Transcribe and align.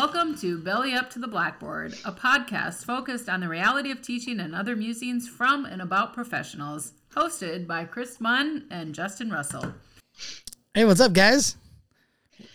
Welcome 0.00 0.34
to 0.38 0.56
Belly 0.56 0.94
Up 0.94 1.10
to 1.10 1.18
the 1.18 1.28
Blackboard, 1.28 1.92
a 2.06 2.12
podcast 2.12 2.86
focused 2.86 3.28
on 3.28 3.40
the 3.40 3.48
reality 3.48 3.90
of 3.90 4.00
teaching 4.00 4.40
and 4.40 4.54
other 4.54 4.74
musings 4.74 5.28
from 5.28 5.66
and 5.66 5.82
about 5.82 6.14
professionals, 6.14 6.94
hosted 7.14 7.66
by 7.66 7.84
Chris 7.84 8.18
Munn 8.18 8.64
and 8.70 8.94
Justin 8.94 9.30
Russell. 9.30 9.74
Hey, 10.72 10.86
what's 10.86 11.02
up, 11.02 11.12
guys? 11.12 11.58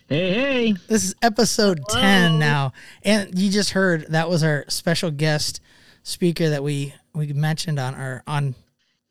Hey, 0.09 0.34
hey. 0.34 0.73
This 0.88 1.03
is 1.03 1.13
episode 1.22 1.81
10 1.88 2.39
now. 2.39 2.73
And 3.03 3.38
you 3.38 3.52
just 3.52 3.70
heard 3.70 4.08
that 4.09 4.27
was 4.27 4.41
our 4.41 4.66
special 4.67 5.12
guest 5.12 5.62
speaker 6.02 6.50
that 6.50 6.64
we 6.64 6.95
we 7.14 7.31
mentioned 7.31 7.77
on 7.77 7.94
our 7.94 8.23
on 8.25 8.55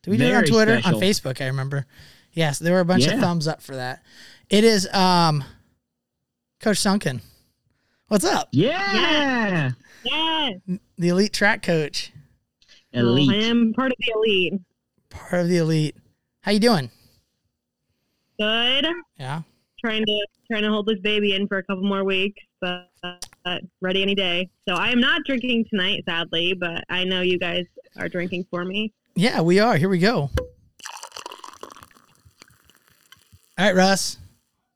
did 0.03 0.11
we 0.11 0.16
do 0.16 0.25
it 0.25 0.34
on 0.34 0.45
Twitter? 0.45 0.80
special. 0.80 0.97
On 0.97 1.01
Facebook, 1.01 1.41
I 1.41 1.47
remember. 1.47 1.87
Yes, 2.33 2.59
there 2.59 2.75
were 2.75 2.80
a 2.80 2.84
bunch 2.84 3.06
of 3.06 3.20
thumbs 3.20 3.47
up 3.47 3.62
for 3.62 3.77
that. 3.77 4.03
It 4.51 4.64
is 4.64 4.92
um 4.92 5.45
Coach 6.59 6.78
Suntken. 6.78 7.20
What's 8.09 8.25
up? 8.25 8.49
Yeah. 8.53 9.73
Yes. 10.05 10.53
The 10.99 11.09
elite 11.09 11.33
track 11.33 11.62
coach, 11.62 12.12
Elite. 12.93 13.31
I 13.31 13.47
am 13.49 13.73
part 13.73 13.91
of 13.91 13.97
the 13.99 14.12
elite. 14.15 14.61
part 15.09 15.43
of 15.43 15.49
the 15.49 15.57
elite. 15.57 15.97
How 16.43 16.53
you 16.53 16.61
doing? 16.61 16.91
Good. 18.39 18.87
Yeah. 19.19 19.43
Trying 19.81 20.05
to 20.05 20.27
trying 20.51 20.62
to 20.62 20.69
hold 20.69 20.87
this 20.87 20.98
baby 21.01 21.35
in 21.35 21.48
for 21.48 21.59
a 21.59 21.62
couple 21.62 21.85
more 21.85 22.05
weeks, 22.05 22.43
but 22.61 22.91
uh, 23.03 23.59
ready 23.81 24.03
any 24.03 24.15
day. 24.15 24.50
So 24.69 24.75
I 24.75 24.91
am 24.91 25.00
not 25.00 25.23
drinking 25.25 25.65
tonight, 25.71 26.05
sadly, 26.06 26.53
but 26.53 26.84
I 26.91 27.05
know 27.05 27.23
you 27.23 27.39
guys 27.39 27.65
are 27.97 28.09
drinking 28.09 28.47
for 28.50 28.65
me. 28.65 28.93
Yeah, 29.15 29.41
we 29.41 29.61
are. 29.61 29.77
Here 29.77 29.89
we 29.89 29.98
go. 29.98 30.31
All 33.56 33.65
right, 33.67 33.75
Russ. 33.75 34.19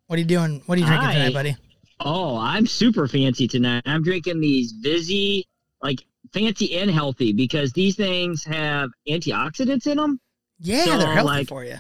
What 0.07 0.17
are 0.17 0.21
you 0.21 0.25
doing? 0.25 0.63
What 0.67 0.79
are 0.79 0.81
you 0.81 0.87
drinking 0.87 1.09
Hi. 1.09 1.13
tonight, 1.15 1.35
buddy? 1.35 1.57
Oh, 2.01 2.39
I'm 2.39 2.67
super 2.67 3.09
fancy 3.09 3.49
tonight. 3.49 3.83
I'm 3.87 4.03
drinking 4.03 4.41
these 4.41 4.73
Vizzy, 4.73 5.47
like 5.83 6.05
fancy 6.33 6.79
and 6.79 6.91
healthy, 6.91 7.33
because 7.33 7.73
these 7.73 7.97
things 7.97 8.45
have 8.45 8.91
antioxidants 9.09 9.87
in 9.87 9.97
them. 9.97 10.21
Yeah, 10.61 10.85
So, 10.85 10.99
they're 10.99 11.13
healthy 11.13 11.29
like, 11.29 11.49
for 11.49 11.65
you. 11.65 11.77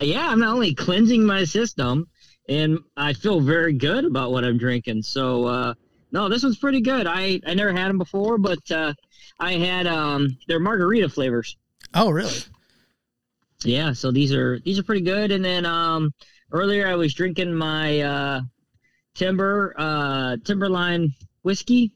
Yeah, 0.00 0.28
I'm 0.28 0.40
not 0.40 0.54
only 0.54 0.74
cleansing 0.74 1.24
my 1.24 1.44
system, 1.44 2.08
and 2.48 2.78
I 2.96 3.12
feel 3.12 3.40
very 3.40 3.72
good 3.72 4.04
about 4.04 4.32
what 4.32 4.44
I'm 4.44 4.58
drinking. 4.58 5.02
So, 5.02 5.46
uh, 5.46 5.74
no, 6.10 6.28
this 6.28 6.42
one's 6.42 6.58
pretty 6.58 6.80
good. 6.80 7.06
I 7.06 7.40
I 7.46 7.54
never 7.54 7.72
had 7.72 7.88
them 7.88 7.98
before, 7.98 8.36
but 8.36 8.70
uh, 8.70 8.92
I 9.38 9.52
had 9.54 9.86
um, 9.86 10.36
they're 10.48 10.60
margarita 10.60 11.08
flavors. 11.08 11.56
Oh, 11.94 12.10
really? 12.10 12.34
Yeah, 13.64 13.92
so 13.92 14.10
these 14.10 14.32
are 14.32 14.58
these 14.60 14.78
are 14.78 14.82
pretty 14.82 15.02
good. 15.02 15.30
And 15.30 15.44
then 15.44 15.64
um 15.64 16.12
earlier 16.50 16.86
I 16.88 16.96
was 16.96 17.14
drinking 17.14 17.54
my 17.54 18.00
uh 18.00 18.40
timber 19.14 19.74
uh 19.78 20.36
timberline 20.44 21.12
whiskey. 21.42 21.92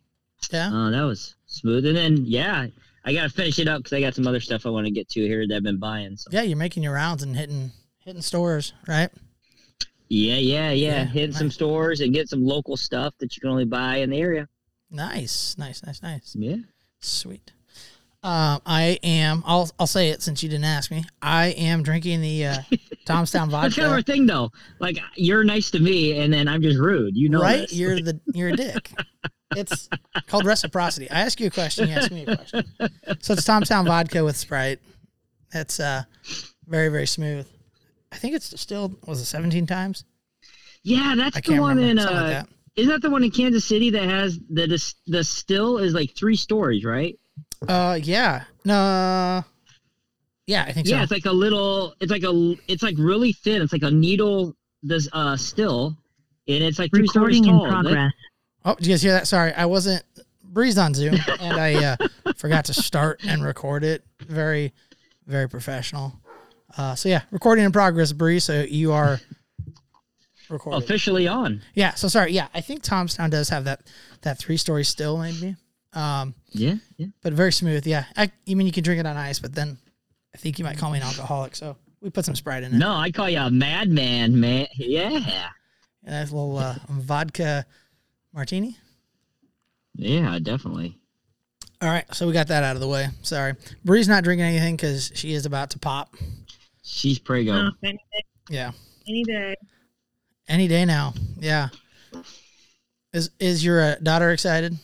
Yeah. 0.53 0.71
Oh, 0.73 0.91
that 0.91 1.03
was 1.03 1.35
smooth. 1.47 1.87
And 1.87 1.97
then 1.97 2.25
yeah, 2.25 2.67
I 3.05 3.13
gotta 3.13 3.31
finish 3.31 3.59
it 3.59 3.69
up 3.69 3.79
because 3.79 3.93
I 3.95 4.01
got 4.01 4.15
some 4.15 4.27
other 4.27 4.41
stuff 4.41 4.67
I 4.67 4.71
want 4.71 4.87
to 4.87 4.91
get 4.93 5.09
to 5.11 5.21
here 5.21 5.47
that 5.47 5.57
I've 5.57 5.63
been 5.63 5.79
buying. 5.79 6.17
So 6.17 6.29
Yeah, 6.33 6.43
you're 6.43 6.57
making 6.57 6.83
your 6.83 6.93
rounds 6.95 7.23
and 7.23 7.37
hitting 7.37 7.71
hitting 7.99 8.23
stores, 8.23 8.73
right? 8.87 9.11
yeah, 10.09 10.37
yeah, 10.37 10.71
yeah, 10.71 10.71
Yeah, 10.71 11.05
hitting 11.07 11.33
some 11.35 11.47
nice. 11.49 11.55
stores 11.55 11.99
stores 11.99 12.01
and 12.01 12.15
get 12.15 12.29
some 12.29 12.45
local 12.45 12.77
stuff 12.77 13.15
that 13.19 13.37
you 13.37 13.41
can 13.41 13.51
only 13.51 13.65
buy 13.65 13.97
in 13.97 14.11
the 14.11 14.19
area. 14.21 14.47
Nice, 14.91 15.57
nice, 15.59 15.85
nice, 15.85 16.01
nice. 16.03 16.37
Yeah. 16.39 16.57
Sweet. 17.01 17.53
Um, 18.27 18.61
I 18.67 18.99
am. 19.05 19.45
I'll 19.47 19.71
I'll 19.79 19.87
say 19.87 20.09
it 20.09 20.21
since 20.21 20.43
you 20.43 20.49
didn't 20.49 20.65
ask 20.65 20.91
me. 20.91 21.05
I 21.23 21.51
am 21.51 21.85
drinking 21.85 22.23
the 22.23 22.47
uh, 22.47 22.57
Tom's 23.07 23.31
Town 23.31 23.51
vodka. 23.51 23.67
That's 23.67 23.77
kind 23.77 23.87
of 23.87 23.93
our 23.93 24.03
thing 24.03 24.27
though. 24.27 24.51
Like 24.81 24.99
you're 25.15 25.45
nice 25.45 25.71
to 25.71 25.79
me 25.79 26.19
and 26.19 26.33
then 26.33 26.49
I'm 26.49 26.61
just 26.61 26.77
rude. 26.77 27.17
You 27.17 27.29
know 27.29 27.41
right? 27.41 27.61
this. 27.61 27.73
You're 27.73 28.01
the 28.01 28.21
you're 28.35 28.49
a 28.51 28.57
dick. 28.57 28.91
It's 29.55 29.89
called 30.27 30.45
reciprocity. 30.45 31.09
I 31.09 31.21
ask 31.21 31.39
you 31.39 31.47
a 31.47 31.51
question, 31.51 31.89
you 31.89 31.95
ask 31.95 32.11
me 32.11 32.27
a 32.27 32.37
question. 32.37 32.65
So 33.21 33.33
it's 33.33 33.45
Tom's 33.45 33.69
Town 33.69 33.87
vodka 33.87 34.25
with 34.25 34.37
Sprite. 34.37 34.81
It's 35.55 35.79
uh 35.79 36.03
very 36.67 36.89
very 36.89 37.07
smooth. 37.07 37.47
I 38.11 38.17
think 38.17 38.35
it's 38.35 38.61
still 38.61 38.99
was 39.07 39.21
it 39.21 39.27
17 39.27 39.67
times? 39.67 40.05
Yeah, 40.83 41.15
that's 41.17 41.37
I 41.37 41.41
the 41.43 41.61
one 41.61 41.77
remember. 41.77 42.03
in 42.03 42.09
uh 42.09 42.11
like 42.11 42.33
that. 42.33 42.49
Isn't 42.75 42.93
that 42.93 43.03
the 43.03 43.09
one 43.11 43.23
in 43.23 43.31
Kansas 43.31 43.65
City 43.65 43.91
that 43.91 44.03
has 44.03 44.37
the 44.51 44.67
the, 44.67 44.95
the 45.07 45.25
still 45.25 45.79
is 45.79 45.95
like 45.95 46.17
three 46.17 46.37
stories, 46.37 46.85
right? 46.85 47.17
Uh, 47.67 47.99
yeah. 48.03 48.45
No. 48.65 49.45
Yeah, 50.47 50.65
I 50.67 50.73
think 50.73 50.87
Yeah, 50.87 50.99
so. 50.99 51.03
it's 51.05 51.13
like 51.13 51.27
a 51.27 51.33
little. 51.33 51.95
It's 52.01 52.11
like 52.13 52.23
a. 52.23 52.55
It's 52.69 52.83
like 52.83 52.95
really 52.99 53.33
thin. 53.33 53.63
It's 53.63 53.73
like 53.73 53.83
a 53.83 53.91
needle. 53.91 54.55
This 54.83 55.09
uh 55.13 55.37
still, 55.37 55.97
and 56.47 56.63
it's 56.63 56.79
like 56.79 56.91
three 56.93 57.07
stories 57.09 57.41
Recording 57.41 57.45
in 57.47 57.59
tall. 57.71 57.83
That- 57.83 57.83
progress. 57.91 58.13
Oh, 58.65 58.75
did 58.77 58.87
you 58.87 58.93
guys 58.93 59.03
hear 59.03 59.13
that? 59.13 59.27
Sorry, 59.27 59.53
I 59.53 59.65
wasn't 59.67 60.03
breezed 60.45 60.79
on 60.79 60.93
Zoom, 60.95 61.17
and 61.41 61.59
I 61.59 61.75
uh, 61.85 61.97
forgot 62.37 62.65
to 62.67 62.75
start 62.75 63.21
and 63.27 63.43
record 63.43 63.83
it. 63.85 64.05
Very, 64.21 64.73
very 65.27 65.49
professional. 65.49 66.13
Uh, 66.77 66.95
so 66.95 67.09
yeah, 67.09 67.23
recording 67.31 67.65
in 67.65 67.73
progress, 67.73 68.13
Bre. 68.13 68.39
So 68.39 68.63
you 68.63 68.93
are 68.93 69.21
recording. 70.49 70.83
officially 70.83 71.27
on. 71.27 71.63
Yeah. 71.75 71.95
So 71.95 72.07
sorry. 72.09 72.33
Yeah, 72.33 72.49
I 72.55 72.61
think 72.61 72.83
Tom's 72.83 73.15
Town 73.17 73.31
does 73.31 73.49
have 73.49 73.65
that 73.65 73.81
that 74.23 74.39
three 74.39 74.57
story 74.57 74.85
still 74.85 75.17
maybe, 75.19 75.57
um, 75.95 76.35
Yeah, 76.59 76.75
yeah. 76.97 77.07
but 77.23 77.33
very 77.33 77.53
smooth. 77.53 77.87
Yeah. 77.87 78.05
I, 78.17 78.31
I 78.49 78.55
mean, 78.55 78.67
you 78.67 78.73
can 78.73 78.83
drink 78.85 79.01
it 79.01 79.07
on 79.07 79.17
ice, 79.17 79.39
but 79.39 79.55
then 79.55 79.79
I 80.35 80.39
think 80.39 80.59
you 80.59 80.65
might 80.65 80.79
call 80.79 80.91
me 80.91 80.99
an 80.99 81.05
alcoholic. 81.05 81.55
So 81.57 81.77
we 82.01 82.11
put 82.11 82.25
some 82.25 82.35
Sprite 82.35 82.63
in 82.63 82.75
it. 82.75 82.79
No, 82.79 82.93
I 82.95 83.11
call 83.11 83.29
you 83.29 83.39
a 83.39 83.51
madman, 83.51 84.39
man. 84.41 84.67
Yeah, 84.77 85.09
And 86.05 86.15
that's 86.15 86.31
a 86.31 86.35
little 86.35 86.59
uh, 86.59 86.77
vodka 86.89 87.67
martini. 88.33 88.77
yeah, 89.95 90.39
definitely. 90.43 90.99
All 91.83 91.89
right, 91.91 92.05
so 92.15 92.27
we 92.27 92.33
got 92.33 92.49
that 92.49 92.65
out 92.65 92.75
of 92.77 92.81
the 92.81 92.89
way. 92.89 93.09
Sorry, 93.23 93.55
Bre's 93.85 94.09
not 94.09 94.25
drinking 94.25 94.47
anything 94.47 94.77
because 94.77 95.13
she 95.15 95.35
is 95.35 95.45
about 95.45 95.71
to 95.71 95.79
pop. 95.79 96.17
She's 96.83 97.19
prego. 97.19 97.53
Oh, 97.53 97.71
any 97.83 97.99
day. 98.13 98.25
Yeah, 98.49 98.73
Any 99.07 99.25
day. 99.25 99.55
any 100.49 100.69
day 100.69 100.85
now. 100.87 101.13
Yeah. 101.39 101.69
Is 103.13 103.31
is 103.39 103.63
your 103.65 103.83
uh, 103.83 103.95
daughter 104.03 104.31
excited? 104.31 104.77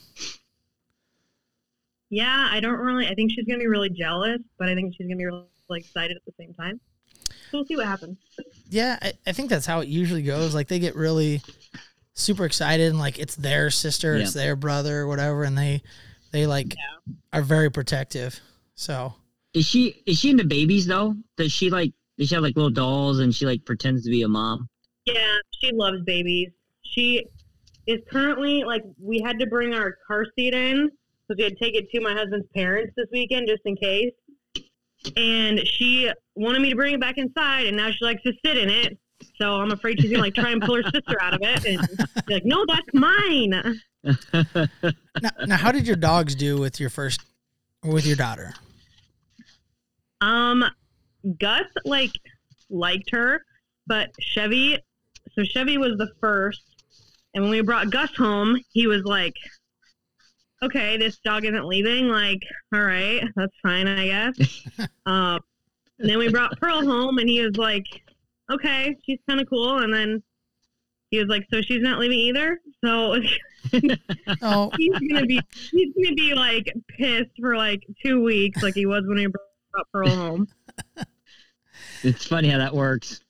Yeah, 2.12 2.48
I 2.50 2.60
don't 2.60 2.78
really. 2.78 3.08
I 3.08 3.14
think 3.14 3.32
she's 3.32 3.46
gonna 3.46 3.58
be 3.58 3.66
really 3.66 3.88
jealous, 3.88 4.38
but 4.58 4.68
I 4.68 4.74
think 4.74 4.94
she's 4.94 5.06
gonna 5.06 5.16
be 5.16 5.24
really 5.24 5.46
excited 5.70 6.14
at 6.14 6.22
the 6.26 6.32
same 6.38 6.52
time. 6.52 6.78
So 7.50 7.58
we'll 7.58 7.64
see 7.64 7.74
what 7.74 7.86
happens. 7.86 8.18
Yeah, 8.68 8.98
I, 9.00 9.14
I 9.26 9.32
think 9.32 9.48
that's 9.48 9.64
how 9.64 9.80
it 9.80 9.88
usually 9.88 10.22
goes. 10.22 10.54
Like 10.54 10.68
they 10.68 10.78
get 10.78 10.94
really 10.94 11.40
super 12.12 12.44
excited 12.44 12.90
and 12.90 12.98
like 12.98 13.18
it's 13.18 13.34
their 13.36 13.70
sister, 13.70 14.16
it's 14.16 14.34
their 14.34 14.56
brother, 14.56 14.98
or 14.98 15.06
whatever, 15.06 15.44
and 15.44 15.56
they 15.56 15.82
they 16.32 16.46
like 16.46 16.74
are 17.32 17.40
very 17.40 17.70
protective. 17.70 18.38
So 18.74 19.14
Is 19.54 19.64
she 19.64 20.02
is 20.04 20.18
she 20.18 20.28
into 20.28 20.44
babies 20.44 20.86
though? 20.86 21.14
Does 21.38 21.50
she 21.50 21.70
like? 21.70 21.94
Does 22.18 22.28
she 22.28 22.34
have 22.34 22.44
like 22.44 22.56
little 22.56 22.70
dolls 22.70 23.20
and 23.20 23.34
she 23.34 23.46
like 23.46 23.64
pretends 23.64 24.04
to 24.04 24.10
be 24.10 24.20
a 24.20 24.28
mom? 24.28 24.68
Yeah, 25.06 25.36
she 25.62 25.72
loves 25.72 26.02
babies. 26.02 26.50
She 26.82 27.24
is 27.86 28.00
currently 28.10 28.64
like 28.64 28.82
we 29.00 29.22
had 29.22 29.38
to 29.38 29.46
bring 29.46 29.72
our 29.72 29.96
car 30.06 30.26
seat 30.36 30.52
in, 30.52 30.90
we 31.36 31.44
had 31.44 31.56
to 31.56 31.64
take 31.64 31.74
it 31.74 31.90
to 31.90 32.00
my 32.00 32.12
husband's 32.12 32.46
parents 32.54 32.92
this 32.96 33.06
weekend 33.12 33.48
just 33.48 33.62
in 33.64 33.76
case. 33.76 34.12
And 35.16 35.66
she 35.66 36.10
wanted 36.36 36.62
me 36.62 36.70
to 36.70 36.76
bring 36.76 36.94
it 36.94 37.00
back 37.00 37.18
inside, 37.18 37.66
and 37.66 37.76
now 37.76 37.90
she 37.90 38.04
likes 38.04 38.22
to 38.22 38.32
sit 38.44 38.56
in 38.56 38.70
it. 38.70 38.98
So 39.36 39.56
I'm 39.56 39.70
afraid 39.72 40.00
she's 40.00 40.10
gonna 40.10 40.22
like 40.22 40.34
try 40.34 40.50
and 40.50 40.62
pull 40.62 40.76
her 40.76 40.82
sister 40.90 41.20
out 41.20 41.34
of 41.34 41.40
it, 41.42 41.64
and 41.64 42.26
be 42.26 42.34
like, 42.34 42.44
"No, 42.44 42.64
that's 42.66 42.86
mine." 42.92 43.80
now, 45.22 45.30
now, 45.46 45.56
how 45.56 45.72
did 45.72 45.86
your 45.86 45.96
dogs 45.96 46.34
do 46.34 46.58
with 46.58 46.78
your 46.80 46.90
first 46.90 47.20
with 47.84 48.06
your 48.06 48.16
daughter? 48.16 48.54
Um, 50.20 50.64
Gus 51.38 51.66
like 51.84 52.12
liked 52.70 53.10
her, 53.10 53.42
but 53.86 54.10
Chevy. 54.20 54.78
So 55.34 55.44
Chevy 55.44 55.78
was 55.78 55.96
the 55.98 56.10
first, 56.20 56.62
and 57.34 57.42
when 57.44 57.50
we 57.50 57.60
brought 57.60 57.90
Gus 57.90 58.14
home, 58.16 58.58
he 58.72 58.86
was 58.86 59.02
like, 59.04 59.34
"Okay, 60.62 60.96
this 60.96 61.18
dog 61.18 61.44
isn't 61.44 61.66
leaving. 61.66 62.08
Like, 62.08 62.40
all 62.74 62.82
right, 62.82 63.22
that's 63.36 63.56
fine, 63.62 63.88
I 63.88 64.06
guess." 64.06 64.66
um, 65.06 65.40
and 65.98 66.08
then 66.10 66.18
we 66.18 66.28
brought 66.28 66.58
Pearl 66.58 66.84
home, 66.84 67.18
and 67.18 67.28
he 67.28 67.40
was 67.42 67.56
like, 67.56 67.86
"Okay, 68.50 68.96
she's 69.04 69.18
kind 69.28 69.40
of 69.40 69.48
cool." 69.48 69.78
And 69.78 69.92
then 69.92 70.22
he 71.10 71.18
was 71.18 71.28
like, 71.28 71.46
"So 71.52 71.62
she's 71.62 71.82
not 71.82 71.98
leaving 71.98 72.18
either." 72.18 72.60
So 72.84 73.16
Oh, 74.42 74.70
he's 74.78 74.98
gonna 75.10 75.26
be 75.26 75.40
he's 75.70 75.94
gonna 75.94 76.14
be 76.14 76.34
like 76.34 76.72
pissed 76.88 77.30
for 77.40 77.56
like 77.56 77.82
two 78.04 78.22
weeks, 78.22 78.62
like 78.62 78.74
he 78.74 78.86
was 78.86 79.04
when 79.06 79.18
he 79.18 79.26
brought 79.26 79.90
Pearl 79.92 80.08
home. 80.08 80.48
It's 82.02 82.26
funny 82.26 82.48
how 82.48 82.58
that 82.58 82.74
works. 82.74 83.21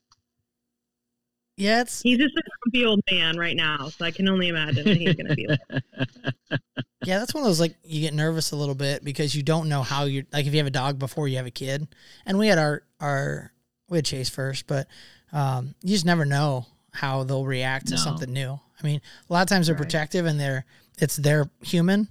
Yeah, 1.56 1.82
it's 1.82 2.02
He's 2.02 2.18
just 2.18 2.36
a 2.36 2.42
grumpy 2.62 2.84
old 2.86 3.00
man 3.10 3.36
right 3.38 3.56
now, 3.56 3.88
so 3.88 4.04
I 4.04 4.10
can 4.10 4.28
only 4.28 4.48
imagine 4.48 4.84
what 4.86 4.96
he's 4.96 5.14
gonna 5.14 5.34
be 5.34 5.46
like. 5.48 5.60
Yeah, 7.04 7.18
that's 7.18 7.34
one 7.34 7.42
of 7.42 7.48
those 7.48 7.58
like 7.58 7.74
you 7.82 8.00
get 8.00 8.14
nervous 8.14 8.52
a 8.52 8.56
little 8.56 8.76
bit 8.76 9.02
because 9.04 9.34
you 9.34 9.42
don't 9.42 9.68
know 9.68 9.82
how 9.82 10.04
you're 10.04 10.22
like 10.32 10.46
if 10.46 10.52
you 10.52 10.58
have 10.58 10.68
a 10.68 10.70
dog 10.70 11.00
before 11.00 11.26
you 11.26 11.36
have 11.36 11.46
a 11.46 11.50
kid. 11.50 11.88
And 12.26 12.38
we 12.38 12.46
had 12.46 12.58
our 12.58 12.84
our 13.00 13.50
we 13.88 13.98
had 13.98 14.04
Chase 14.04 14.28
first, 14.28 14.68
but 14.68 14.86
um, 15.32 15.74
you 15.82 15.88
just 15.90 16.04
never 16.06 16.24
know 16.24 16.64
how 16.92 17.24
they'll 17.24 17.44
react 17.44 17.86
to 17.88 17.94
No. 17.94 18.00
something 18.00 18.32
new. 18.32 18.52
I 18.80 18.86
mean, 18.86 19.00
a 19.28 19.32
lot 19.32 19.42
of 19.42 19.48
times 19.48 19.66
they're 19.66 19.74
Right. 19.74 19.82
protective 19.82 20.26
and 20.26 20.38
they're 20.38 20.64
it's 20.98 21.16
their 21.16 21.50
human, 21.62 22.06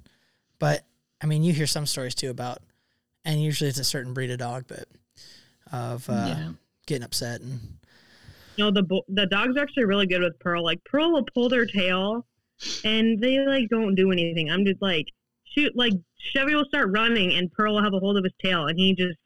but 0.59 0.83
I 1.23 1.25
mean, 1.25 1.43
you 1.43 1.53
hear 1.53 1.67
some 1.67 1.85
stories 1.85 2.13
too 2.13 2.29
about, 2.29 2.59
and 3.23 3.41
usually 3.41 3.69
it's 3.69 3.79
a 3.79 3.85
certain 3.85 4.13
breed 4.13 4.31
of 4.31 4.39
dog, 4.39 4.65
but 4.67 4.89
of 5.71 6.09
uh, 6.09 6.25
yeah. 6.27 6.49
getting 6.85 7.03
upset 7.05 7.39
and 7.39 7.77
No, 8.57 8.71
the 8.71 8.83
bo- 8.83 9.05
the 9.07 9.25
dog's 9.27 9.57
actually 9.57 9.85
really 9.85 10.07
good 10.07 10.21
with 10.21 10.37
Pearl. 10.39 10.63
Like 10.63 10.83
Pearl 10.83 11.11
will 11.13 11.25
pull 11.33 11.49
their 11.49 11.65
tail, 11.65 12.25
and 12.83 13.19
they 13.21 13.39
like 13.45 13.69
don't 13.69 13.95
do 13.95 14.11
anything. 14.11 14.49
I'm 14.51 14.65
just 14.65 14.81
like 14.81 15.07
shoot. 15.45 15.75
Like 15.75 15.93
Chevy 16.33 16.55
will 16.55 16.65
start 16.65 16.89
running, 16.91 17.33
and 17.33 17.51
Pearl 17.51 17.75
will 17.75 17.83
have 17.83 17.93
a 17.93 17.99
hold 17.99 18.17
of 18.17 18.23
his 18.23 18.33
tail, 18.43 18.67
and 18.67 18.77
he 18.77 18.93
just 18.95 19.17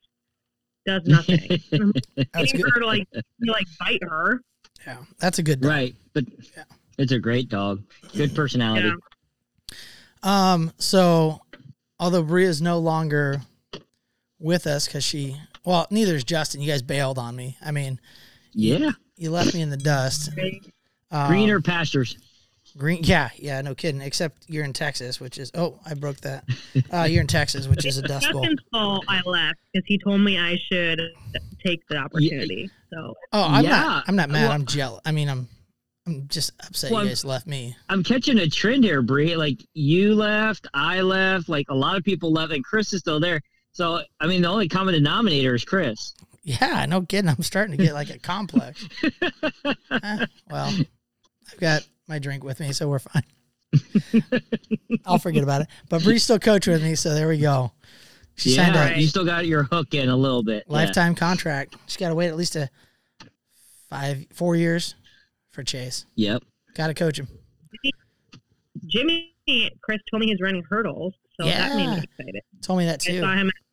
does 0.85 1.01
nothing. 1.05 1.59
And 1.71 2.01
I'm 2.17 2.25
that's 2.33 2.51
good. 2.51 2.61
for 2.61 2.69
her 2.75 2.79
to 2.81 2.85
like 2.85 3.09
to, 3.11 3.23
like 3.47 3.65
bite 3.79 4.03
her. 4.03 4.41
Yeah, 4.85 4.97
that's 5.19 5.39
a 5.39 5.43
good 5.43 5.61
dog. 5.61 5.71
right, 5.71 5.95
but 6.13 6.25
Yeah. 6.55 6.63
it's 6.99 7.11
a 7.11 7.19
great 7.19 7.49
dog. 7.49 7.83
Good 8.15 8.35
personality. 8.35 8.87
Yeah. 8.89 8.93
Um, 10.21 10.71
so 10.77 11.41
although 11.99 12.23
Bre's 12.23 12.61
no 12.61 12.77
longer 12.79 13.41
with 14.39 14.67
us 14.67 14.85
because 14.87 15.03
she, 15.03 15.37
well, 15.63 15.87
neither 15.89 16.15
is 16.15 16.23
Justin. 16.23 16.61
You 16.61 16.71
guys 16.71 16.81
bailed 16.81 17.17
on 17.17 17.35
me. 17.35 17.57
I 17.65 17.71
mean, 17.71 17.99
Yeah. 18.53 18.91
You 19.17 19.31
left 19.31 19.53
me 19.53 19.61
in 19.61 19.69
the 19.69 19.77
dust. 19.77 20.29
Um, 21.11 21.27
Greener 21.29 21.61
pastures. 21.61 22.17
green, 22.77 22.99
yeah, 23.03 23.29
yeah, 23.37 23.61
no 23.61 23.73
kidding. 23.75 24.01
Except 24.01 24.43
you're 24.47 24.65
in 24.65 24.73
Texas, 24.73 25.19
which 25.21 25.37
is 25.37 25.51
oh, 25.55 25.79
I 25.85 25.93
broke 25.93 26.17
that. 26.21 26.43
Uh, 26.91 27.03
you're 27.03 27.21
in 27.21 27.27
Texas, 27.27 27.67
which 27.67 27.85
is 27.85 27.97
a 27.97 28.01
dust 28.01 28.29
bowl. 28.31 28.41
Justin's 28.43 28.59
fault 28.71 29.05
I 29.07 29.21
left 29.25 29.55
because 29.73 29.85
he 29.87 29.97
told 29.97 30.21
me 30.21 30.37
I 30.39 30.57
should 30.69 31.01
take 31.65 31.87
the 31.87 31.97
opportunity. 31.97 32.69
So 32.91 33.13
Oh, 33.31 33.43
I'm 33.43 33.63
Yeah. 33.63 33.69
not. 33.69 34.03
I'm 34.07 34.15
not 34.15 34.29
mad. 34.29 34.43
Well- 34.43 34.51
I'm 34.51 34.65
jealous. 34.65 35.01
I 35.05 35.11
mean, 35.11 35.29
I'm. 35.29 35.47
I'm 36.07 36.27
just 36.27 36.51
upset 36.67 36.91
Well, 36.91 37.01
you 37.03 37.09
guys 37.09 37.25
left 37.25 37.47
me. 37.47 37.75
I'm 37.89 38.03
catching 38.03 38.37
a 38.37 38.47
trend 38.47 38.83
here, 38.83 39.01
Bre. 39.01 39.35
Like 39.37 39.65
you 39.73 40.13
left, 40.13 40.67
I 40.75 41.01
left, 41.01 41.49
like 41.49 41.65
a 41.69 41.73
lot 41.73 41.97
of 41.97 42.03
people 42.03 42.31
left, 42.31 42.53
and 42.53 42.63
Chris 42.63 42.93
is 42.93 42.99
still 42.99 43.19
there. 43.19 43.41
So 43.71 44.01
I 44.19 44.27
mean, 44.27 44.43
the 44.43 44.47
only 44.49 44.69
common 44.69 44.93
denominator 44.93 45.55
is 45.55 45.65
Chris. 45.65 46.13
Yeah, 46.45 46.85
no 46.85 47.01
kidding. 47.01 47.27
I'm 47.27 47.41
starting 47.41 47.75
to 47.75 47.83
get 47.83 47.93
like 47.93 48.09
a 48.09 48.19
complex. 48.19 48.87
Eh, 50.03 50.25
well, 50.49 50.73
I've 51.51 51.59
got 51.59 51.87
my 52.07 52.19
drink 52.19 52.43
with 52.43 52.59
me, 52.59 52.73
so 52.73 52.87
we're 52.87 52.99
fine. 52.99 53.23
I'll 55.05 55.17
forget 55.17 55.41
about 55.41 55.61
it. 55.61 55.67
But 55.89 56.03
Bre's 56.03 56.23
still 56.23 56.37
coach 56.37 56.67
with 56.67 56.83
me, 56.83 56.95
so 56.95 57.13
there 57.15 57.27
we 57.27 57.39
go. 57.39 57.71
She 58.35 58.49
signed 58.51 58.75
yeah, 58.75 58.89
a 58.89 58.97
you 58.99 59.07
still 59.07 59.25
got 59.25 59.47
your 59.47 59.63
hook 59.63 59.93
in 59.93 60.09
a 60.09 60.15
little 60.15 60.43
bit. 60.43 60.65
Yeah. 60.67 60.73
lifetime 60.73 61.15
contract. 61.15 61.75
She's 61.87 61.97
got 61.97 62.09
to 62.09 62.15
wait 62.15 62.27
at 62.27 62.35
least 62.35 62.55
a 62.55 62.69
five, 63.89 64.25
four 64.33 64.55
years 64.55 64.95
for 65.51 65.63
Chase. 65.63 66.05
Yep. 66.15 66.43
Got 66.75 66.87
to 66.87 66.93
coach 66.93 67.19
him. 67.19 67.27
Jimmy, 68.85 69.33
Chris 69.81 69.99
told 70.11 70.21
me 70.21 70.27
he's 70.27 70.41
running 70.41 70.63
hurdles, 70.69 71.13
so 71.39 71.47
that 71.47 71.75
made 71.75 71.87
me 71.89 72.03
excited. 72.03 72.41
Told 72.61 72.79
me 72.79 72.85
that 72.85 73.01
I 73.07 73.11
too. 73.11 73.21
saw 73.21 73.33
him 73.33 73.47
at 73.47 73.53
the 73.53 73.64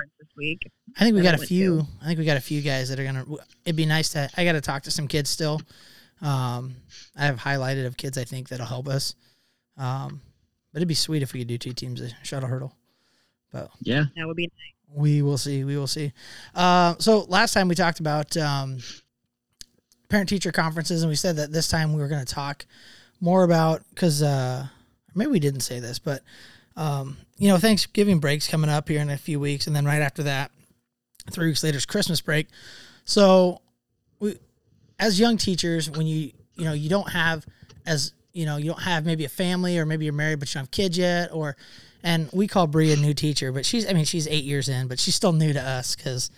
conference 0.00 0.12
this 0.18 0.28
week. 0.36 0.70
I 0.96 1.04
think 1.04 1.14
we 1.14 1.22
got 1.22 1.34
a 1.34 1.38
went 1.38 1.48
few. 1.48 1.86
I 2.02 2.06
think 2.06 2.18
we 2.18 2.24
got 2.24 2.36
a 2.36 2.40
few 2.40 2.60
guys 2.60 2.88
that 2.88 2.98
are 2.98 3.04
gonna. 3.04 3.24
It'd 3.64 3.76
be 3.76 3.86
nice 3.86 4.10
to. 4.10 4.28
I 4.36 4.44
got 4.44 4.52
to 4.52 4.60
talk 4.60 4.82
to 4.84 4.90
some 4.90 5.08
kids 5.08 5.30
still. 5.30 5.60
Um, 6.22 6.76
I 7.16 7.26
have 7.26 7.38
highlighted 7.38 7.86
of 7.86 7.96
kids 7.96 8.18
I 8.18 8.24
think 8.24 8.48
that'll 8.48 8.66
help 8.66 8.88
us. 8.88 9.14
Um, 9.76 10.20
but 10.72 10.78
it'd 10.78 10.88
be 10.88 10.94
sweet 10.94 11.22
if 11.22 11.32
we 11.32 11.40
could 11.40 11.48
do 11.48 11.58
two 11.58 11.72
teams 11.72 12.00
of 12.00 12.12
shuttle 12.22 12.48
hurdle. 12.48 12.76
But 13.52 13.70
Yeah. 13.80 14.04
That 14.16 14.26
would 14.26 14.36
be 14.36 14.46
nice. 14.46 14.94
we 14.94 15.22
will 15.22 15.38
see. 15.38 15.64
We 15.64 15.76
will 15.76 15.86
see. 15.86 16.12
Uh, 16.54 16.94
so 16.98 17.20
last 17.28 17.54
time 17.54 17.68
we 17.68 17.74
talked 17.74 18.00
about 18.00 18.36
um, 18.36 18.78
parent 20.08 20.28
teacher 20.28 20.52
conferences, 20.52 21.02
and 21.02 21.08
we 21.10 21.16
said 21.16 21.36
that 21.36 21.52
this 21.52 21.68
time 21.68 21.92
we 21.92 22.00
were 22.02 22.08
going 22.08 22.24
to 22.24 22.34
talk 22.34 22.66
more 23.20 23.42
about 23.42 23.82
because 23.90 24.22
uh, 24.22 24.66
maybe 25.14 25.30
we 25.30 25.40
didn't 25.40 25.60
say 25.60 25.80
this, 25.80 25.98
but 25.98 26.22
um, 26.80 27.18
you 27.36 27.48
know, 27.48 27.58
Thanksgiving 27.58 28.20
breaks 28.20 28.48
coming 28.48 28.70
up 28.70 28.88
here 28.88 29.00
in 29.00 29.10
a 29.10 29.18
few 29.18 29.38
weeks, 29.38 29.66
and 29.66 29.76
then 29.76 29.84
right 29.84 30.00
after 30.00 30.22
that, 30.22 30.50
three 31.30 31.48
weeks 31.48 31.62
later 31.62 31.76
is 31.76 31.84
Christmas 31.84 32.22
break. 32.22 32.48
So 33.04 33.60
we, 34.18 34.38
as 34.98 35.20
young 35.20 35.36
teachers, 35.36 35.90
when 35.90 36.06
you 36.06 36.32
you 36.54 36.64
know 36.64 36.72
you 36.72 36.88
don't 36.88 37.10
have 37.10 37.44
as 37.84 38.14
you 38.32 38.46
know 38.46 38.56
you 38.56 38.64
don't 38.64 38.82
have 38.82 39.04
maybe 39.04 39.26
a 39.26 39.28
family 39.28 39.78
or 39.78 39.84
maybe 39.84 40.06
you're 40.06 40.14
married 40.14 40.40
but 40.40 40.48
you 40.48 40.54
don't 40.54 40.62
have 40.62 40.70
kids 40.70 40.96
yet 40.96 41.30
or 41.32 41.54
and 42.02 42.30
we 42.32 42.46
call 42.46 42.66
Bre 42.66 42.84
a 42.84 42.96
new 42.96 43.12
teacher, 43.12 43.52
but 43.52 43.66
she's 43.66 43.86
I 43.86 43.92
mean 43.92 44.06
she's 44.06 44.26
eight 44.26 44.44
years 44.44 44.70
in, 44.70 44.88
but 44.88 44.98
she's 44.98 45.14
still 45.14 45.32
new 45.32 45.52
to 45.52 45.60
us 45.60 45.94
because 45.94 46.30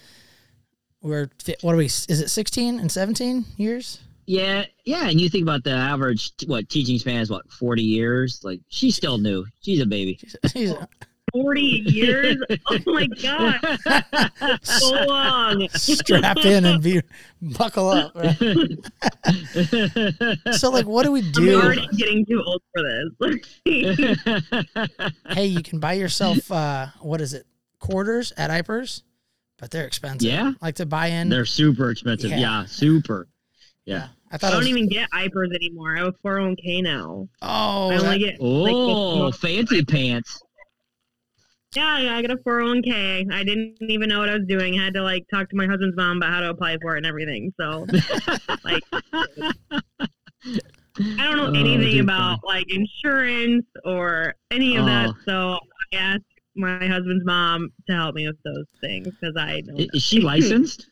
we're 1.02 1.30
what 1.60 1.74
are 1.74 1.78
we? 1.78 1.86
Is 1.86 2.20
it 2.20 2.30
sixteen 2.30 2.80
and 2.80 2.90
seventeen 2.90 3.44
years? 3.56 4.00
Yeah, 4.26 4.64
yeah, 4.84 5.08
and 5.08 5.20
you 5.20 5.28
think 5.28 5.42
about 5.42 5.64
the 5.64 5.72
average 5.72 6.32
what 6.46 6.68
teaching 6.68 6.98
span 6.98 7.20
is 7.20 7.30
what 7.30 7.50
forty 7.50 7.82
years. 7.82 8.40
Like 8.44 8.60
she's 8.68 8.96
still 8.96 9.18
new. 9.18 9.44
She's 9.62 9.80
a 9.80 9.86
baby. 9.86 10.18
She's, 10.20 10.36
she's 10.52 10.74
40 11.32 11.60
years. 11.86 12.36
oh 12.68 12.78
my 12.86 13.06
god, 13.06 14.58
so 14.62 15.04
long. 15.06 15.68
Strap 15.70 16.38
in 16.38 16.64
and 16.64 16.82
be 16.82 17.00
buckle 17.40 17.88
up. 17.88 18.14
Right? 19.24 20.38
So 20.54 20.70
like, 20.70 20.86
what 20.86 21.04
do 21.04 21.12
we 21.12 21.22
do? 21.22 21.40
I'm 21.42 21.46
do? 21.46 21.62
already 21.62 21.86
getting 21.96 22.26
too 22.26 22.42
old 22.44 22.62
for 22.74 22.82
this. 22.82 23.46
Hey, 25.30 25.46
you 25.46 25.62
can 25.62 25.78
buy 25.80 25.94
yourself 25.94 26.50
uh, 26.50 26.88
what 27.00 27.20
is 27.20 27.34
it? 27.34 27.46
Quarters 27.78 28.32
at 28.36 28.50
IPERS, 28.50 29.02
but 29.58 29.70
they're 29.70 29.86
expensive. 29.86 30.30
Yeah. 30.30 30.52
like 30.60 30.76
to 30.76 30.86
buy 30.86 31.08
in. 31.08 31.28
They're 31.28 31.44
super 31.44 31.90
expensive. 31.90 32.30
Yeah. 32.30 32.38
Yeah, 32.38 32.64
super. 32.66 33.28
Yeah. 33.84 34.08
I 34.30 34.34
I 34.34 34.38
thought 34.38 34.48
it 34.48 34.50
don't 34.52 34.58
was, 34.60 34.68
even 34.68 34.88
get 34.88 35.10
IPERS 35.10 35.54
anymore. 35.54 35.96
I 35.96 36.00
have 36.04 36.14
a 36.14 36.28
401k 36.28 36.82
now. 36.82 37.28
Oh, 37.42 37.90
I 37.90 37.96
only 37.98 38.18
get 38.18 38.36
Oh, 38.40 39.24
like, 39.24 39.34
fancy 39.34 39.84
pants. 39.84 40.40
yeah, 41.74 41.98
yeah. 41.98 42.16
I 42.16 42.22
got 42.22 42.30
a 42.30 42.36
401k. 42.36 43.32
I 43.32 43.44
didn't 43.44 43.76
even 43.80 44.08
know 44.08 44.20
what 44.20 44.28
I 44.30 44.34
was 44.34 44.46
doing. 44.46 44.78
I 44.78 44.84
had 44.84 44.94
to 44.94 45.02
like 45.02 45.24
talk 45.32 45.48
to 45.50 45.56
my 45.56 45.66
husband's 45.66 45.96
mom 45.96 46.18
about 46.18 46.30
how 46.30 46.40
to 46.40 46.50
apply 46.50 46.78
for 46.80 46.94
it 46.94 46.98
and 46.98 47.06
everything. 47.06 47.52
So 47.60 47.86
like, 48.64 48.82
I 48.92 50.08
don't 50.96 51.36
know 51.36 51.46
Oh, 51.48 51.52
anything 51.54 51.92
dude, 51.92 52.00
about 52.04 52.40
like 52.44 52.66
insurance 52.72 53.66
or 53.84 54.34
any 54.50 54.76
of 54.76 54.84
that. 54.86 55.10
Oh. 55.10 55.14
So 55.24 55.58
I 55.92 55.96
asked 55.96 56.22
my 56.54 56.86
husband's 56.86 57.24
mom 57.24 57.70
to 57.88 57.94
help 57.94 58.14
me 58.14 58.26
with 58.26 58.36
those 58.44 58.66
things 58.80 59.08
because 59.08 59.34
I 59.38 59.62
don't 59.62 59.80
I- 59.80 59.84
know. 59.84 59.88
Is 59.94 60.02
she 60.02 60.20
licensed? 60.20 60.88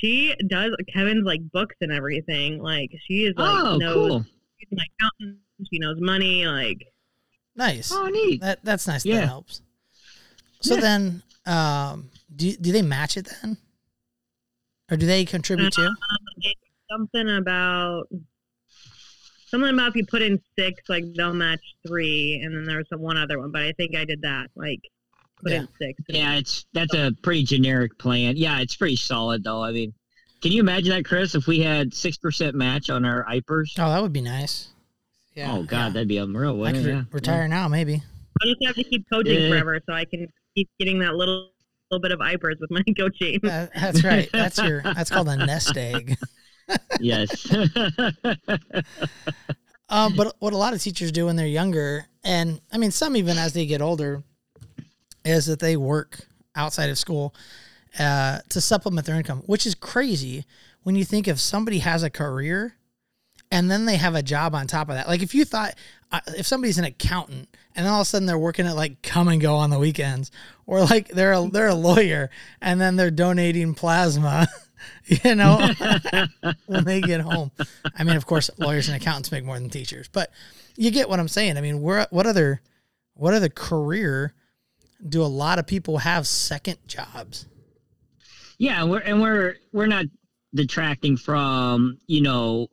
She 0.00 0.34
does 0.46 0.74
Kevin's 0.92 1.24
like 1.24 1.40
books 1.52 1.76
and 1.80 1.92
everything. 1.92 2.60
Like 2.62 2.90
she 3.06 3.24
is 3.26 3.34
like 3.36 3.64
oh, 3.64 3.76
knows 3.76 3.94
cool. 3.94 4.24
she's 4.58 4.68
an 4.72 4.78
accountant. 4.78 5.38
She 5.72 5.78
knows 5.78 6.00
money. 6.00 6.46
Like 6.46 6.78
nice. 7.56 7.92
Oh, 7.92 8.06
neat. 8.06 8.40
That 8.40 8.64
that's 8.64 8.86
nice. 8.86 9.04
That 9.04 9.26
helps. 9.26 9.62
So 10.60 10.74
Yeah. 10.76 10.80
then, 10.80 11.22
um, 11.46 12.10
do 12.34 12.56
do 12.56 12.72
they 12.72 12.82
match 12.82 13.16
it 13.16 13.28
then, 13.42 13.56
or 14.90 14.96
do 14.96 15.06
they 15.06 15.24
contribute 15.24 15.72
too? 15.72 15.90
something 16.90 17.28
about 17.36 18.04
something 19.46 19.70
about 19.72 19.88
if 19.90 19.96
you 19.96 20.06
put 20.06 20.22
in 20.22 20.40
six, 20.58 20.82
like 20.88 21.04
they'll 21.16 21.34
match 21.34 21.60
three, 21.86 22.40
and 22.42 22.54
then 22.54 22.64
there's 22.64 22.88
some 22.88 23.00
one 23.00 23.16
other 23.16 23.38
one. 23.38 23.50
But 23.50 23.62
I 23.62 23.72
think 23.72 23.96
I 23.96 24.04
did 24.04 24.22
that. 24.22 24.50
Like 24.54 24.80
put 25.42 25.52
Yeah. 25.52 25.60
in 25.60 25.68
six. 25.78 26.02
Yeah, 26.08 26.36
it's 26.36 26.66
that's 26.72 26.94
a 26.94 27.12
pretty 27.22 27.44
generic 27.44 27.98
plan. 27.98 28.36
Yeah, 28.36 28.60
it's 28.60 28.76
pretty 28.76 28.96
solid 28.96 29.44
though. 29.44 29.62
I 29.62 29.72
mean, 29.72 29.92
can 30.42 30.52
you 30.52 30.60
imagine 30.60 30.90
that, 30.90 31.04
Chris? 31.04 31.34
If 31.34 31.46
we 31.46 31.60
had 31.60 31.92
six 31.94 32.16
percent 32.16 32.54
match 32.54 32.90
on 32.90 33.04
our 33.04 33.24
IPERS? 33.24 33.78
Oh, 33.78 33.88
that 33.90 34.02
would 34.02 34.12
be 34.12 34.20
nice. 34.22 34.68
Yeah. 35.34 35.52
oh 35.54 35.62
God, 35.62 35.86
yeah. 35.86 35.88
that'd 35.90 36.08
be 36.08 36.18
unreal. 36.18 36.50
I 36.50 36.52
Wouldn't 36.54 36.76
could 36.78 36.86
it? 36.86 36.88
re- 36.90 36.96
Yeah. 36.98 37.04
retire 37.10 37.48
now, 37.48 37.66
maybe. 37.68 38.02
I 38.42 38.46
just 38.46 38.64
have 38.66 38.74
to 38.76 38.84
keep 38.84 39.04
coaching 39.10 39.40
Yeah. 39.40 39.48
forever, 39.50 39.80
so 39.86 39.92
I 39.94 40.04
can 40.04 40.28
keep 40.54 40.68
getting 40.78 40.98
that 41.00 41.14
little 41.14 41.48
little 41.90 42.02
bit 42.02 42.12
of 42.12 42.20
IPERS 42.20 42.56
with 42.60 42.70
my 42.70 42.82
coaching. 42.96 43.38
Uh, 43.44 43.66
that's 43.74 44.02
right. 44.04 44.28
That's 44.32 44.58
your. 44.58 44.82
That's 44.82 45.10
called 45.10 45.28
a 45.28 45.36
nest 45.36 45.76
egg. 45.76 46.16
Yes. 47.00 47.46
Um, 49.88 50.14
but 50.16 50.34
what 50.38 50.54
a 50.54 50.56
lot 50.56 50.72
of 50.72 50.80
teachers 50.80 51.12
do 51.12 51.26
when 51.26 51.36
they're 51.36 51.46
younger, 51.46 52.06
and 52.24 52.60
I 52.72 52.78
mean 52.78 52.90
some 52.92 53.14
even 53.14 53.36
as 53.36 53.52
they 53.52 53.66
get 53.66 53.82
older, 53.82 54.22
is 55.24 55.46
that 55.46 55.60
they 55.60 55.76
work 55.76 56.26
outside 56.54 56.90
of 56.90 56.98
school 56.98 57.34
uh, 57.98 58.38
to 58.48 58.60
supplement 58.60 59.06
their 59.06 59.16
income, 59.16 59.42
which 59.46 59.66
is 59.66 59.74
crazy 59.74 60.44
when 60.82 60.96
you 60.96 61.04
think 61.04 61.28
if 61.28 61.38
somebody 61.38 61.78
has 61.78 62.02
a 62.02 62.10
career 62.10 62.76
and 63.50 63.70
then 63.70 63.84
they 63.84 63.96
have 63.96 64.14
a 64.14 64.22
job 64.22 64.54
on 64.54 64.66
top 64.66 64.88
of 64.88 64.94
that. 64.94 65.06
Like 65.06 65.22
if 65.22 65.34
you 65.34 65.44
thought 65.44 65.74
uh, 66.10 66.20
if 66.38 66.46
somebody's 66.46 66.78
an 66.78 66.84
accountant 66.84 67.54
and 67.74 67.84
then 67.84 67.92
all 67.92 68.00
of 68.00 68.06
a 68.06 68.08
sudden 68.08 68.26
they're 68.26 68.38
working 68.38 68.66
at 68.66 68.76
like 68.76 69.02
Kum 69.02 69.38
& 69.38 69.40
Go 69.40 69.54
on 69.56 69.70
the 69.70 69.78
weekends, 69.78 70.30
or 70.66 70.80
like 70.80 71.08
they're 71.08 71.32
a, 71.32 71.48
they're 71.48 71.68
a 71.68 71.74
lawyer 71.74 72.30
and 72.60 72.80
then 72.80 72.96
they're 72.96 73.10
donating 73.10 73.74
plasma. 73.74 74.48
You 75.06 75.36
know, 75.36 75.70
when 76.66 76.84
they 76.84 77.00
get 77.00 77.20
home. 77.20 77.52
I 77.96 78.02
mean, 78.02 78.16
of 78.16 78.26
course, 78.26 78.50
lawyers 78.58 78.88
and 78.88 78.96
accountants 79.00 79.30
make 79.30 79.44
more 79.44 79.56
than 79.56 79.70
teachers, 79.70 80.08
but 80.08 80.32
you 80.76 80.90
get 80.90 81.08
what 81.08 81.20
I'm 81.20 81.28
saying. 81.28 81.56
I 81.56 81.60
mean, 81.60 81.82
where 81.82 82.08
what 82.10 82.26
other 82.26 82.62
what 83.14 83.32
other 83.32 83.48
career 83.48 84.34
do 85.08 85.22
a 85.22 85.26
lot 85.26 85.58
of 85.58 85.66
people 85.66 85.98
have 85.98 86.26
second 86.26 86.78
jobs? 86.86 87.46
yeah, 88.62 88.80
and 88.80 88.90
we're 88.90 89.00
and 89.00 89.20
we're 89.20 89.56
we're 89.72 89.86
not 89.86 90.06
detracting 90.54 91.16
from 91.16 91.98
you 92.06 92.20
know 92.20 92.68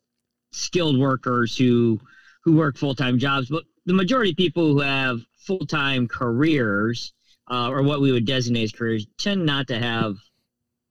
skilled 0.51 0.99
workers 0.99 1.57
who 1.57 1.99
who 2.43 2.55
work 2.55 2.77
full 2.77 2.93
time 2.93 3.17
jobs, 3.17 3.49
but 3.49 3.63
the 3.87 3.93
majority 3.93 4.29
of 4.29 4.37
people 4.37 4.67
who 4.71 4.81
have 4.81 5.19
full 5.47 5.65
time 5.65 6.07
careers 6.07 7.13
uh, 7.49 7.69
or 7.69 7.81
what 7.81 8.01
we 8.01 8.11
would 8.11 8.27
designate 8.27 8.65
as 8.65 8.71
careers 8.71 9.07
tend 9.17 9.43
not 9.43 9.67
to 9.67 9.79
have 9.79 10.17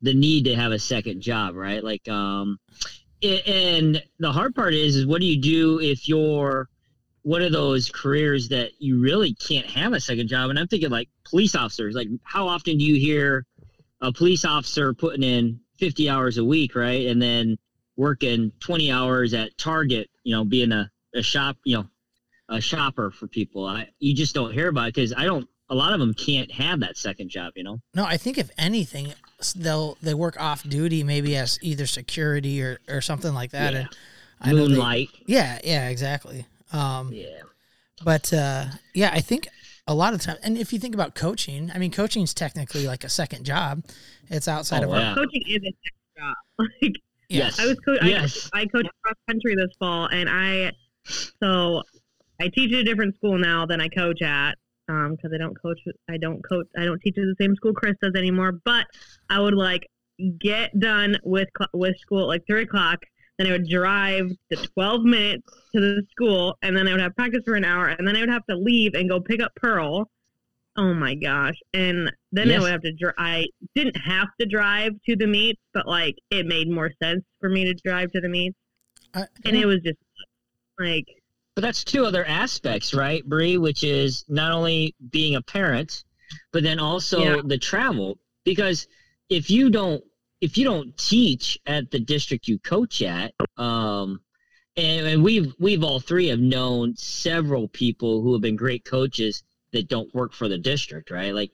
the 0.03 0.15
need 0.15 0.45
to 0.47 0.57
have 0.57 0.73
a 0.73 0.79
second 0.81 1.21
job, 1.21 1.55
right? 1.55 1.85
Like, 1.85 2.09
um, 2.09 2.59
and 3.23 4.03
the 4.19 4.33
hard 4.33 4.55
part 4.55 4.75
is, 4.75 4.97
is 4.97 5.07
what 5.07 5.21
do 5.21 5.27
you 5.27 5.41
do 5.41 5.81
if 5.81 6.09
you're 6.09 6.69
one 7.29 7.43
of 7.43 7.53
those 7.53 7.91
careers 7.91 8.49
that 8.49 8.71
you 8.79 8.99
really 9.01 9.35
can't 9.35 9.67
have 9.67 9.93
a 9.93 10.01
second 10.01 10.29
job? 10.29 10.49
And 10.49 10.59
I'm 10.59 10.67
thinking 10.67 10.89
like 10.89 11.09
police 11.25 11.55
officers. 11.55 11.95
Like, 11.95 12.09
how 12.25 12.49
often 12.49 12.79
do 12.79 12.85
you 12.85 12.99
hear 12.99 13.45
a 14.01 14.11
police 14.13 14.47
officer 14.47 14.95
putting 14.95 15.23
in 15.23 15.61
50 15.79 16.09
hours 16.09 16.39
a 16.39 16.45
week, 16.45 16.75
right, 16.75 17.07
and 17.07 17.21
then 17.21 17.59
working 17.97 18.51
20 18.61 18.91
hours 18.91 19.35
at 19.35 19.57
Target, 19.59 20.09
you 20.25 20.35
know, 20.35 20.45
being 20.45 20.73
a, 20.73 20.91
a 21.15 21.23
shop, 21.23 21.57
you 21.65 21.77
know, 21.77 21.87
a 22.49 22.61
shopper 22.63 23.11
for 23.11 23.27
people. 23.27 23.67
I 23.67 23.91
you 23.99 24.15
just 24.15 24.35
don't 24.35 24.53
hear 24.53 24.69
about 24.69 24.89
it 24.89 24.95
because 24.95 25.13
I 25.15 25.25
don't. 25.25 25.47
A 25.71 25.75
lot 25.75 25.93
of 25.93 26.01
them 26.01 26.15
can't 26.15 26.51
have 26.51 26.81
that 26.81 26.97
second 26.97 27.29
job, 27.29 27.53
you 27.57 27.63
know. 27.63 27.79
No, 27.95 28.07
I 28.07 28.17
think 28.17 28.39
if 28.39 28.51
anything, 28.57 29.13
they'll 29.55 29.99
they 30.03 30.15
work 30.15 30.41
off 30.41 30.63
duty 30.63 31.05
maybe 31.05 31.37
as 31.37 31.59
either 31.61 31.85
security 31.87 32.63
or, 32.63 32.79
or 32.89 33.03
something 33.03 33.35
like 33.35 33.51
that. 33.51 33.75
Yeah. 33.75 33.79
And 33.81 33.89
I 34.41 34.53
know 34.53 34.63
they- 34.63 34.69
Moonlight. 34.69 35.11
yeah, 35.27 35.59
yeah, 35.63 35.91
exactly. 35.91 36.47
Um, 36.73 37.13
yeah. 37.13 37.41
but 38.05 38.33
uh, 38.33 38.67
yeah, 38.95 39.11
I 39.13 39.21
think 39.21 39.49
a 39.87 39.95
lot 39.95 40.13
of 40.15 40.21
time, 40.21 40.37
and 40.43 40.59
if 40.59 40.73
you 40.73 40.79
think 40.79 40.95
about 40.95 41.15
coaching, 41.15 41.71
I 41.75 41.79
mean, 41.79 41.91
coaching 41.91 42.23
is 42.23 42.35
technically 42.35 42.87
like 42.87 43.05
a 43.05 43.09
second 43.09 43.45
job. 43.45 43.83
It's 44.29 44.47
outside 44.49 44.83
Oh, 44.85 44.89
of 44.89 44.95
our 44.95 45.01
yeah. 45.01 45.15
Coaching 45.15 45.43
is 45.47 45.57
a 45.57 45.61
next 45.63 46.17
job. 46.19 46.35
Like. 46.83 46.95
Yes. 47.31 47.61
I 47.61 47.67
was 47.67 47.77
co- 47.81 47.99
Yes. 48.03 48.49
I, 48.55 48.63
I 48.63 48.67
coached 48.67 48.89
cross 49.03 49.15
country 49.29 49.55
this 49.55 49.69
fall, 49.79 50.07
and 50.07 50.29
I 50.31 50.73
so 51.43 51.83
I 52.41 52.49
teach 52.49 52.73
at 52.73 52.81
a 52.81 52.85
different 52.85 53.15
school 53.17 53.37
now 53.39 53.67
than 53.67 53.81
I 53.81 53.89
coach 53.89 54.23
at 54.23 54.55
because 54.87 55.31
I 55.35 55.37
don't 55.39 55.55
coach. 55.61 55.79
I 56.09 56.17
don't 56.17 56.41
coach. 56.43 56.67
I 56.79 56.85
don't 56.87 56.99
teach 57.01 57.19
at 57.19 57.25
the 57.25 57.35
same 57.39 57.55
school 57.57 57.75
Chris 57.75 57.95
does 58.03 58.15
anymore. 58.17 58.53
But 58.65 58.87
I 59.29 59.41
would 59.41 59.53
like 59.55 59.87
get 60.41 60.79
done 60.81 61.19
with 61.23 61.49
cl- 61.59 61.69
with 61.75 61.99
school 61.99 62.23
at 62.23 62.29
like 62.29 62.47
three 62.47 62.63
o'clock. 62.63 62.99
Then 63.39 63.47
I 63.47 63.53
would 63.53 63.69
drive 63.69 64.31
the 64.51 64.57
twelve 64.75 65.03
minutes 65.03 65.49
to 65.75 65.81
the 65.81 66.03
school, 66.11 66.57
and 66.63 66.77
then 66.77 66.89
I 66.89 66.93
would 66.93 67.01
have 67.01 67.15
practice 67.15 67.43
for 67.45 67.55
an 67.55 67.65
hour, 67.65 67.87
and 67.87 68.07
then 68.07 68.17
I 68.17 68.21
would 68.21 68.31
have 68.31 68.45
to 68.47 68.57
leave 68.57 68.95
and 68.95 69.09
go 69.09 69.21
pick 69.21 69.41
up 69.41 69.53
Pearl. 69.55 70.11
Oh 70.77 70.93
my 70.95 71.15
gosh! 71.15 71.55
And 71.73 72.13
then 72.33 72.51
I 72.51 72.59
would 72.59 72.71
have 72.71 72.83
to. 72.83 72.93
Dr- 72.93 73.15
I 73.19 73.47
didn't 73.75 73.97
have 73.97 74.29
to 74.41 74.47
drive 74.47 74.93
to 75.09 75.17
the 75.17 75.27
meets, 75.27 75.61
but 75.73 75.87
like 75.87 76.17
it 76.31 76.47
made 76.47 76.69
more 76.69 76.91
sense 77.03 77.23
for 77.41 77.49
me 77.49 77.65
to 77.65 77.75
drive 77.85 78.11
to 78.13 78.21
the 78.21 78.29
meets, 78.29 78.57
I- 79.15 79.27
and 79.45 79.57
it 79.57 79.67
was 79.67 79.81
just 79.85 79.99
like 80.79 81.07
But 81.55 81.63
that's 81.63 81.83
two 81.83 82.05
other 82.05 82.25
aspects, 82.25 82.95
right, 82.95 83.25
Bre? 83.25 83.55
Which 83.59 83.83
is 83.83 84.25
not 84.29 84.53
only 84.53 84.95
being 85.11 85.35
a 85.37 85.43
parent, 85.43 86.05
but 86.53 86.63
then 86.63 86.79
also 86.79 87.21
Yeah. 87.21 87.41
the 87.45 87.59
travel. 87.59 88.19
Because 88.45 88.87
if 89.29 89.51
you 89.51 89.69
don't, 89.71 90.03
if 90.41 90.57
you 90.57 90.65
don't 90.65 90.97
teach 90.97 91.59
at 91.67 91.91
the 91.91 91.99
district 91.99 92.49
you 92.49 92.59
coach 92.59 93.03
at, 93.03 93.35
um, 93.57 94.21
and, 94.77 95.07
and 95.07 95.23
we've 95.23 95.53
we've 95.59 95.83
all 95.83 96.01
three 96.01 96.29
have 96.29 96.39
known 96.39 96.95
several 96.97 97.69
people 97.69 98.23
who 98.23 98.33
have 98.33 98.43
been 98.43 98.57
great 98.57 98.85
coaches 98.85 99.43
that 99.73 99.89
don't 99.89 100.15
work 100.15 100.33
for 100.33 100.49
the 100.49 100.59
district, 100.59 101.11
right? 101.11 101.35
Like 101.35 101.51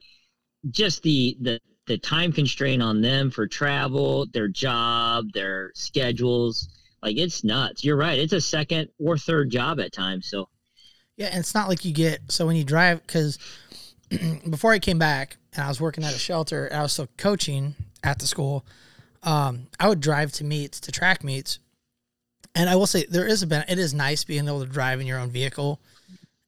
just 0.69 1.01
the 1.03 1.37
the 1.41 1.59
the 1.87 1.97
time 1.97 2.31
constraint 2.31 2.81
on 2.81 3.01
them 3.01 3.29
for 3.31 3.47
travel, 3.47 4.25
their 4.33 4.47
job, 4.47 5.31
their 5.33 5.71
schedules. 5.75 6.69
Like 7.01 7.17
it's 7.17 7.43
nuts. 7.43 7.83
You're 7.83 7.97
right. 7.97 8.17
It's 8.17 8.33
a 8.33 8.41
second 8.41 8.89
or 8.99 9.17
third 9.17 9.51
job 9.51 9.79
at 9.79 9.93
times. 9.93 10.29
So 10.29 10.49
Yeah, 11.17 11.27
and 11.27 11.39
it's 11.39 11.53
not 11.53 11.69
like 11.69 11.85
you 11.85 11.93
get 11.93 12.21
so 12.29 12.45
when 12.45 12.55
you 12.55 12.63
drive 12.63 13.01
because 13.05 13.39
before 14.49 14.71
I 14.71 14.79
came 14.79 14.99
back 14.99 15.37
and 15.53 15.63
I 15.63 15.67
was 15.67 15.81
working 15.81 16.03
at 16.03 16.13
a 16.13 16.19
shelter 16.19 16.69
I 16.71 16.81
was 16.81 16.93
still 16.93 17.09
coaching 17.17 17.75
at 18.05 18.19
the 18.19 18.27
school. 18.27 18.65
Um, 19.23 19.67
I 19.79 19.87
would 19.89 19.99
drive 19.99 20.31
to 20.33 20.43
meets 20.43 20.79
to 20.81 20.91
track 20.91 21.23
meets, 21.23 21.59
and 22.53 22.69
I 22.69 22.75
will 22.75 22.85
say 22.87 23.05
there 23.09 23.27
is 23.27 23.41
a 23.43 23.47
ben- 23.47 23.65
it 23.67 23.79
is 23.79 23.93
nice 23.93 24.23
being 24.23 24.47
able 24.47 24.59
to 24.63 24.69
drive 24.71 25.01
in 25.01 25.07
your 25.07 25.19
own 25.19 25.29
vehicle, 25.31 25.81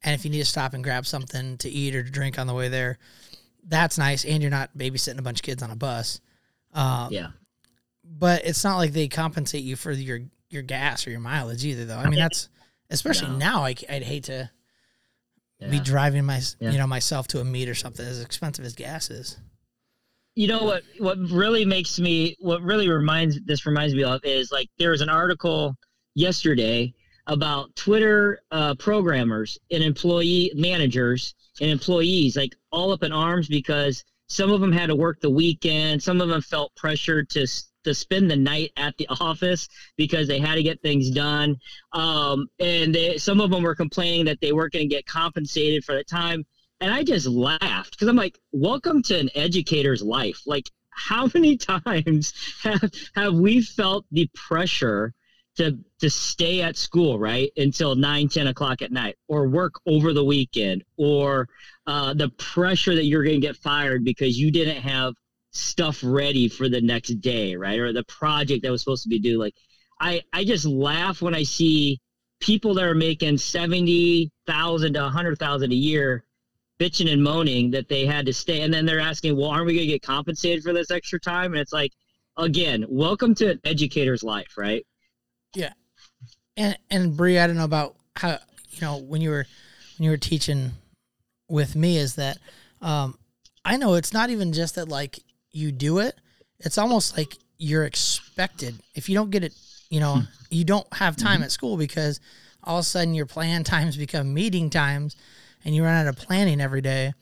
and 0.04 0.14
if 0.14 0.24
you 0.24 0.32
need 0.32 0.40
to 0.40 0.46
stop 0.46 0.74
and 0.74 0.84
grab 0.84 1.06
something 1.08 1.58
to 1.58 1.70
eat 1.70 1.96
or 1.96 2.04
to 2.04 2.10
drink 2.12 2.38
on 2.38 2.46
the 2.48 2.54
way 2.54 2.68
there, 2.70 3.00
that's 3.64 3.98
nice, 3.98 4.24
and 4.26 4.42
you're 4.42 4.52
not 4.52 4.78
babysitting 4.78 5.18
a 5.18 5.24
bunch 5.24 5.40
of 5.40 5.44
kids 5.44 5.64
on 5.64 5.72
a 5.72 5.76
bus. 5.76 6.22
Um, 6.74 7.08
yeah. 7.12 7.28
but 8.04 8.46
it's 8.46 8.64
not 8.64 8.78
like 8.78 8.92
they 8.94 9.08
compensate 9.08 9.64
you 9.64 9.76
for 9.76 9.92
your 9.92 10.20
your 10.50 10.62
gas 10.62 11.08
or 11.08 11.10
your 11.10 11.20
mileage 11.20 11.66
either, 11.66 11.86
though. 11.86 11.98
I 11.98 12.08
mean, 12.10 12.20
that's 12.20 12.48
especially 12.92 13.32
No. 13.32 13.38
now. 13.38 13.64
I, 13.64 13.76
would 13.90 14.04
hate 14.04 14.26
to 14.26 14.50
be 15.70 15.80
driving 15.80 16.24
my 16.26 16.42
Yeah. 16.60 16.70
you 16.72 16.78
know 16.78 16.86
myself 16.88 17.28
to 17.30 17.40
a 17.40 17.44
meet 17.44 17.68
or 17.68 17.74
something 17.76 18.06
as 18.06 18.22
expensive 18.22 18.64
as 18.64 18.76
gas 18.76 19.10
is. 19.10 19.38
You 20.38 20.48
know 20.48 20.64
what 20.64 20.84
what 21.00 21.18
really 21.32 21.66
makes 21.66 22.00
me 22.00 22.36
what 22.40 22.62
really 22.62 22.88
reminds 22.88 23.42
this 23.46 23.66
reminds 23.66 23.96
me 23.96 24.04
of 24.04 24.22
is 24.24 24.52
like 24.52 24.70
there 24.78 24.92
was 24.92 25.02
an 25.02 25.10
article 25.10 25.76
yesterday 26.14 26.94
about 27.26 27.76
twitter 27.76 28.40
uh, 28.52 28.76
programmers 28.76 29.58
and 29.72 29.84
employee 29.84 30.52
managers 30.54 31.34
and 31.60 31.72
employees 31.72 32.38
like 32.38 32.56
all 32.72 32.92
up 32.92 33.02
in 33.02 33.12
arms 33.12 33.48
because 33.48 34.06
some 34.28 34.52
of 34.52 34.62
them 34.62 34.72
had 34.72 34.88
to 34.88 34.96
work 34.96 35.20
the 35.22 35.30
weekend 35.30 36.04
some 36.04 36.22
of 36.22 36.30
them 36.30 36.42
felt 36.42 36.72
pressured 36.76 37.28
to 37.32 37.48
to 37.84 37.96
spend 37.96 38.30
the 38.30 38.36
night 38.36 38.72
at 38.78 38.96
the 38.98 39.08
office 39.20 39.68
because 39.96 40.28
they 40.28 40.40
had 40.40 40.56
to 40.56 40.64
get 40.64 40.82
things 40.82 41.10
done. 41.10 41.56
Um, 41.94 42.48
and 42.60 42.94
they, 42.94 43.18
some 43.18 43.40
of 43.40 43.50
them 43.50 43.64
were 43.64 43.76
complaining 43.76 44.26
that 44.26 44.42
they 44.42 44.52
weren't 44.52 44.74
going 44.74 44.90
to 44.90 44.94
get 44.94 45.06
compensated 45.06 45.86
for 45.86 45.96
the 45.96 46.04
time 46.04 46.46
and 46.80 46.94
I 46.94 47.04
just 47.04 47.28
laughed 47.28 47.92
because 47.92 48.08
I'm 48.08 48.16
like, 48.16 48.40
welcome 48.52 49.02
to 49.04 49.20
an 49.20 49.30
educator's 49.36 50.02
life. 50.02 50.42
Like, 50.46 50.70
how 50.90 51.30
many 51.34 51.58
times 51.58 52.34
have 52.64 52.92
have 53.16 53.34
we 53.34 53.62
felt 53.62 54.06
the 54.12 54.30
pressure 54.34 55.14
to 55.58 55.78
to 56.00 56.10
stay 56.10 56.62
at 56.62 56.78
school 56.78 57.18
right 57.20 57.52
until 57.58 57.96
9 57.96 58.30
10 58.30 58.48
o'clock 58.48 58.82
at 58.82 58.92
night 58.92 59.16
or 59.28 59.48
work 59.48 59.76
over 59.88 60.14
the 60.14 60.24
weekend 60.24 60.84
or 60.98 61.48
uh, 61.88 62.14
the 62.14 62.30
pressure 62.30 62.94
that 62.94 63.06
you're 63.06 63.24
going 63.24 63.42
to 63.42 63.48
get 63.48 63.56
fired 63.56 64.04
because 64.04 64.38
you 64.38 64.52
didn't 64.52 64.82
have 64.82 65.14
stuff 65.52 66.02
ready 66.04 66.48
for 66.48 66.70
the 66.70 66.82
next 66.82 67.10
day 67.22 67.56
right 67.56 67.80
or 67.80 67.92
the 67.92 68.04
project 68.04 68.62
that 68.62 68.72
was 68.72 68.82
supposed 68.82 69.02
to 69.02 69.10
be 69.10 69.18
due 69.18 69.40
like 69.40 69.56
i 70.00 70.22
i 70.34 70.44
just 70.44 70.66
laugh 70.66 71.22
when 71.22 71.34
i 71.34 71.42
see 71.42 72.00
people 72.40 72.76
that 72.76 72.84
are 72.84 72.94
making 72.94 73.36
70,000 73.38 74.94
to 74.94 75.02
100,000 75.02 75.72
a 75.72 75.76
year 75.76 76.24
bitching 76.80 77.12
and 77.12 77.24
moaning 77.24 77.72
that 77.72 77.90
they 77.90 78.06
had 78.06 78.26
to 78.26 78.34
stay. 78.34 78.62
And 78.62 78.74
then 78.74 78.86
they're 78.86 79.00
asking 79.00 79.36
well 79.38 79.50
aren't 79.50 79.66
we 79.66 79.74
going 79.74 79.88
to 79.88 79.94
get 79.94 80.02
compensated 80.02 80.64
for 80.64 80.74
this 80.74 80.92
extra 80.92 81.20
time? 81.20 81.54
And 81.54 81.62
it's 81.62 81.74
like 81.74 81.94
again 82.38 82.86
welcome 82.88 83.34
to 83.36 83.52
an 83.52 83.60
educator's 83.64 84.24
life 84.24 84.58
right? 84.58 84.86
Yeah. 85.56 85.74
And 86.56 86.78
and 86.90 87.16
Bre, 87.16 87.40
I 87.40 87.48
don't 87.48 87.58
know 87.58 87.64
about 87.64 87.96
how 88.16 88.40
you 88.72 88.82
know 88.82 88.98
when 88.98 89.22
you 89.22 89.30
were 89.30 89.46
when 89.98 90.06
you 90.06 90.12
were 90.12 90.18
teaching 90.18 90.72
with 91.48 91.76
me 91.76 91.98
is 91.98 92.16
that 92.16 92.38
um, 92.82 93.18
I 93.64 93.78
know 93.78 93.96
it's 93.96 94.14
not 94.14 94.30
even 94.30 94.54
just 94.54 94.76
that 94.76 94.90
like 94.90 95.20
you 95.52 95.72
do 95.72 96.00
it; 96.00 96.16
it's 96.60 96.78
almost 96.78 97.18
like 97.18 97.38
you're 97.58 97.86
expected. 97.86 98.76
If 98.96 99.10
you 99.10 99.16
don't 99.16 99.32
get 99.32 99.44
it, 99.44 99.54
you 99.90 100.00
know, 100.00 100.22
you 100.50 100.64
don't 100.64 100.92
have 100.94 101.16
time 101.16 101.44
at 101.44 101.52
school 101.52 101.78
because 101.78 102.20
all 102.64 102.80
of 102.80 102.82
a 102.82 102.86
sudden 102.86 103.14
your 103.14 103.26
plan 103.26 103.64
times 103.64 103.98
become 103.98 104.34
meeting 104.34 104.70
times, 104.70 105.16
and 105.68 105.76
you 105.76 105.84
run 105.84 105.94
out 105.94 106.08
of 106.08 106.16
planning 106.16 106.60
every 106.60 106.82
day. 106.82 107.14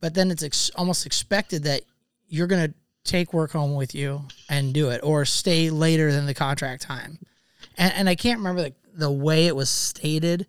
But 0.00 0.14
then 0.14 0.32
it's 0.32 0.42
ex- 0.42 0.70
almost 0.74 1.06
expected 1.06 1.62
that 1.62 1.82
you're 2.26 2.48
gonna 2.48 2.74
take 3.04 3.32
work 3.32 3.52
home 3.52 3.76
with 3.76 3.94
you 3.94 4.22
and 4.48 4.74
do 4.74 4.90
it, 4.90 5.00
or 5.04 5.24
stay 5.24 5.70
later 5.70 6.10
than 6.10 6.26
the 6.26 6.34
contract 6.34 6.82
time 6.82 7.20
and, 7.76 7.92
and 7.94 8.08
I 8.08 8.14
can't 8.14 8.38
remember 8.38 8.62
the, 8.62 8.74
the 8.94 9.10
way 9.10 9.46
it 9.46 9.56
was 9.56 9.70
stated 9.70 10.46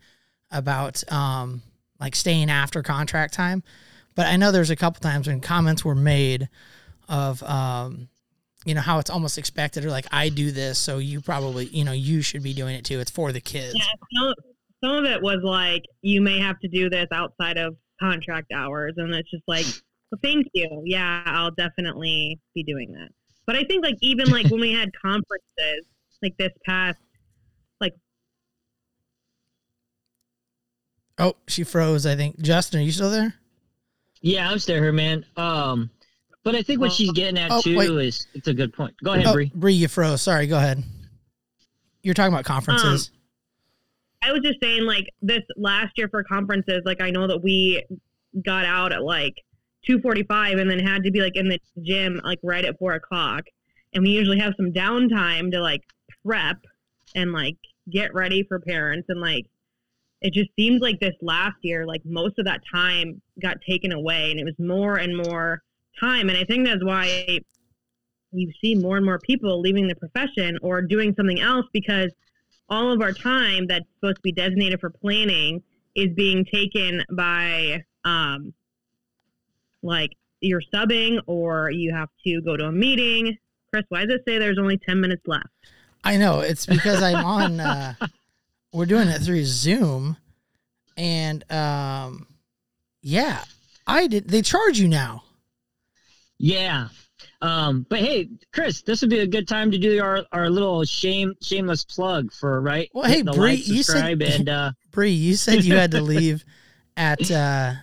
about 0.51 1.09
um, 1.11 1.61
like 1.99 2.15
staying 2.15 2.49
after 2.49 2.83
contract 2.83 3.33
time, 3.33 3.63
but 4.15 4.27
I 4.27 4.35
know 4.37 4.51
there's 4.51 4.69
a 4.69 4.75
couple 4.75 5.01
times 5.01 5.27
when 5.27 5.41
comments 5.41 5.83
were 5.83 5.95
made 5.95 6.49
of 7.09 7.43
um, 7.43 8.09
you 8.65 8.73
know 8.73 8.81
how 8.81 8.99
it's 8.99 9.09
almost 9.09 9.37
expected 9.37 9.85
or 9.85 9.89
like 9.89 10.07
I 10.11 10.29
do 10.29 10.51
this, 10.51 10.79
so 10.79 10.97
you 10.97 11.21
probably 11.21 11.65
you 11.65 11.83
know 11.83 11.91
you 11.91 12.21
should 12.21 12.43
be 12.43 12.53
doing 12.53 12.75
it 12.75 12.85
too. 12.85 12.99
It's 12.99 13.11
for 13.11 13.31
the 13.31 13.41
kids. 13.41 13.75
Yeah, 13.75 13.85
some, 14.21 14.33
some 14.85 14.97
of 14.97 15.05
it 15.05 15.21
was 15.21 15.39
like 15.43 15.83
you 16.01 16.21
may 16.21 16.39
have 16.39 16.59
to 16.59 16.67
do 16.67 16.89
this 16.89 17.07
outside 17.11 17.57
of 17.57 17.75
contract 17.99 18.51
hours, 18.53 18.93
and 18.97 19.13
it's 19.13 19.29
just 19.31 19.43
like, 19.47 19.65
well, 20.11 20.19
thank 20.21 20.47
you. 20.53 20.83
Yeah, 20.85 21.23
I'll 21.25 21.51
definitely 21.51 22.39
be 22.53 22.63
doing 22.63 22.91
that. 22.93 23.09
But 23.47 23.55
I 23.55 23.63
think 23.63 23.83
like 23.83 23.97
even 24.01 24.29
like 24.29 24.47
when 24.51 24.59
we 24.61 24.71
had 24.73 24.89
conferences 25.01 25.85
like 26.21 26.35
this 26.37 26.51
past, 26.65 26.99
like 27.81 27.93
Oh, 31.17 31.35
she 31.47 31.63
froze. 31.63 32.05
I 32.05 32.15
think 32.15 32.39
Justin, 32.41 32.81
are 32.81 32.83
you 32.83 32.91
still 32.91 33.09
there? 33.11 33.33
yeah 34.21 34.49
i'm 34.49 34.57
still 34.57 34.81
here 34.81 34.93
man 34.93 35.23
um 35.37 35.87
but 36.43 36.55
i 36.55 36.61
think 36.63 36.79
what 36.79 36.91
she's 36.91 37.11
getting 37.11 37.37
at 37.37 37.51
Oh, 37.51 37.61
too 37.61 37.77
wait. 37.77 37.89
is 38.07 38.25
it's 38.33 38.47
a 38.47 38.53
good 38.55 38.73
point 38.73 38.95
go 39.03 39.11
ahead 39.13 39.27
oh, 39.27 39.33
Bre. 39.33 39.43
Bre, 39.53 39.69
you 39.69 39.87
froze. 39.87 40.21
Sorry, 40.21 40.47
go 40.47 40.57
ahead. 40.57 40.81
You're 42.01 42.15
talking 42.15 42.33
about 42.33 42.45
conferences. 42.45 43.11
I 44.21 44.31
was 44.31 44.41
just 44.41 44.59
saying, 44.61 44.83
like 44.83 45.07
this 45.21 45.41
last 45.55 45.97
year 45.97 46.09
for 46.09 46.23
conferences, 46.23 46.81
like 46.85 47.01
I 47.01 47.11
know 47.11 47.27
that 47.27 47.43
we 47.43 47.83
got 48.43 48.65
out 48.65 48.91
at 48.91 49.03
like 49.03 49.35
two 49.85 49.99
forty-five, 50.01 50.57
and 50.57 50.69
then 50.69 50.79
had 50.79 51.03
to 51.03 51.11
be 51.11 51.21
like 51.21 51.35
in 51.35 51.47
the 51.47 51.59
gym 51.81 52.19
like 52.23 52.39
right 52.43 52.65
at 52.65 52.77
four 52.79 52.93
o'clock, 52.93 53.43
and 53.93 54.03
we 54.03 54.09
usually 54.09 54.39
have 54.39 54.53
some 54.57 54.71
downtime 54.71 55.51
to 55.51 55.61
like 55.61 55.83
prep 56.25 56.57
and 57.15 57.31
like 57.31 57.57
get 57.91 58.13
ready 58.13 58.43
for 58.43 58.59
parents, 58.59 59.07
and 59.09 59.21
like 59.21 59.45
it 60.21 60.33
just 60.33 60.49
seems 60.55 60.81
like 60.81 60.99
this 60.99 61.13
last 61.21 61.57
year, 61.61 61.85
like 61.85 62.01
most 62.03 62.39
of 62.39 62.45
that 62.45 62.61
time 62.73 63.21
got 63.41 63.57
taken 63.67 63.91
away, 63.91 64.31
and 64.31 64.39
it 64.39 64.43
was 64.43 64.57
more 64.57 64.97
and 64.97 65.15
more 65.15 65.61
time, 65.99 66.29
and 66.29 66.37
I 66.37 66.43
think 66.43 66.65
that's 66.65 66.83
why 66.83 67.39
you 68.31 68.51
see 68.59 68.75
more 68.75 68.97
and 68.97 69.05
more 69.05 69.19
people 69.19 69.61
leaving 69.61 69.87
the 69.87 69.95
profession 69.95 70.57
or 70.61 70.81
doing 70.81 71.13
something 71.15 71.39
else 71.39 71.65
because 71.71 72.11
all 72.69 72.91
of 72.91 73.01
our 73.01 73.11
time 73.11 73.67
that's 73.67 73.85
supposed 73.95 74.17
to 74.17 74.21
be 74.21 74.31
designated 74.31 74.79
for 74.79 74.89
planning 74.89 75.61
is 75.95 76.13
being 76.13 76.45
taken 76.45 77.03
by 77.11 77.83
um, 78.03 78.53
like 79.81 80.11
you're 80.41 80.61
subbing 80.73 81.19
or 81.27 81.69
you 81.69 81.93
have 81.93 82.09
to 82.25 82.41
go 82.41 82.57
to 82.57 82.65
a 82.65 82.71
meeting. 82.71 83.37
Chris, 83.71 83.85
why 83.89 84.01
does 84.01 84.15
it 84.15 84.23
say 84.27 84.37
there's 84.37 84.59
only 84.59 84.77
10 84.77 84.99
minutes 84.99 85.23
left? 85.25 85.47
I 86.03 86.17
know 86.17 86.41
it's 86.41 86.65
because 86.65 87.01
I'm 87.01 87.25
on. 87.25 87.59
Uh, 87.59 87.95
we're 88.73 88.85
doing 88.85 89.07
it 89.07 89.21
through 89.21 89.43
Zoom, 89.45 90.17
and 90.95 91.51
um, 91.51 92.27
yeah, 93.01 93.43
I 93.87 94.05
did. 94.05 94.29
They 94.29 94.43
charge 94.43 94.77
you 94.77 94.87
now. 94.87 95.23
Yeah. 96.37 96.89
Um, 97.45 97.85
but 97.89 97.99
hey, 97.99 98.29
Chris, 98.53 98.81
this 98.81 99.01
would 99.01 99.09
be 99.09 99.19
a 99.19 99.27
good 99.27 99.47
time 99.47 99.69
to 99.71 99.77
do 99.77 100.01
our, 100.01 100.25
our 100.31 100.49
little 100.49 100.83
shame 100.83 101.33
shameless 101.41 101.85
plug 101.85 102.31
for 102.33 102.59
right. 102.61 102.89
Well, 102.93 103.05
hey, 103.05 103.17
Hit 103.17 103.25
Bre, 103.27 103.39
like, 103.41 103.67
you 103.67 103.83
said- 103.83 104.21
and 104.21 104.49
uh, 104.49 104.71
Bre, 104.91 105.05
you 105.05 105.35
said 105.35 105.63
you 105.63 105.75
had 105.75 105.91
to 105.91 106.01
leave 106.13 106.43
at 106.97 107.29
uh, 107.31 107.73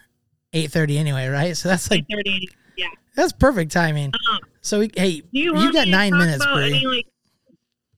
eight 0.52 0.70
thirty 0.72 0.98
anyway, 0.98 1.28
right? 1.28 1.56
So 1.56 1.68
that's 1.68 1.90
like 1.90 2.06
8:30. 2.08 2.40
Yeah. 2.76 2.86
that's 3.14 3.32
perfect 3.32 3.70
timing. 3.72 4.06
Um, 4.32 4.38
So 4.62 4.80
we, 4.80 4.90
hey, 4.96 5.20
do 5.20 5.26
you, 5.32 5.44
you, 5.44 5.54
want 5.54 5.74
got 5.74 5.80
me 5.80 5.84
to 5.86 5.90
nine 5.90 6.10
talk 6.12 6.20
minutes, 6.20 6.44
about 6.44 6.54
Bre. 6.56 6.62
any, 6.62 6.86
like, 6.86 7.06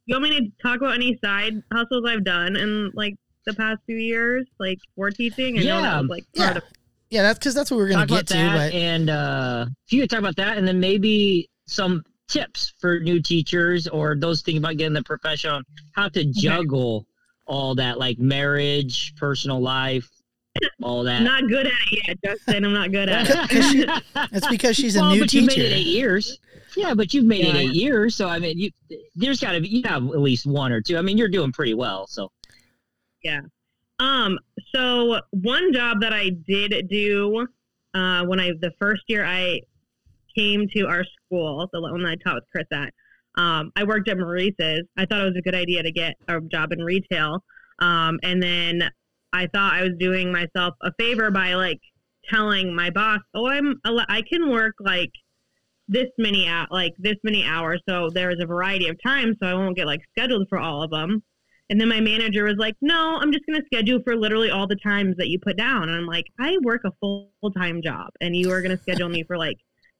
you 0.06 0.14
want 0.18 0.24
me 0.30 0.38
to 0.40 0.52
talk 0.62 0.78
about 0.78 0.94
any 0.94 1.16
side 1.24 1.62
hustles 1.72 2.04
I've 2.06 2.24
done 2.24 2.56
in 2.56 2.90
like 2.94 3.14
the 3.46 3.54
past 3.54 3.80
few 3.86 3.96
years, 3.96 4.46
like 4.58 4.78
for 4.96 5.10
teaching? 5.10 5.58
I 5.58 5.62
know 5.62 5.66
Yeah. 5.76 5.80
that 5.82 6.00
was 6.02 6.10
like 6.10 6.24
part 6.36 6.50
Yeah. 6.52 6.56
of 6.58 6.64
yeah, 7.10 7.22
that's 7.22 7.38
because 7.38 7.54
that's 7.54 7.70
what 7.70 7.76
we're 7.76 7.88
gonna 7.90 8.06
talk 8.06 8.26
get 8.26 8.30
about 8.32 8.52
to. 8.52 8.58
that, 8.58 8.72
But 8.72 8.74
and 8.74 9.10
uh, 9.10 9.66
if 9.86 9.92
you 9.92 10.00
could 10.00 10.10
talk 10.10 10.18
about 10.18 10.34
that, 10.36 10.58
and 10.58 10.66
then 10.66 10.80
maybe 10.80 11.48
some 11.66 12.04
tips 12.28 12.72
for 12.78 13.00
new 13.00 13.20
teachers 13.20 13.86
or 13.88 14.16
those 14.16 14.42
thinking 14.42 14.62
about 14.62 14.76
getting 14.76 14.94
the 14.94 15.02
profession 15.02 15.50
on 15.50 15.64
how 15.92 16.08
to 16.08 16.24
juggle 16.24 17.06
all 17.46 17.74
that, 17.74 17.98
like 17.98 18.18
marriage, 18.18 19.14
personal 19.16 19.60
life, 19.60 20.08
all 20.82 21.04
that. 21.04 21.22
not 21.22 21.46
good 21.48 21.66
at 21.66 21.72
it 21.90 22.08
yet, 22.08 22.18
Justin. 22.24 22.64
I'm 22.64 22.72
not 22.72 22.90
good 22.92 23.08
at 23.08 23.28
it. 23.28 23.48
Because 23.48 23.70
she- 23.70 23.86
it's 24.36 24.48
because 24.48 24.76
she's 24.76 24.96
a 24.96 25.00
well, 25.00 25.14
new 25.14 25.20
but 25.20 25.32
you've 25.32 25.46
made 25.46 25.58
it 25.58 25.62
teacher. 25.68 25.74
eight 25.76 25.86
years. 25.86 26.38
Yeah, 26.76 26.94
but 26.94 27.12
you've 27.14 27.24
made 27.26 27.44
it 27.44 27.54
eight 27.54 27.74
years, 27.74 28.16
so 28.16 28.28
I 28.28 28.38
mean, 28.40 28.58
you 28.58 28.70
there's 29.14 29.38
got 29.40 29.52
to 29.52 29.60
be 29.60 29.68
you 29.68 29.82
have 29.84 30.02
at 30.04 30.18
least 30.18 30.44
one 30.46 30.72
or 30.72 30.80
two. 30.80 30.96
I 30.96 31.02
mean, 31.02 31.16
you're 31.18 31.28
doing 31.28 31.52
pretty 31.52 31.74
well. 31.74 32.06
So 32.08 32.32
Yeah. 33.22 33.42
Um, 34.00 34.38
so 34.74 35.20
one 35.30 35.72
job 35.72 36.00
that 36.00 36.12
I 36.12 36.30
did 36.30 36.88
do 36.88 37.46
uh, 37.94 38.24
when 38.24 38.40
I 38.40 38.52
the 38.58 38.72
first 38.78 39.02
year 39.06 39.24
I 39.24 39.60
came 40.36 40.66
to 40.76 40.86
our 40.86 41.04
school, 41.04 41.68
the 41.72 41.80
one 41.80 42.04
I 42.04 42.16
taught 42.16 42.36
with 42.36 42.44
Chris 42.52 42.66
at, 42.72 42.92
um, 43.36 43.72
I 43.76 43.84
worked 43.84 44.08
at 44.08 44.18
Maurice's. 44.18 44.84
I 44.96 45.06
thought 45.06 45.20
it 45.20 45.24
was 45.24 45.36
a 45.36 45.42
good 45.42 45.54
idea 45.54 45.82
to 45.82 45.92
get 45.92 46.14
a 46.28 46.40
job 46.40 46.72
in 46.72 46.80
retail, 46.80 47.42
um, 47.80 48.18
and 48.22 48.42
then 48.42 48.90
I 49.32 49.48
thought 49.48 49.74
I 49.74 49.82
was 49.82 49.92
doing 49.98 50.30
myself 50.30 50.74
a 50.82 50.92
favor 50.98 51.30
by 51.30 51.54
like 51.54 51.80
telling 52.30 52.74
my 52.74 52.90
boss, 52.90 53.20
"Oh, 53.34 53.46
I'm 53.46 53.80
I 53.84 54.22
can 54.22 54.50
work 54.50 54.74
like." 54.80 55.10
this 55.86 56.06
many 56.16 56.48
like 56.70 56.94
this 56.98 57.16
many 57.24 57.44
hours 57.44 57.78
so 57.86 58.08
there's 58.08 58.40
a 58.40 58.46
variety 58.46 58.88
of 58.88 58.96
times 59.02 59.36
so 59.38 59.46
i 59.46 59.52
won't 59.52 59.76
get 59.76 59.86
like 59.86 60.00
scheduled 60.16 60.48
for 60.48 60.58
all 60.58 60.82
of 60.82 60.90
them 60.90 61.22
and 61.70 61.80
then 61.80 61.88
my 61.88 62.00
manager 62.00 62.44
was 62.44 62.56
like, 62.58 62.76
"No, 62.80 63.18
I'm 63.20 63.32
just 63.32 63.46
going 63.46 63.58
to 63.58 63.66
schedule 63.66 64.00
for 64.04 64.16
literally 64.16 64.50
all 64.50 64.66
the 64.66 64.76
times 64.76 65.16
that 65.16 65.28
you 65.28 65.38
put 65.38 65.56
down." 65.56 65.88
And 65.88 65.92
I'm 65.92 66.06
like, 66.06 66.26
"I 66.38 66.58
work 66.62 66.82
a 66.84 66.92
full 67.00 67.30
time 67.56 67.80
job, 67.82 68.10
and 68.20 68.36
you 68.36 68.50
are 68.50 68.60
going 68.60 68.76
to 68.76 68.82
schedule 68.82 69.08
me 69.08 69.22
for 69.24 69.38
like 69.38 69.56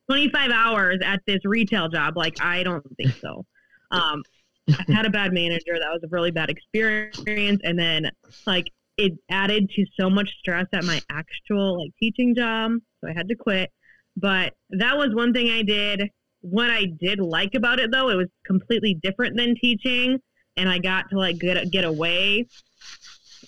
25 0.09 0.51
hours 0.51 0.99
at 1.05 1.21
this 1.27 1.41
retail 1.45 1.89
job? 1.89 2.17
Like, 2.17 2.43
I 2.43 2.63
don't 2.63 2.85
think 2.97 3.13
so." 3.21 3.45
Um, 3.91 4.23
I 4.69 4.93
had 4.93 5.07
a 5.07 5.11
bad 5.11 5.33
manager. 5.33 5.79
That 5.79 5.93
was 5.93 6.03
a 6.05 6.09
really 6.11 6.31
bad 6.31 6.51
experience, 6.51 7.61
and 7.65 7.79
then 7.79 8.11
like 8.47 8.71
it 8.97 9.13
added 9.31 9.71
to 9.77 9.85
so 9.99 10.09
much 10.09 10.31
stress 10.39 10.67
at 10.73 10.85
my 10.85 11.01
actual 11.11 11.83
like 11.83 11.93
teaching 11.99 12.35
job, 12.35 12.73
so 13.01 13.09
I 13.09 13.13
had 13.13 13.29
to 13.29 13.35
quit. 13.35 13.71
But 14.17 14.55
that 14.71 14.97
was 14.97 15.15
one 15.15 15.33
thing 15.33 15.51
I 15.51 15.63
did. 15.63 16.11
What 16.41 16.71
I 16.71 16.87
did 17.01 17.21
like 17.21 17.55
about 17.55 17.81
it, 17.81 17.91
though, 17.91 18.11
it 18.11 18.17
was 18.17 18.29
completely 18.47 18.95
different 19.03 19.37
than 19.37 19.55
teaching 19.61 20.21
and 20.57 20.69
I 20.69 20.79
got 20.79 21.11
to 21.11 21.19
like 21.19 21.39
get 21.39 21.71
get 21.71 21.85
away 21.85 22.47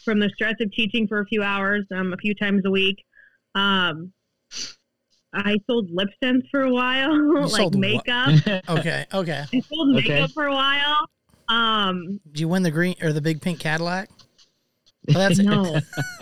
from 0.04 0.18
the 0.20 0.30
stress 0.34 0.54
of 0.60 0.70
teaching 0.72 1.08
for 1.08 1.20
a 1.20 1.26
few 1.26 1.42
hours, 1.42 1.84
um, 1.94 2.12
a 2.12 2.16
few 2.16 2.34
times 2.34 2.62
a 2.64 2.70
week. 2.70 3.04
Um, 3.54 4.12
I 5.34 5.56
sold 5.68 5.88
lip 5.90 6.08
scents 6.22 6.46
for 6.50 6.62
a 6.62 6.70
while, 6.72 7.48
like 7.50 7.72
makeup. 7.72 8.32
Okay, 8.68 9.04
okay. 9.12 9.44
I 9.52 9.60
sold 9.72 9.96
Okay. 9.96 10.08
makeup 10.08 10.30
for 10.32 10.46
a 10.46 10.52
while. 10.52 11.06
Um, 11.48 12.20
Did 12.32 12.40
you 12.40 12.48
win 12.48 12.62
the 12.62 12.70
green 12.70 12.94
or 13.02 13.12
the 13.12 13.20
big 13.20 13.40
pink 13.40 13.60
Cadillac? 13.60 14.08
Well, 15.08 15.28
that's 15.28 15.38
no, 15.38 15.78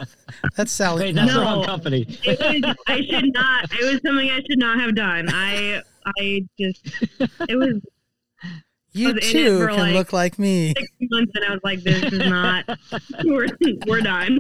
that's 0.57 0.71
Sally. 0.71 1.05
Wait, 1.05 1.15
that's 1.15 1.33
No. 1.33 1.39
the 1.41 1.45
wrong 1.47 1.65
company. 1.65 2.07
it 2.25 2.65
was, 2.65 2.75
I 2.87 3.01
should 3.03 3.33
not. 3.33 3.65
It 3.73 3.85
was 3.85 4.01
something 4.05 4.29
I 4.31 4.37
should 4.49 4.59
not 4.59 4.79
have 4.81 4.95
done. 4.95 5.27
I 5.31 5.81
I 6.19 6.45
just 6.61 6.83
it 7.49 7.57
was 7.57 7.81
you 8.93 9.15
was 9.15 9.25
too 9.31 9.67
can 9.69 9.79
like, 9.79 9.95
look 9.95 10.13
like 10.13 10.39
me. 10.39 10.75
six 10.77 10.89
months, 11.01 11.33
and 11.35 11.45
I 11.47 11.51
was 11.53 11.61
like, 11.65 11.83
"This 11.83 12.03
is 12.13 12.19
not. 12.29 12.65
We're 13.25 13.49
we're 13.87 14.03
done." 14.03 14.39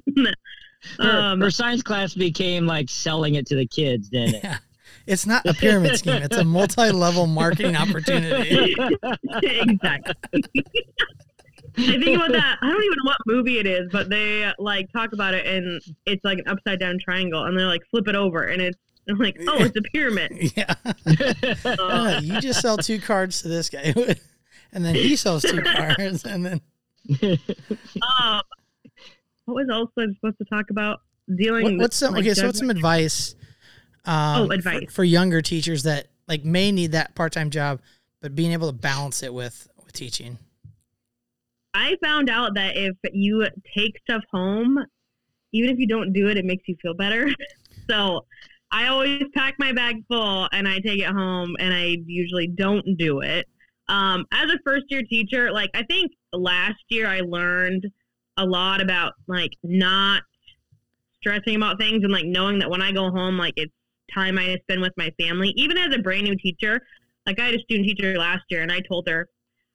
Her, 0.99 1.11
Um, 1.11 1.41
her 1.41 1.51
science 1.51 1.83
class 1.83 2.15
became 2.15 2.67
like 2.67 2.89
selling 2.91 3.35
it 3.35 3.47
to 3.47 3.57
the 3.57 3.67
kids, 3.67 4.09
didn't 4.09 4.37
it? 4.37 4.45
Yeah. 4.45 4.59
It's 5.07 5.27
not 5.27 5.45
a 5.45 5.53
pyramid 5.53 5.99
scheme. 5.99 6.23
It's 6.23 6.37
a 6.37 6.45
multi-level 6.45 7.27
marketing 7.27 7.77
opportunity. 7.77 8.75
exactly. 9.43 10.15
I 11.77 11.99
think 11.99 12.17
about 12.17 12.33
that. 12.33 12.59
I 12.63 12.69
don't 12.69 12.83
even 12.83 12.97
know 13.03 13.11
what 13.11 13.17
movie 13.27 13.59
it 13.59 13.67
is, 13.67 13.89
but 13.93 14.09
they 14.09 14.51
like 14.59 14.91
talk 14.93 15.13
about 15.13 15.35
it, 15.35 15.47
and 15.47 15.83
it's 16.07 16.25
like 16.25 16.39
an 16.39 16.49
upside 16.49 16.81
down 16.81 16.99
triangle, 16.99 17.45
and 17.45 17.59
they're 17.59 17.67
like 17.67 17.83
flip 17.91 18.09
it 18.09 18.15
over, 18.15 18.45
and 18.45 18.63
it's 18.63 18.79
I'm 19.09 19.19
like, 19.19 19.37
oh, 19.49 19.63
it's 19.63 19.77
a 19.77 19.83
pyramid. 19.83 20.33
Yeah. 20.57 20.75
Uh, 21.65 22.21
you 22.23 22.41
just 22.41 22.61
sell 22.61 22.79
two 22.79 23.01
cards 23.01 23.43
to 23.43 23.49
this 23.49 23.69
guy, 23.69 23.93
and 24.73 24.85
then 24.85 24.95
he 24.95 25.17
sells 25.17 25.43
two 25.43 25.63
cards, 25.63 26.25
and 26.25 26.47
then 26.47 26.61
um, 27.21 28.41
what 29.47 29.55
was 29.55 29.67
else 29.71 29.91
I 29.99 30.03
was 30.07 30.15
supposed 30.17 30.39
to 30.39 30.45
talk 30.47 30.71
about? 30.71 31.01
Dealing. 31.37 31.63
what, 31.65 31.73
with, 31.73 31.81
what's 31.81 31.97
some 31.97 32.13
like, 32.15 32.23
okay? 32.23 32.35
So 32.35 32.47
what's 32.47 32.59
some 32.59 32.71
advice? 32.71 33.35
Um, 34.05 34.43
Oh, 34.43 34.47
for- 34.47 34.55
advice. 34.55 34.93
for, 34.93 35.05
younger 35.05 35.41
teachers 35.41 35.83
that 35.85 36.09
like 36.29 36.45
may 36.45 36.71
need 36.73 36.93
that 36.93 37.15
part-time 37.15 37.51
job, 37.51 37.81
but 38.21 38.35
being 38.35 38.53
able 38.53 38.69
to 38.69 38.77
balance 38.77 39.23
it 39.23 39.33
with 39.33 39.69
with 39.83 39.93
teaching. 39.93 40.39
I 41.73 41.97
found 42.03 42.31
out 42.31 42.55
that 42.55 42.77
if 42.77 42.95
you 43.13 43.47
take 43.77 43.99
stuff 44.09 44.23
home, 44.33 44.79
even 45.53 45.71
if 45.71 45.79
you 45.79 45.87
don't 45.87 46.13
do 46.13 46.29
it, 46.29 46.37
it 46.37 46.45
makes 46.45 46.65
you 46.67 46.77
feel 46.81 46.95
better. 46.95 47.29
so 47.91 48.27
I 48.71 48.89
always 48.89 49.23
pack 49.35 49.55
my 49.59 49.73
bag 49.73 50.05
full 50.09 50.49
and 50.53 50.69
I 50.69 50.79
take 50.81 51.01
it 51.01 51.07
home 51.07 51.57
and 51.59 51.73
I 51.73 51.97
usually 52.07 52.47
don't 52.47 52.97
do 52.97 53.21
it. 53.21 53.47
Um, 53.89 54.25
as 54.33 54.51
a 54.51 54.59
first 54.65 54.85
year 54.89 55.03
teacher, 55.03 55.53
like 55.53 55.71
I 55.75 55.83
think 55.85 56.13
last 56.33 56.83
year 56.89 57.07
I 57.07 57.21
learned 57.21 57.87
a 58.37 58.45
lot 58.45 58.81
about 58.81 59.15
like 59.27 59.53
not 59.63 60.23
stressing 61.21 61.57
about 61.57 61.79
things 61.79 62.05
and 62.05 62.13
like 62.13 62.27
knowing 62.27 62.59
that 62.59 62.71
when 62.71 62.83
I 62.83 62.93
go 62.93 63.11
home, 63.11 63.39
like 63.39 63.55
it's 63.57 63.73
time 64.13 64.39
I 64.39 64.57
spend 64.63 64.81
with 64.81 64.93
my 64.97 65.11
family. 65.19 65.53
Even 65.57 65.79
as 65.79 65.95
a 65.95 65.99
brand 65.99 66.25
new 66.25 66.37
teacher, 66.37 66.81
like 67.27 67.41
I 67.41 67.47
had 67.47 67.55
a 67.55 67.61
student 67.61 67.89
teacher 67.89 68.17
last 68.19 68.45
year 68.51 68.63
and 68.63 68.71
I 68.71 68.81
told 68.81 69.09
her, 69.09 69.29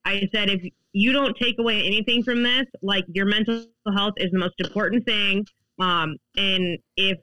I 0.06 0.28
said, 0.34 0.50
if 0.50 0.62
you 0.93 1.12
don't 1.12 1.36
take 1.38 1.60
away 1.60 1.86
anything 1.86 2.24
from 2.24 2.43
this, 2.43 2.65
like 2.82 3.06
your 3.13 3.26
mental 3.26 3.65
health 3.95 4.13
is 4.17 4.32
the 4.32 4.39
most 4.39 4.56
important 4.60 5.06
thing. 5.06 5.45
Um, 5.80 6.17
and 6.38 6.78
if 6.98 7.17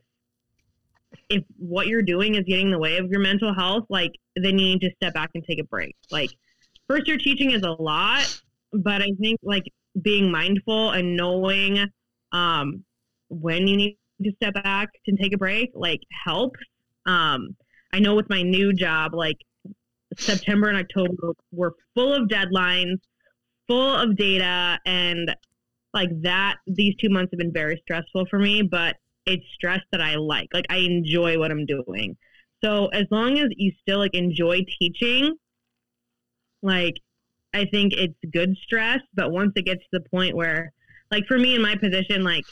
if 1.29 1.43
what 1.59 1.87
you're 1.87 2.03
doing 2.03 2.35
is 2.35 2.43
getting 2.43 2.67
in 2.67 2.73
the 2.73 2.79
way 2.79 2.99
of 2.99 3.11
your 3.11 3.21
mental 3.21 3.55
health, 3.55 3.85
like 3.89 4.13
then 4.37 4.59
you 4.59 4.67
need 4.67 4.81
to 4.81 4.91
step 4.97 5.15
back 5.15 5.31
and 5.35 5.45
take 5.45 5.61
a 5.61 5.65
break. 5.65 5.95
Like 6.11 6.31
first 6.89 7.07
year 7.07 7.17
teaching 7.17 7.53
is 7.53 7.63
a 7.63 7.71
lot, 7.71 8.41
but 8.73 9.03
I 9.03 9.11
think 9.21 9.41
like 9.43 9.65
being 10.01 10.31
mindful 10.31 10.91
and 10.91 11.17
knowing 11.17 11.87
um, 12.33 12.85
when 13.29 13.67
you 13.67 13.77
need 13.77 13.99
to 14.23 14.33
step 14.37 14.55
back 14.55 14.89
and 15.07 15.19
take 15.19 15.35
a 15.35 15.39
break, 15.39 15.71
like 15.75 16.01
helps. 16.25 16.61
Um, 17.07 17.57
I 17.93 18.01
know 18.01 18.15
with 18.15 18.29
my 18.29 18.43
new 18.43 18.73
job, 18.73 19.15
like 19.15 19.37
September 20.17 20.69
and 20.69 20.79
October 20.79 21.33
were 21.53 21.75
full 21.95 22.15
of 22.15 22.29
deadlines, 22.29 22.99
full 23.67 23.95
of 23.95 24.17
data 24.17 24.79
and 24.87 25.35
like 25.93 26.11
that 26.23 26.57
these 26.67 26.95
two 27.01 27.09
months 27.09 27.31
have 27.33 27.39
been 27.39 27.53
very 27.53 27.81
stressful 27.83 28.27
for 28.27 28.39
me 28.39 28.63
but 28.63 28.97
it's 29.25 29.45
stress 29.55 29.81
that 29.93 30.01
i 30.01 30.15
like 30.15 30.49
like 30.53 30.67
i 30.71 30.77
enjoy 30.77 31.39
what 31.39 31.51
i'm 31.51 31.67
doing 31.67 32.17
so 32.63 32.87
as 32.89 33.07
long 33.11 33.39
as 33.39 33.49
you 33.57 33.73
still 33.81 33.99
like 33.99 34.15
enjoy 34.15 34.65
teaching 34.79 35.35
like 36.63 36.95
i 37.57 37.65
think 37.67 37.93
it's 37.95 38.15
good 38.33 38.57
stress 38.63 39.01
but 39.15 39.31
once 39.31 39.53
it 39.57 39.65
gets 39.65 39.81
to 39.81 39.89
the 39.93 40.09
point 40.11 40.35
where 40.35 40.73
like 41.11 41.25
for 41.27 41.39
me 41.39 41.55
in 41.55 41.63
my 41.63 41.75
position 41.77 42.23
like 42.23 42.45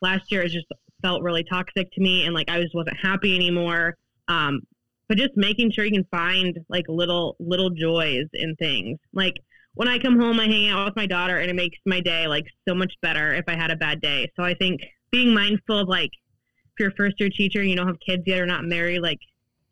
last 0.00 0.30
year 0.30 0.42
it 0.42 0.50
just 0.50 0.66
felt 1.02 1.22
really 1.22 1.44
toxic 1.44 1.90
to 1.92 2.00
me 2.00 2.24
and 2.24 2.34
like 2.34 2.48
i 2.50 2.60
just 2.60 2.74
wasn't 2.74 2.96
happy 3.00 3.34
anymore 3.34 3.96
um 4.28 4.60
but 5.08 5.18
just 5.18 5.36
making 5.36 5.70
sure 5.70 5.84
you 5.84 5.90
can 5.90 6.06
find 6.10 6.58
like 6.68 6.84
little 6.88 7.36
little 7.38 7.70
joys 7.70 8.26
in 8.32 8.54
things 8.56 8.98
like 9.12 9.34
when 9.74 9.88
I 9.88 9.98
come 9.98 10.18
home, 10.18 10.38
I 10.38 10.46
hang 10.46 10.68
out 10.68 10.86
with 10.86 10.96
my 10.96 11.06
daughter, 11.06 11.38
and 11.38 11.50
it 11.50 11.54
makes 11.54 11.78
my 11.84 12.00
day 12.00 12.26
like 12.26 12.46
so 12.66 12.74
much 12.74 12.92
better 13.02 13.34
if 13.34 13.44
I 13.48 13.56
had 13.56 13.70
a 13.70 13.76
bad 13.76 14.00
day. 14.00 14.30
So 14.36 14.42
I 14.42 14.54
think 14.54 14.80
being 15.10 15.34
mindful 15.34 15.78
of 15.78 15.88
like 15.88 16.10
if 16.10 16.80
you're 16.80 16.90
a 16.90 16.94
first 16.94 17.20
year 17.20 17.28
teacher, 17.28 17.62
you 17.62 17.76
don't 17.76 17.86
have 17.86 18.00
kids 18.04 18.22
yet 18.26 18.40
or 18.40 18.46
not 18.46 18.64
married, 18.64 19.00
like 19.00 19.18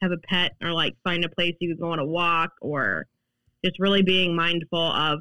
have 0.03 0.12
a 0.12 0.18
pet 0.18 0.53
or 0.62 0.72
like 0.72 0.94
find 1.05 1.25
a 1.25 1.29
place 1.29 1.55
you 1.61 1.75
can 1.75 1.85
go 1.85 1.92
on 1.92 2.01
a 2.01 2.05
walk 2.05 2.51
or 2.61 3.07
just 3.64 3.79
really 3.79 4.03
being 4.03 4.35
mindful 4.35 4.79
of 4.79 5.20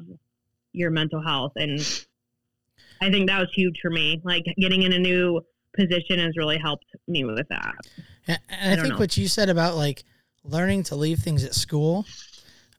your 0.72 0.90
mental 0.90 1.22
health. 1.22 1.52
And 1.56 1.80
I 3.00 3.10
think 3.10 3.28
that 3.28 3.38
was 3.38 3.48
huge 3.54 3.78
for 3.80 3.90
me. 3.90 4.20
Like 4.24 4.44
getting 4.58 4.82
in 4.82 4.92
a 4.92 4.98
new 4.98 5.40
position 5.76 6.18
has 6.18 6.36
really 6.36 6.58
helped 6.58 6.86
me 7.08 7.24
with 7.24 7.46
that. 7.48 7.74
And, 8.26 8.38
I, 8.50 8.72
I 8.72 8.76
think 8.76 8.94
know. 8.94 8.98
what 8.98 9.16
you 9.16 9.28
said 9.28 9.48
about 9.48 9.76
like 9.76 10.04
learning 10.44 10.84
to 10.84 10.96
leave 10.96 11.18
things 11.18 11.44
at 11.44 11.54
school, 11.54 12.04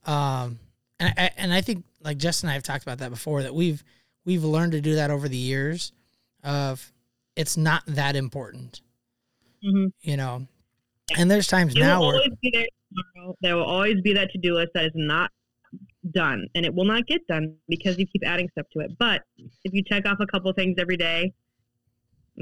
um, 0.05 0.59
and 0.99 1.13
I, 1.17 1.31
and 1.37 1.53
I 1.53 1.61
think 1.61 1.83
like 2.01 2.17
Justin 2.17 2.47
and 2.47 2.51
I 2.51 2.53
have 2.55 2.63
talked 2.63 2.83
about 2.83 2.99
that 2.99 3.09
before 3.09 3.43
that 3.43 3.53
we've 3.53 3.83
we've 4.25 4.43
learned 4.43 4.73
to 4.73 4.81
do 4.81 4.95
that 4.95 5.11
over 5.11 5.27
the 5.27 5.37
years 5.37 5.91
of 6.43 6.91
it's 7.35 7.57
not 7.57 7.83
that 7.87 8.15
important. 8.15 8.81
Mm-hmm. 9.65 9.87
You 10.01 10.17
know, 10.17 10.47
and 11.17 11.29
there's 11.29 11.47
times 11.47 11.75
it 11.75 11.79
now 11.79 11.99
will 11.99 12.07
where 12.09 12.21
be 12.41 12.51
there, 12.53 13.33
there 13.41 13.55
will 13.55 13.65
always 13.65 14.01
be 14.01 14.13
that 14.13 14.31
to 14.31 14.37
do 14.37 14.55
list 14.55 14.71
that 14.75 14.85
is 14.85 14.91
not 14.95 15.31
done, 16.11 16.47
and 16.55 16.65
it 16.65 16.73
will 16.73 16.85
not 16.85 17.05
get 17.07 17.25
done 17.27 17.55
because 17.67 17.97
you 17.97 18.05
keep 18.05 18.23
adding 18.25 18.49
stuff 18.49 18.65
to 18.73 18.79
it. 18.79 18.91
But 18.99 19.23
if 19.63 19.73
you 19.73 19.83
check 19.83 20.05
off 20.05 20.17
a 20.19 20.27
couple 20.27 20.51
things 20.53 20.75
every 20.79 20.97
day, 20.97 21.33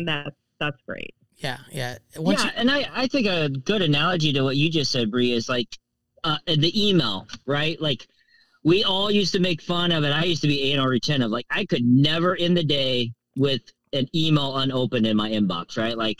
that's 0.05 0.35
that's 0.59 0.77
great. 0.87 1.13
Yeah, 1.37 1.57
yeah. 1.71 1.97
Once 2.17 2.43
yeah, 2.43 2.51
you- 2.51 2.57
and 2.57 2.71
I 2.71 2.89
I 2.93 3.07
think 3.07 3.27
a 3.27 3.49
good 3.49 3.81
analogy 3.81 4.33
to 4.33 4.43
what 4.43 4.57
you 4.57 4.69
just 4.69 4.91
said, 4.91 5.11
Bre, 5.11 5.21
is 5.21 5.49
like 5.49 5.77
uh, 6.23 6.37
the 6.45 6.89
email, 6.89 7.27
right? 7.45 7.81
Like 7.81 8.07
we 8.63 8.83
all 8.83 9.09
used 9.09 9.33
to 9.33 9.39
make 9.39 9.61
fun 9.61 9.91
of 9.91 10.03
it. 10.03 10.11
I 10.11 10.23
used 10.23 10.41
to 10.43 10.47
be 10.47 10.73
A&R 10.73 10.87
retentive. 10.87 11.31
Like 11.31 11.47
I 11.49 11.65
could 11.65 11.83
never 11.83 12.35
in 12.35 12.53
the 12.53 12.63
day 12.63 13.11
with 13.35 13.61
an 13.93 14.07
email 14.13 14.57
unopened 14.57 15.07
in 15.07 15.17
my 15.17 15.29
inbox, 15.31 15.77
right? 15.77 15.97
Like 15.97 16.17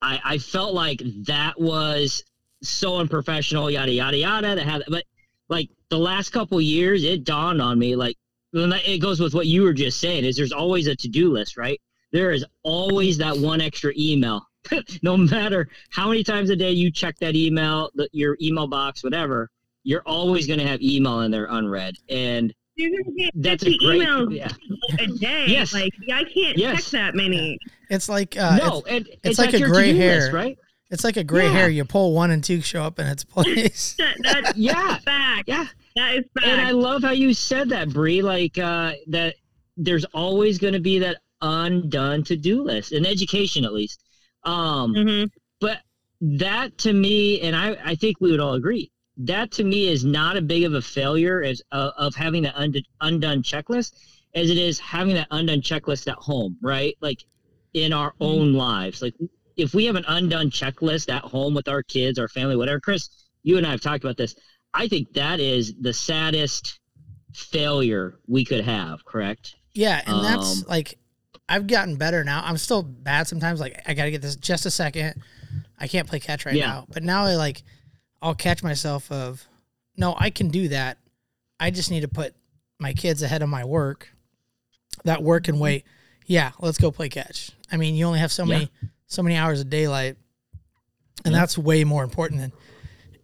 I, 0.00 0.20
I 0.24 0.38
felt 0.38 0.74
like 0.74 1.02
that 1.26 1.60
was 1.60 2.22
so 2.62 2.96
unprofessional, 2.96 3.70
yada 3.70 3.92
yada 3.92 4.16
yada. 4.16 4.54
To 4.54 4.62
have, 4.62 4.82
but 4.88 5.04
like 5.48 5.68
the 5.94 6.00
last 6.00 6.30
couple 6.30 6.60
years, 6.60 7.04
it 7.04 7.22
dawned 7.22 7.62
on 7.62 7.78
me. 7.78 7.94
Like 7.94 8.16
it 8.52 8.98
goes 8.98 9.20
with 9.20 9.32
what 9.32 9.46
you 9.46 9.62
were 9.62 9.72
just 9.72 10.00
saying. 10.00 10.24
Is 10.24 10.36
there's 10.36 10.52
always 10.52 10.88
a 10.88 10.96
to 10.96 11.08
do 11.08 11.32
list, 11.32 11.56
right? 11.56 11.80
There 12.12 12.32
is 12.32 12.44
always 12.64 13.16
that 13.18 13.36
one 13.36 13.60
extra 13.60 13.92
email. 13.96 14.44
no 15.02 15.16
matter 15.16 15.68
how 15.90 16.08
many 16.08 16.24
times 16.24 16.50
a 16.50 16.56
day 16.56 16.72
you 16.72 16.90
check 16.90 17.16
that 17.18 17.36
email, 17.36 17.90
the, 17.94 18.08
your 18.12 18.36
email 18.40 18.66
box, 18.66 19.04
whatever, 19.04 19.50
you're 19.84 20.02
always 20.04 20.48
going 20.48 20.58
to 20.58 20.66
have 20.66 20.80
email 20.82 21.20
in 21.20 21.30
there 21.30 21.46
unread, 21.48 21.94
and 22.08 22.52
that's 23.36 23.62
a 23.62 23.76
great 23.78 24.02
emails 24.02 24.34
yeah. 24.34 24.50
a 24.98 25.06
day. 25.06 25.44
Yes, 25.48 25.72
like 25.72 25.92
I 26.12 26.24
can't 26.24 26.58
yes. 26.58 26.90
check 26.90 26.92
that 26.92 27.14
many. 27.14 27.58
It's 27.88 28.08
like 28.08 28.36
uh, 28.36 28.56
no, 28.56 28.78
it's, 28.78 28.88
and, 28.88 29.06
it's, 29.06 29.18
it's 29.22 29.38
like, 29.38 29.52
like 29.52 29.62
a 29.62 29.66
gray 29.66 29.94
hair, 29.94 30.22
list, 30.22 30.32
right? 30.32 30.58
It's 30.90 31.04
like 31.04 31.16
a 31.16 31.24
gray 31.24 31.46
yeah. 31.46 31.52
hair. 31.52 31.68
You 31.68 31.84
pull 31.84 32.14
one 32.14 32.30
and 32.30 32.42
two 32.42 32.62
show 32.62 32.82
up 32.82 32.98
in 32.98 33.06
its 33.06 33.22
place. 33.34 33.94
that, 33.98 34.16
that's 34.22 34.56
yeah, 34.56 34.98
fact. 34.98 35.48
Yeah, 35.48 35.66
that 35.96 36.14
is 36.14 36.24
fact. 36.34 36.46
And 36.46 36.60
I 36.60 36.70
love 36.70 37.02
how 37.02 37.10
you 37.10 37.34
said 37.34 37.68
that, 37.70 37.90
Bre. 37.90 38.22
Like 38.22 38.58
uh, 38.58 38.92
that, 39.08 39.34
there's 39.76 40.04
always 40.06 40.58
going 40.58 40.74
to 40.74 40.80
be 40.80 40.98
that 41.00 41.18
undone 41.40 42.24
to 42.24 42.36
do 42.36 42.62
list 42.62 42.92
in 42.92 43.04
education, 43.06 43.64
at 43.64 43.72
least. 43.72 44.02
Um, 44.44 44.94
mm-hmm. 44.94 45.24
But 45.60 45.80
that 46.20 46.78
to 46.78 46.92
me, 46.92 47.40
and 47.40 47.54
I, 47.54 47.76
I 47.84 47.94
think 47.94 48.20
we 48.20 48.30
would 48.30 48.40
all 48.40 48.54
agree, 48.54 48.90
that 49.18 49.52
to 49.52 49.64
me 49.64 49.88
is 49.88 50.04
not 50.04 50.36
a 50.36 50.42
big 50.42 50.64
of 50.64 50.74
a 50.74 50.82
failure 50.82 51.42
as 51.42 51.62
uh, 51.70 51.90
of 51.96 52.14
having 52.14 52.42
that 52.42 52.56
und- 52.56 52.86
undone 53.00 53.42
checklist 53.42 53.92
as 54.34 54.50
it 54.50 54.58
is 54.58 54.78
having 54.80 55.14
that 55.14 55.28
undone 55.30 55.60
checklist 55.60 56.08
at 56.08 56.16
home, 56.16 56.56
right? 56.60 56.96
Like 57.00 57.24
in 57.72 57.92
our 57.92 58.10
mm-hmm. 58.12 58.24
own 58.24 58.52
lives. 58.54 59.02
Like 59.02 59.14
if 59.56 59.74
we 59.74 59.84
have 59.86 59.96
an 59.96 60.04
undone 60.08 60.50
checklist 60.50 61.12
at 61.12 61.22
home 61.22 61.54
with 61.54 61.68
our 61.68 61.82
kids, 61.82 62.18
our 62.18 62.28
family, 62.28 62.56
whatever. 62.56 62.80
Chris, 62.80 63.08
you 63.42 63.58
and 63.58 63.66
I 63.66 63.70
have 63.70 63.80
talked 63.80 64.02
about 64.02 64.16
this. 64.16 64.34
I 64.74 64.88
think 64.88 65.14
that 65.14 65.40
is 65.40 65.74
the 65.80 65.92
saddest 65.92 66.80
failure 67.32 68.18
we 68.26 68.44
could 68.44 68.64
have. 68.64 69.04
Correct? 69.04 69.54
Yeah, 69.72 70.02
and 70.06 70.24
that's 70.24 70.62
um, 70.62 70.68
like 70.68 70.98
I've 71.48 71.66
gotten 71.66 71.96
better 71.96 72.24
now. 72.24 72.42
I'm 72.44 72.56
still 72.56 72.82
bad 72.82 73.26
sometimes. 73.28 73.60
Like 73.60 73.80
I 73.86 73.94
got 73.94 74.04
to 74.04 74.10
get 74.10 74.22
this 74.22 74.36
just 74.36 74.66
a 74.66 74.70
second. 74.70 75.22
I 75.78 75.88
can't 75.88 76.08
play 76.08 76.20
catch 76.20 76.46
right 76.46 76.54
yeah. 76.54 76.66
now. 76.66 76.86
But 76.92 77.02
now 77.02 77.24
I 77.24 77.36
like 77.36 77.62
I'll 78.22 78.34
catch 78.34 78.62
myself 78.62 79.10
of, 79.12 79.46
no, 79.96 80.14
I 80.18 80.30
can 80.30 80.48
do 80.48 80.68
that. 80.68 80.98
I 81.60 81.70
just 81.70 81.90
need 81.90 82.00
to 82.00 82.08
put 82.08 82.34
my 82.78 82.94
kids 82.94 83.22
ahead 83.22 83.42
of 83.42 83.48
my 83.48 83.64
work. 83.64 84.08
That 85.04 85.22
work 85.22 85.44
can 85.44 85.58
wait. 85.58 85.84
Yeah, 86.26 86.52
let's 86.58 86.78
go 86.78 86.90
play 86.90 87.08
catch. 87.08 87.50
I 87.70 87.76
mean, 87.76 87.94
you 87.94 88.06
only 88.06 88.20
have 88.20 88.32
so 88.32 88.46
many 88.46 88.70
so 89.06 89.22
many 89.22 89.36
hours 89.36 89.60
of 89.60 89.68
daylight, 89.68 90.16
and 91.24 91.34
yeah. 91.34 91.40
that's 91.40 91.58
way 91.58 91.84
more 91.84 92.02
important 92.02 92.40
than 92.40 92.52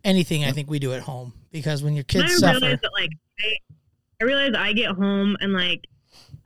anything 0.05 0.45
I 0.45 0.53
think 0.53 0.69
we 0.69 0.79
do 0.79 0.93
at 0.93 1.01
home. 1.01 1.33
Because 1.53 1.83
when 1.83 1.95
your 1.95 2.05
kids 2.05 2.43
I 2.43 2.53
suffer, 2.53 2.61
that, 2.61 2.91
like 2.95 3.11
I, 3.41 3.75
I 4.21 4.25
realize 4.25 4.53
I 4.57 4.73
get 4.73 4.91
home 4.93 5.37
and 5.41 5.53
like 5.53 5.81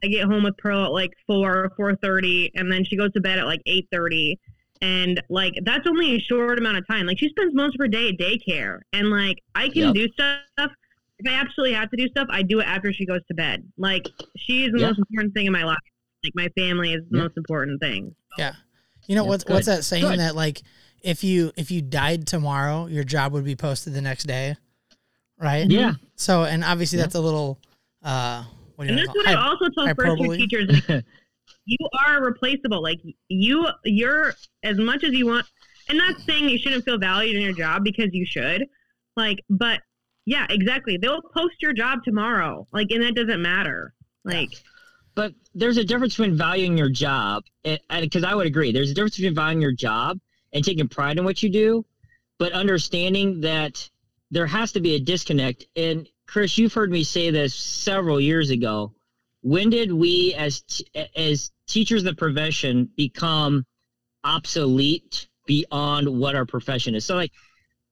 I 0.03 0.09
get 0.09 0.25
home 0.25 0.45
with 0.45 0.57
Pearl 0.59 0.85
at 0.85 0.93
like 0.93 1.13
four 1.27 1.71
four 1.77 1.97
thirty, 1.97 2.51
and 2.55 2.71
then 2.71 2.85
she 2.85 2.97
goes 2.97 3.13
to 3.13 3.21
bed 3.21 3.39
at 3.39 3.47
like 3.47 3.61
eight 3.67 3.89
thirty, 3.93 4.39
and 4.81 5.23
like 5.31 5.55
that's 5.63 5.87
only 5.87 6.17
a 6.17 6.21
short 6.21 6.59
amount 6.59 6.77
of 6.77 6.87
time. 6.87 7.07
Like 7.07 7.19
she 7.19 7.29
spends 7.31 7.55
most 7.55 7.75
of 7.75 7.81
her 7.81 7.89
day 7.89 8.11
at 8.11 8.19
daycare, 8.19 8.81
and 8.93 9.11
like 9.11 9.39
I 9.55 9.69
can 9.69 9.83
yep. 9.83 9.95
do 9.95 10.09
stuff. 10.13 10.71
If 11.19 11.31
I 11.31 11.35
absolutely 11.35 11.75
have 11.75 11.91
to 11.91 11.97
do 11.97 12.09
stuff, 12.09 12.27
I 12.31 12.43
do 12.43 12.61
it 12.61 12.67
after 12.67 12.93
she 12.93 13.07
goes 13.07 13.21
to 13.29 13.35
bed. 13.35 13.65
Like 13.79 14.07
she 14.37 14.65
is 14.65 14.73
the 14.73 14.81
yep. 14.81 14.91
most 14.91 14.99
important 14.99 15.33
thing 15.35 15.47
in 15.47 15.53
my 15.53 15.65
life. 15.65 15.79
Like 16.23 16.33
my 16.35 16.49
family 16.61 16.93
is 16.93 17.03
the 17.11 17.19
yep. 17.19 17.25
most 17.25 17.37
important 17.37 17.81
thing. 17.81 18.15
Yeah, 18.37 18.55
you 19.07 19.15
know 19.15 19.25
what's 19.25 19.45
what's 19.47 19.67
that 19.67 19.85
saying 19.85 20.05
good. 20.05 20.19
that 20.19 20.35
like 20.35 20.63
if 21.03 21.25
you 21.25 21.53
if 21.57 21.71
you 21.71 21.81
died 21.81 22.27
tomorrow, 22.27 22.87
your 22.87 23.05
job 23.05 23.33
would 23.33 23.45
be 23.45 23.57
posted 23.57 23.95
the 23.95 24.03
next 24.03 24.25
day, 24.25 24.57
right? 25.45 25.71
Yeah. 25.71 25.95
So 26.17 26.45
and 26.45 26.65
obviously 26.65 26.99
that's 26.99 27.15
a 27.15 27.21
little. 27.21 27.61
uh 28.03 28.45
what 28.77 28.89
and 28.89 28.99
that's 28.99 29.15
what 29.15 29.29
I 29.29 29.35
also 29.35 29.69
tell 29.69 29.95
first 29.95 30.21
year 30.21 30.37
teachers. 30.37 30.89
Like, 30.89 31.05
you 31.65 31.79
are 32.07 32.25
replaceable. 32.25 32.83
Like 32.83 33.01
you, 33.29 33.69
you're 33.85 34.35
as 34.63 34.79
much 34.79 35.05
as 35.05 35.13
you 35.13 35.27
want. 35.27 35.47
And 35.89 35.99
not 35.99 36.19
saying 36.21 36.49
you 36.49 36.59
shouldn't 36.59 36.85
feel 36.85 36.99
valued 36.99 37.37
in 37.37 37.43
your 37.43 37.53
job 37.53 37.85
because 37.85 38.09
you 38.13 38.25
should. 38.25 38.65
Like, 39.17 39.45
but 39.51 39.81
yeah, 40.27 40.47
exactly. 40.49 40.97
They'll 40.97 41.21
post 41.37 41.57
your 41.61 41.75
job 41.75 42.03
tomorrow. 42.05 42.67
Like, 42.73 42.91
and 42.91 43.03
that 43.03 43.15
doesn't 43.15 43.41
matter. 43.41 43.93
Like, 44.25 44.49
but 45.15 45.33
there's 45.55 45.77
a 45.77 45.85
difference 45.85 46.17
between 46.17 46.37
valuing 46.37 46.77
your 46.77 46.89
job, 46.89 47.45
and 47.65 47.79
because 48.01 48.25
I 48.25 48.35
would 48.35 48.47
agree, 48.47 48.73
there's 48.73 48.91
a 48.91 48.95
difference 48.95 49.17
between 49.17 49.35
valuing 49.35 49.61
your 49.61 49.73
job 49.73 50.19
and 50.53 50.65
taking 50.65 50.89
pride 50.89 51.19
in 51.19 51.25
what 51.25 51.43
you 51.43 51.51
do, 51.51 51.85
but 52.39 52.53
understanding 52.53 53.41
that 53.43 53.89
there 54.35 54.47
has 54.47 54.73
to 54.73 54.81
be 54.81 54.95
a 54.95 55.01
disconnect. 55.01 55.67
And 55.77 56.09
Chris, 56.27 56.59
you've 56.59 56.75
heard 56.75 56.91
me 56.91 57.05
say 57.05 57.31
this 57.31 57.55
several 57.55 58.21
years 58.21 58.51
ago. 58.51 58.93
When 59.43 59.71
did 59.71 59.93
we, 59.93 60.35
as 60.35 60.65
as 61.17 61.51
teachers 61.67 62.03
of 62.03 62.07
the 62.07 62.15
profession 62.15 62.89
become 62.97 63.65
obsolete 64.25 65.29
beyond 65.47 66.09
what 66.09 66.35
our 66.35 66.47
profession 66.47 66.95
is. 66.95 67.05
So 67.05 67.15
like 67.15 67.33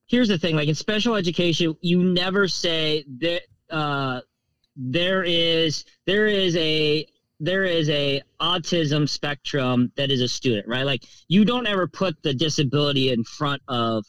here's 0.07 0.27
the 0.27 0.37
thing, 0.37 0.55
like 0.55 0.67
in 0.67 0.75
special 0.75 1.15
education, 1.15 1.75
you 1.81 2.03
never 2.03 2.47
say 2.47 3.05
that 3.19 3.43
uh, 3.69 4.21
there 4.75 5.23
is 5.23 5.85
there 6.05 6.27
is 6.27 6.55
a 6.57 7.05
there 7.39 7.65
is 7.65 7.89
a 7.89 8.21
autism 8.39 9.07
spectrum 9.07 9.91
that 9.95 10.11
is 10.11 10.21
a 10.21 10.27
student, 10.27 10.67
right? 10.67 10.83
Like 10.83 11.03
you 11.27 11.45
don't 11.45 11.67
ever 11.67 11.87
put 11.87 12.21
the 12.23 12.33
disability 12.33 13.11
in 13.11 13.23
front 13.23 13.61
of 13.67 14.05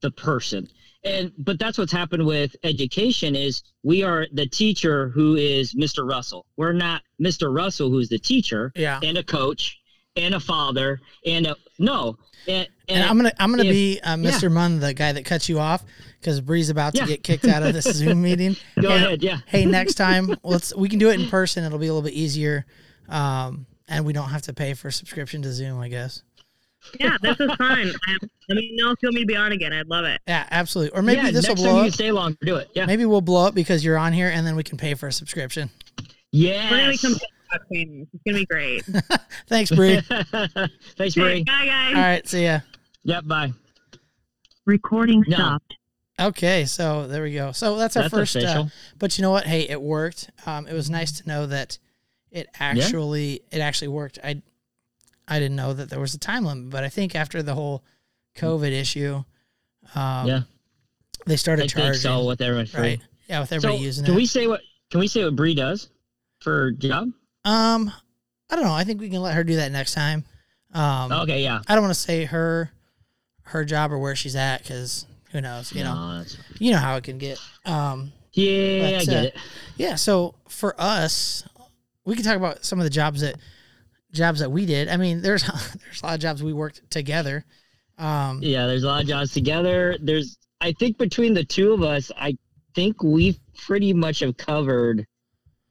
the 0.00 0.10
person. 0.10 0.68
And 1.04 1.32
but 1.36 1.58
that's 1.58 1.76
what's 1.76 1.92
happened 1.92 2.24
with 2.26 2.56
education 2.64 3.36
is 3.36 3.62
we 3.82 4.02
are 4.02 4.26
the 4.32 4.46
teacher 4.46 5.10
who 5.10 5.36
is 5.36 5.74
Mr. 5.74 6.08
Russell. 6.08 6.46
We're 6.56 6.72
not 6.72 7.02
Mr. 7.20 7.54
Russell 7.54 7.90
who's 7.90 8.08
the 8.08 8.18
teacher 8.18 8.72
yeah. 8.74 9.00
and 9.02 9.18
a 9.18 9.22
coach 9.22 9.78
and 10.16 10.34
a 10.34 10.40
father 10.40 11.00
and 11.26 11.46
a 11.46 11.56
no. 11.78 12.16
And, 12.48 12.66
And 12.88 13.02
I'm 13.04 13.16
gonna 13.16 13.32
I'm 13.38 13.50
gonna 13.50 13.64
if- 13.64 13.70
be 13.72 14.00
uh, 14.02 14.16
Mr. 14.16 14.50
Munn, 14.50 14.80
the 14.80 14.94
guy 14.94 15.12
that 15.12 15.24
cuts 15.24 15.48
you 15.48 15.58
off, 15.58 15.82
because 16.20 16.40
Bre's 16.40 16.70
about 16.70 16.94
to 16.94 17.00
Yeah. 17.00 17.06
get 17.06 17.22
kicked 17.22 17.46
out 17.46 17.62
of 17.62 17.74
this 17.74 17.84
Zoom 17.92 18.22
meeting. 18.22 18.56
go 18.80 18.88
Hey, 18.88 18.96
ahead, 18.96 19.22
yeah. 19.22 19.38
Hey, 19.46 19.66
next 19.66 19.94
time 19.96 20.34
let's 20.42 20.74
we 20.74 20.88
can 20.88 20.98
do 20.98 21.10
it 21.10 21.20
in 21.20 21.28
person. 21.28 21.64
It'll 21.64 21.78
be 21.78 21.86
a 21.88 21.92
little 21.94 22.08
bit 22.08 22.14
easier, 22.14 22.64
um, 23.10 23.66
and 23.88 24.04
we 24.06 24.12
don't 24.14 24.28
have 24.30 24.42
to 24.42 24.54
pay 24.54 24.72
for 24.74 24.88
a 24.88 24.92
subscription 24.92 25.42
to 25.42 25.52
Zoom. 25.52 25.78
I 25.80 25.88
guess. 25.88 26.22
Yeah, 27.00 27.16
this 27.22 27.38
is 27.40 27.50
fine. 27.56 27.88
I, 28.06 28.16
let 28.48 28.56
me 28.56 28.72
know 28.74 28.90
if 28.90 28.98
you 29.02 29.08
want 29.08 29.14
me 29.14 29.20
to 29.22 29.26
be 29.26 29.36
on 29.36 29.52
again. 29.52 29.72
I'd 29.72 29.88
love 29.88 30.04
it. 30.04 30.20
Yeah, 30.26 30.46
absolutely. 30.50 30.96
Or 30.98 31.02
maybe 31.02 31.22
yeah, 31.22 31.30
this 31.30 31.48
will 31.48 31.54
next 31.54 31.62
time 31.62 31.70
blow 31.70 31.72
you 31.74 31.78
up. 31.80 31.84
can 31.86 31.92
stay 31.92 32.12
longer. 32.12 32.38
Do 32.42 32.56
it. 32.56 32.70
Yeah. 32.74 32.86
Maybe 32.86 33.04
we'll 33.04 33.20
blow 33.20 33.46
up 33.46 33.54
because 33.54 33.84
you're 33.84 33.98
on 33.98 34.12
here, 34.12 34.28
and 34.28 34.46
then 34.46 34.54
we 34.56 34.62
can 34.62 34.78
pay 34.78 34.94
for 34.94 35.06
a 35.08 35.12
subscription. 35.12 35.70
Yeah. 36.32 36.70
We're 36.70 36.78
gonna 36.78 36.92
become 36.92 37.16
famous. 37.72 38.08
It's 38.12 38.22
gonna 38.24 38.38
be 38.38 38.46
great. 38.46 38.84
Thanks, 39.48 39.70
Bre. 39.70 39.96
Thanks, 40.96 41.16
Okay, 41.16 41.42
Bre. 41.42 41.44
bye 41.44 41.66
guys. 41.66 41.94
All 41.94 42.02
right, 42.02 42.28
see 42.28 42.44
ya. 42.44 42.60
Yep. 43.04 43.24
Bye. 43.26 43.52
Recording 44.66 45.24
No. 45.28 45.36
stopped. 45.36 45.74
Okay, 46.20 46.64
so 46.64 47.08
there 47.08 47.22
we 47.24 47.34
go. 47.34 47.52
So 47.52 47.76
that's 47.76 47.96
our 47.96 48.04
That's 48.08 48.14
first. 48.14 48.36
Uh, 48.36 48.66
but 48.98 49.18
you 49.18 49.22
know 49.22 49.30
what? 49.32 49.46
Hey, 49.46 49.68
it 49.68 49.80
worked. 49.82 50.30
Um, 50.46 50.66
it 50.68 50.72
was 50.72 50.88
nice 50.88 51.20
to 51.20 51.28
know 51.28 51.46
that 51.46 51.78
it 52.30 52.48
actually 52.58 53.40
it 53.50 53.58
actually 53.58 53.88
worked. 53.88 54.18
I 54.22 54.40
I 55.26 55.38
didn't 55.38 55.56
know 55.56 55.72
that 55.72 55.88
there 55.90 56.00
was 56.00 56.14
a 56.14 56.18
time 56.18 56.44
limit, 56.44 56.70
but 56.70 56.84
I 56.84 56.88
think 56.88 57.14
after 57.14 57.42
the 57.42 57.54
whole 57.54 57.82
COVID 58.36 58.72
issue, 58.72 59.24
um, 59.94 60.26
yeah. 60.26 60.40
they 61.26 61.34
I 61.34 61.36
started 61.36 61.62
think 61.62 61.72
charging. 61.72 62.00
so 62.00 62.24
with 62.26 62.40
everyone 62.40 62.66
free. 62.66 62.80
right? 62.80 63.00
Yeah, 63.28 63.40
with 63.40 63.52
everybody 63.52 63.78
So 63.78 63.84
using 63.84 64.04
can 64.04 64.14
it. 64.14 64.16
we 64.16 64.26
say 64.26 64.46
what? 64.46 64.60
Can 64.90 65.00
we 65.00 65.08
say 65.08 65.24
what 65.24 65.34
Bre 65.36 65.52
does 65.54 65.88
for 66.40 66.72
job? 66.72 67.08
um, 67.44 67.92
I 68.50 68.56
don't 68.56 68.64
know. 68.64 68.72
I 68.74 68.84
think 68.84 69.00
we 69.00 69.08
can 69.08 69.22
let 69.22 69.34
her 69.34 69.42
do 69.44 69.56
that 69.56 69.72
next 69.72 69.94
time. 69.94 70.24
Um, 70.74 71.10
okay. 71.12 71.42
Yeah. 71.42 71.60
I 71.66 71.74
don't 71.74 71.82
want 71.84 71.94
to 71.94 72.00
say 72.00 72.24
her 72.26 72.70
her 73.44 73.64
job 73.64 73.92
or 73.92 73.98
where 73.98 74.14
she's 74.16 74.36
at 74.36 74.62
because 74.62 75.06
who 75.32 75.40
knows? 75.40 75.72
You 75.72 75.84
know, 75.84 75.94
No, 75.94 76.18
that's- 76.18 76.36
you 76.58 76.70
know 76.72 76.78
how 76.78 76.96
it 76.96 77.04
can 77.04 77.18
get. 77.18 77.38
Um, 77.64 78.12
yeah, 78.32 78.80
But, 78.80 78.94
I 79.00 79.04
get 79.04 79.16
uh, 79.16 79.26
it. 79.28 79.36
Yeah, 79.76 79.94
so 79.96 80.34
for 80.48 80.74
us, 80.80 81.44
we 82.04 82.14
can 82.14 82.24
talk 82.24 82.36
about 82.36 82.64
some 82.64 82.78
of 82.78 82.84
the 82.84 82.90
jobs 82.90 83.20
that 83.22 83.36
jobs 84.14 84.40
that 84.40 84.50
we 84.50 84.64
did. 84.66 84.88
I 84.88 84.96
mean, 84.96 85.20
there's 85.22 85.42
there's 85.82 86.02
a 86.02 86.06
lot 86.06 86.14
of 86.14 86.20
jobs 86.20 86.42
we 86.42 86.52
worked 86.52 86.88
together. 86.90 87.44
Um, 87.98 88.40
Yeah, 88.42 88.66
there's 88.66 88.84
a 88.84 88.88
lot 88.88 89.02
of 89.02 89.08
jobs 89.08 89.32
together. 89.32 89.96
There's, 90.00 90.36
I 90.60 90.72
think 90.72 90.98
between 90.98 91.34
the 91.34 91.44
two 91.44 91.72
of 91.72 91.82
us, 91.82 92.10
I 92.16 92.36
think 92.74 93.02
we 93.02 93.38
pretty 93.66 93.92
much 93.92 94.20
have 94.20 94.36
covered 94.36 95.06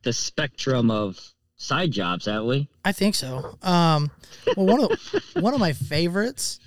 the 0.03 0.13
spectrum 0.13 0.89
of 0.91 1.19
side 1.57 1.91
jobs, 1.91 2.25
haven't 2.25 2.47
we? 2.47 2.69
I 2.85 2.91
think 2.91 3.15
so. 3.15 3.57
Um, 3.61 4.09
well, 4.55 4.65
one 4.67 4.83
of 4.83 4.99
one 5.43 5.53
of 5.53 5.59
my 5.59 5.73
favorites 5.73 6.59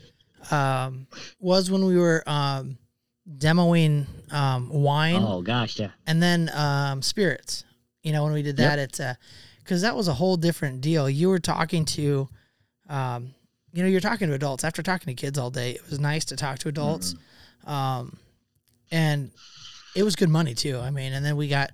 um, 0.50 1.06
was 1.38 1.70
when 1.70 1.84
we 1.84 1.96
were 1.96 2.22
um, 2.26 2.78
demoing 3.38 4.06
um, 4.32 4.68
wine 4.70 5.16
Oh 5.22 5.42
gosh, 5.42 5.78
yeah. 5.78 5.90
and 6.06 6.22
then 6.22 6.50
um, 6.54 7.02
spirits. 7.02 7.64
You 8.02 8.12
know, 8.12 8.22
when 8.24 8.32
we 8.34 8.42
did 8.42 8.58
that, 8.58 8.78
it's 8.78 9.00
because 9.66 9.82
that 9.82 9.96
was 9.96 10.06
a 10.06 10.14
whole 10.14 10.36
different 10.36 10.80
deal. 10.80 11.10
You 11.10 11.28
were 11.28 11.40
talking 11.40 11.84
to, 11.86 12.28
um, 12.88 13.34
you 13.72 13.82
know, 13.82 13.88
you're 13.88 14.00
talking 14.00 14.28
to 14.28 14.34
adults. 14.34 14.62
After 14.62 14.80
talking 14.80 15.14
to 15.14 15.20
kids 15.20 15.38
all 15.38 15.50
day, 15.50 15.72
it 15.72 15.90
was 15.90 15.98
nice 15.98 16.24
to 16.26 16.36
talk 16.36 16.60
to 16.60 16.68
adults, 16.68 17.16
um, 17.66 18.16
and 18.92 19.32
it 19.96 20.04
was 20.04 20.14
good 20.14 20.28
money 20.28 20.54
too. 20.54 20.78
I 20.78 20.90
mean, 20.90 21.12
and 21.12 21.24
then 21.24 21.36
we 21.36 21.48
got 21.48 21.72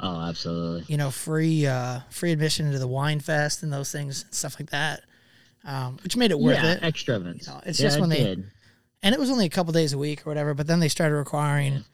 Oh, 0.00 0.20
absolutely. 0.22 0.84
you 0.88 0.96
know 0.96 1.10
free 1.10 1.66
uh, 1.66 2.00
free 2.10 2.32
admission 2.32 2.66
into 2.66 2.78
the 2.78 2.88
wine 2.88 3.20
fest 3.20 3.62
and 3.62 3.72
those 3.72 3.92
things 3.92 4.24
and 4.24 4.34
stuff 4.34 4.56
like 4.58 4.70
that, 4.70 5.02
um, 5.64 5.98
which 6.02 6.16
made 6.16 6.30
it 6.30 6.38
worth 6.40 6.56
yeah, 6.62 6.72
it. 6.72 6.82
extra 6.82 7.16
events. 7.16 7.46
You 7.46 7.52
know, 7.52 7.60
it's 7.66 7.78
Yeah, 7.78 7.86
just 7.86 7.98
it 7.98 8.00
when 8.00 8.10
they- 8.10 8.24
did. 8.24 8.50
and 9.02 9.14
it 9.14 9.20
was 9.20 9.30
only 9.30 9.44
a 9.46 9.50
couple 9.50 9.72
days 9.74 9.92
a 9.92 9.98
week 9.98 10.26
or 10.26 10.30
whatever. 10.30 10.54
But 10.54 10.66
then 10.66 10.80
they 10.80 10.88
started 10.88 11.14
requiring 11.16 11.84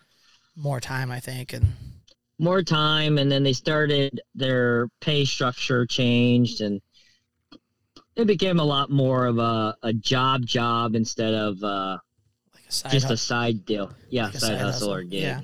more 0.57 0.81
time, 0.81 1.11
I 1.11 1.19
think, 1.21 1.53
and 1.53 1.73
more 2.43 2.63
time, 2.63 3.19
and 3.19 3.31
then 3.31 3.43
they 3.43 3.53
started 3.53 4.21
their 4.35 4.89
pay 5.01 5.25
structure 5.25 5.87
changed, 5.87 6.61
and 6.61 6.81
it 8.17 8.27
became 8.27 8.59
a 8.61 8.65
lot 8.65 8.91
more 8.91 9.27
of 9.27 9.39
a, 9.39 9.77
a 9.83 9.93
job 9.93 10.45
job 10.45 10.95
instead 10.95 11.33
of 11.33 11.63
uh, 11.63 11.99
like 12.55 12.65
a 12.69 12.73
side 12.73 12.93
just 12.93 13.11
a 13.11 13.17
side 13.17 13.65
deal. 13.65 13.93
Yeah, 14.11 14.25
Like 14.25 14.33
side, 14.35 14.41
side 14.41 14.51
hustle, 14.59 14.73
hustle, 14.89 14.95
or 14.95 15.03
gig. 15.03 15.23
yeah. 15.23 15.41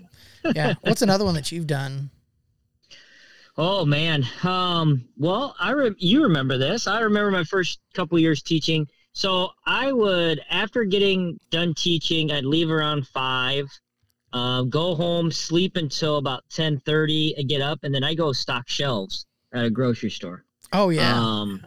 yeah. 0.54 0.74
What's 0.82 1.02
another 1.02 1.24
one 1.24 1.34
that 1.34 1.50
you've 1.52 1.66
done? 1.66 2.10
Oh 3.56 3.84
man. 3.84 4.24
Um, 4.44 5.08
well, 5.16 5.56
I 5.58 5.72
re- 5.72 5.94
you 5.98 6.22
remember 6.22 6.58
this. 6.58 6.86
I 6.86 7.00
remember 7.00 7.30
my 7.30 7.44
first 7.44 7.80
couple 7.94 8.18
years 8.18 8.42
teaching. 8.42 8.86
So 9.12 9.50
I 9.66 9.90
would, 9.92 10.40
after 10.48 10.84
getting 10.84 11.38
done 11.50 11.74
teaching, 11.74 12.30
I'd 12.30 12.44
leave 12.44 12.70
around 12.70 13.08
five, 13.08 13.66
uh, 14.32 14.62
go 14.62 14.94
home, 14.94 15.30
sleep 15.30 15.76
until 15.76 16.16
about 16.16 16.44
ten 16.50 16.78
thirty, 16.80 17.34
and 17.36 17.48
get 17.48 17.60
up, 17.60 17.80
and 17.82 17.94
then 17.94 18.04
I 18.04 18.14
go 18.14 18.32
stock 18.32 18.68
shelves 18.68 19.26
at 19.52 19.64
a 19.64 19.70
grocery 19.70 20.10
store. 20.10 20.44
Oh 20.72 20.90
yeah. 20.90 21.18
Um, 21.18 21.66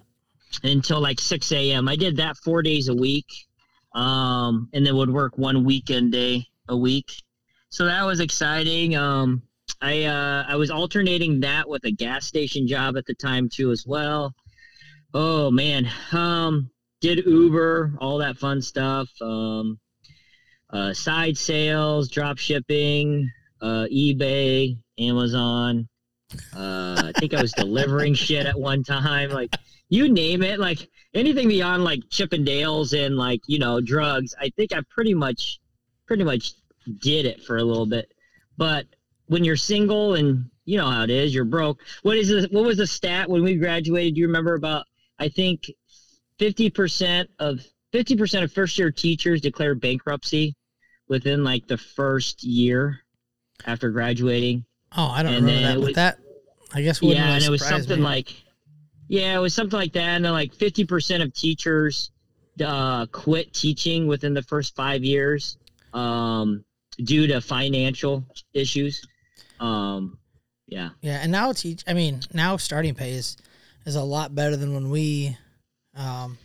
until 0.64 1.00
like 1.00 1.20
six 1.20 1.52
a.m. 1.52 1.88
I 1.88 1.96
did 1.96 2.18
that 2.18 2.38
four 2.38 2.62
days 2.62 2.88
a 2.88 2.96
week, 2.96 3.28
um, 3.94 4.70
and 4.74 4.86
then 4.86 4.96
would 4.96 5.12
work 5.12 5.38
one 5.38 5.64
weekend 5.64 6.12
day 6.12 6.48
a 6.68 6.78
week. 6.78 7.12
So 7.70 7.86
that 7.86 8.04
was 8.04 8.20
exciting. 8.20 8.96
Um, 8.96 9.42
I 9.82 10.04
uh, 10.04 10.46
I 10.48 10.56
was 10.56 10.70
alternating 10.70 11.40
that 11.42 11.68
with 11.68 11.84
a 11.86 11.92
gas 11.92 12.26
station 12.26 12.68
job 12.68 12.98
at 12.98 13.06
the 13.06 13.16
time 13.16 13.50
too 13.50 13.72
as 13.72 13.86
well. 13.88 14.34
Oh 15.14 15.50
man, 15.52 15.90
um, 16.12 16.70
did 17.00 17.26
Uber, 17.26 17.98
all 18.00 18.20
that 18.20 18.38
fun 18.38 18.62
stuff. 18.62 19.10
Um, 19.22 19.80
uh, 20.72 20.94
side 20.94 21.38
sales, 21.38 22.10
drop 22.10 22.38
shipping, 22.38 23.30
uh, 23.62 23.86
eBay, 23.92 24.78
Amazon. 24.98 25.88
Uh, 26.56 27.04
I 27.06 27.12
think 27.20 27.34
I 27.34 27.42
was 27.42 27.52
delivering 27.52 28.14
shit 28.16 28.46
at 28.46 28.58
one 28.58 28.84
time. 28.84 29.32
Like 29.32 29.56
you 29.90 30.12
name 30.12 30.44
it, 30.44 30.60
like 30.60 30.90
anything 31.14 31.48
beyond 31.48 31.84
like 31.84 32.00
Chippendales 32.10 32.98
and 32.98 33.18
like 33.18 33.42
you 33.48 33.60
know 33.60 33.82
drugs. 33.82 34.34
I 34.40 34.50
think 34.56 34.74
I 34.74 34.82
pretty 34.90 35.14
much, 35.14 35.60
pretty 36.08 36.24
much 36.24 36.54
did 37.00 37.26
it 37.26 37.44
for 37.44 37.58
a 37.58 37.64
little 37.64 37.86
bit. 37.86 38.12
But 38.58 38.86
when 39.28 39.44
you're 39.44 39.58
single 39.58 40.16
and 40.16 40.50
you 40.66 40.78
know 40.78 40.90
how 40.90 41.04
it 41.04 41.10
is, 41.10 41.36
you're 41.36 41.44
broke. 41.44 41.82
What 42.04 42.18
is 42.18 42.30
this? 42.30 42.48
What 42.50 42.64
was 42.64 42.78
the 42.78 42.88
stat 42.88 43.30
when 43.30 43.44
we 43.44 43.56
graduated? 43.56 44.16
Do 44.16 44.22
you 44.22 44.28
remember 44.28 44.54
about? 44.54 44.86
I 45.20 45.28
think 45.28 45.70
fifty 46.40 46.70
percent 46.70 47.30
of 47.40 47.60
fifty 47.92 48.16
percent 48.16 48.46
of 48.46 48.54
first 48.54 48.78
year 48.80 48.90
teachers 48.90 49.42
declare 49.42 49.76
bankruptcy 49.76 50.56
within 51.12 51.44
like 51.44 51.68
the 51.68 51.78
first 51.78 52.42
year 52.42 53.02
after 53.66 53.90
graduating. 53.92 54.64
oh, 54.96 55.08
I 55.08 55.22
don't 55.22 55.34
and 55.34 55.46
remember 55.46 55.68
that. 55.68 55.78
it 55.78 55.86
But 55.86 55.96
that, 55.96 56.20
I 56.74 56.82
guess, 56.82 57.02
wouldn't 57.02 57.18
yeah, 57.18 57.26
really 57.26 57.36
and 57.36 57.46
it 57.46 57.52
was 57.52 57.68
something 57.68 58.00
me. 58.00 58.04
like, 58.04 58.34
yeah, 59.10 59.36
it 59.36 59.40
was 59.40 59.54
something 59.54 59.78
like 59.78 59.92
that, 59.94 60.08
and 60.16 60.24
then 60.26 60.32
like 60.32 60.56
fifty 60.56 60.86
percent 60.86 61.22
of 61.22 61.34
teachers 61.34 62.12
uh, 62.66 63.06
quit 63.08 63.54
teaching 63.54 64.08
within 64.08 64.34
the 64.34 64.42
first 64.44 64.74
five 64.74 65.04
years 65.04 65.58
um, 65.94 66.64
due 67.04 67.28
to 67.28 67.42
financial 67.42 68.26
issues. 68.54 69.06
Um, 69.60 70.18
yeah, 70.68 70.92
Yeah, 71.02 71.20
and 71.22 71.32
now 71.32 71.52
teach. 71.52 71.84
I 71.86 71.94
mean, 71.94 72.22
now 72.34 72.56
starting 72.56 72.96
pay 72.96 73.12
is 73.12 73.36
is 73.86 73.96
a 73.96 74.02
lot 74.04 74.34
better 74.34 74.56
than 74.56 74.74
when 74.74 74.90
we, 74.90 75.38
um, 75.94 76.38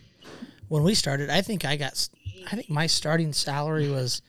when 0.66 0.82
we 0.82 0.94
started. 0.94 1.30
I 1.30 1.40
think 1.40 1.64
I 1.64 1.76
got. 1.76 2.08
I 2.50 2.56
think 2.56 2.68
my 2.68 2.88
starting 2.88 3.32
salary 3.32 3.88
was 3.88 4.22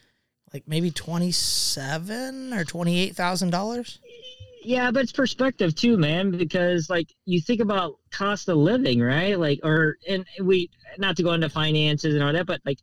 like 0.57 0.67
maybe 0.67 0.89
twenty 0.91 1.31
seven 1.31 2.51
or 2.53 2.63
twenty 2.63 2.99
eight 2.99 3.15
thousand 3.15 3.51
dollars. 3.51 3.99
yeah, 4.63 4.89
but 4.91 5.03
it's 5.03 5.11
perspective 5.11 5.75
too, 5.75 5.97
man. 5.97 6.31
Because 6.31 6.89
like 6.89 7.13
you 7.25 7.39
think 7.41 7.61
about 7.61 7.95
cost 8.11 8.49
of 8.49 8.57
living, 8.57 8.99
right? 8.99 9.39
Like, 9.39 9.59
or 9.63 9.97
and 10.09 10.25
we 10.41 10.69
not 10.97 11.15
to 11.17 11.23
go 11.23 11.33
into 11.33 11.49
finances 11.49 12.15
and 12.15 12.23
all 12.23 12.33
that, 12.33 12.47
but 12.47 12.61
like 12.65 12.79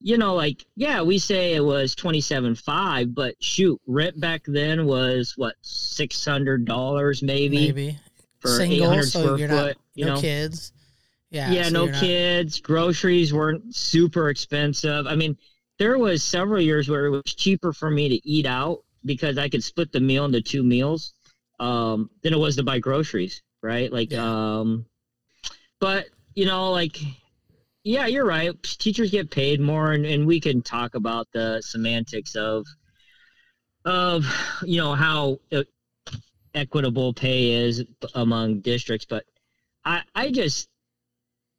you 0.00 0.16
know, 0.18 0.34
like 0.34 0.64
yeah, 0.76 1.02
we 1.02 1.18
say 1.18 1.54
it 1.54 1.60
was 1.64 1.94
twenty 1.94 2.22
seven 2.22 2.54
five, 2.54 3.14
but 3.14 3.34
shoot, 3.42 3.78
rent 3.86 4.18
back 4.18 4.42
then 4.46 4.86
was 4.86 5.34
what 5.36 5.56
six 5.60 6.24
hundred 6.24 6.64
dollars 6.64 7.22
maybe, 7.22 7.58
Maybe 7.66 7.98
for 8.38 8.48
eight 8.54 8.68
single, 8.68 8.88
hundred 8.88 9.04
so 9.04 9.20
square 9.22 9.38
you're 9.38 9.48
foot. 9.48 9.66
not 9.66 9.76
you 9.94 10.06
no 10.06 10.14
know, 10.14 10.20
kids. 10.22 10.72
Yeah, 11.30 11.50
yeah, 11.50 11.62
so 11.64 11.70
no 11.70 11.82
you're 11.84 11.92
not- 11.92 12.00
kids. 12.00 12.60
Groceries 12.60 13.32
weren't 13.34 13.74
super 13.74 14.30
expensive. 14.30 15.06
I 15.06 15.16
mean, 15.16 15.36
there 15.78 15.98
was 15.98 16.22
several 16.22 16.60
years 16.60 16.88
where 16.88 17.06
it 17.06 17.10
was 17.10 17.22
cheaper 17.24 17.72
for 17.72 17.90
me 17.90 18.08
to 18.08 18.28
eat 18.28 18.46
out 18.46 18.84
because 19.04 19.38
I 19.38 19.48
could 19.48 19.62
split 19.62 19.92
the 19.92 20.00
meal 20.00 20.24
into 20.24 20.40
two 20.40 20.62
meals 20.62 21.12
um, 21.60 22.10
than 22.22 22.32
it 22.32 22.38
was 22.38 22.56
to 22.56 22.62
buy 22.62 22.78
groceries, 22.78 23.42
right? 23.62 23.92
Like, 23.92 24.12
Yeah. 24.12 24.58
um, 24.58 24.86
but 25.80 26.06
you 26.34 26.46
know, 26.46 26.70
like, 26.70 26.98
yeah, 27.84 28.06
you're 28.06 28.24
right. 28.24 28.50
Teachers 28.62 29.10
get 29.10 29.30
paid 29.30 29.60
more, 29.60 29.92
and, 29.92 30.06
and 30.06 30.26
we 30.26 30.40
can 30.40 30.62
talk 30.62 30.94
about 30.94 31.28
the 31.32 31.60
semantics 31.60 32.34
of 32.34 32.66
of 33.84 34.24
you 34.64 34.78
know 34.78 34.94
how 34.94 35.38
equitable 36.54 37.12
pay 37.12 37.50
is 37.50 37.84
among 38.14 38.60
districts, 38.60 39.06
but 39.08 39.24
I 39.84 40.02
I 40.14 40.30
just 40.30 40.68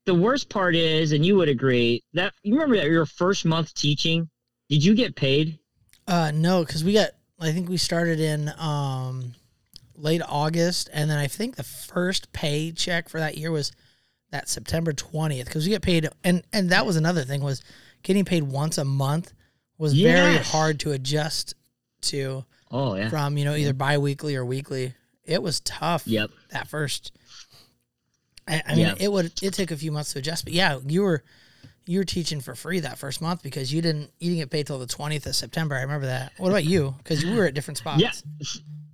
the 0.05 0.13
worst 0.15 0.49
part 0.49 0.75
is, 0.75 1.11
and 1.11 1.25
you 1.25 1.35
would 1.35 1.49
agree 1.49 2.03
that 2.13 2.33
you 2.43 2.53
remember 2.53 2.77
that 2.77 2.87
your 2.87 3.05
first 3.05 3.45
month 3.45 3.73
teaching, 3.73 4.29
did 4.69 4.83
you 4.83 4.95
get 4.95 5.15
paid? 5.15 5.59
Uh, 6.07 6.31
no, 6.33 6.63
because 6.63 6.83
we 6.83 6.93
got. 6.93 7.09
I 7.39 7.51
think 7.51 7.67
we 7.67 7.77
started 7.77 8.19
in 8.19 8.49
um, 8.57 9.33
late 9.97 10.21
August, 10.27 10.89
and 10.93 11.09
then 11.09 11.17
I 11.17 11.27
think 11.27 11.55
the 11.55 11.63
first 11.63 12.31
paycheck 12.31 13.09
for 13.09 13.19
that 13.19 13.37
year 13.37 13.51
was 13.51 13.71
that 14.31 14.47
September 14.47 14.93
twentieth. 14.93 15.47
Because 15.47 15.65
we 15.65 15.71
get 15.71 15.81
paid, 15.81 16.07
and 16.23 16.43
and 16.53 16.69
that 16.69 16.85
was 16.85 16.95
another 16.95 17.23
thing 17.23 17.41
was 17.43 17.63
getting 18.03 18.25
paid 18.25 18.43
once 18.43 18.77
a 18.77 18.85
month 18.85 19.33
was 19.77 19.93
very 19.93 20.37
hard 20.37 20.79
to 20.79 20.91
adjust 20.91 21.55
to 22.01 22.45
Oh 22.71 22.95
yeah. 22.95 23.09
from 23.09 23.37
you 23.37 23.45
know 23.45 23.55
either 23.55 23.73
biweekly 23.73 24.35
or 24.35 24.45
weekly. 24.45 24.93
It 25.23 25.41
was 25.41 25.59
tough. 25.61 26.07
Yep. 26.07 26.29
That 26.51 26.67
first. 26.67 27.11
I, 28.47 28.61
I 28.67 28.75
mean, 28.75 28.85
Yeah. 28.85 28.95
it 28.99 29.11
would 29.11 29.31
it 29.41 29.53
took 29.53 29.71
a 29.71 29.77
few 29.77 29.91
months 29.91 30.13
to 30.13 30.19
adjust, 30.19 30.43
but 30.45 30.53
yeah, 30.53 30.79
you 30.87 31.01
were 31.01 31.23
you 31.87 31.99
were 31.99 32.05
teaching 32.05 32.41
for 32.41 32.55
free 32.55 32.79
that 32.79 32.97
first 32.97 33.21
month 33.21 33.43
because 33.43 33.71
you 33.73 33.81
didn't 33.81 34.11
you 34.19 34.29
didn't 34.29 34.39
get 34.39 34.49
paid 34.49 34.67
till 34.67 34.79
the 34.79 34.87
twentieth 34.87 35.25
of 35.25 35.35
September. 35.35 35.75
I 35.75 35.81
remember 35.81 36.07
that. 36.07 36.33
What 36.37 36.49
about 36.49 36.65
you? 36.65 36.95
Because 36.99 37.23
you 37.23 37.35
were 37.35 37.45
at 37.45 37.53
different 37.53 37.77
spots. 37.83 38.01
Yeah, 38.01 38.11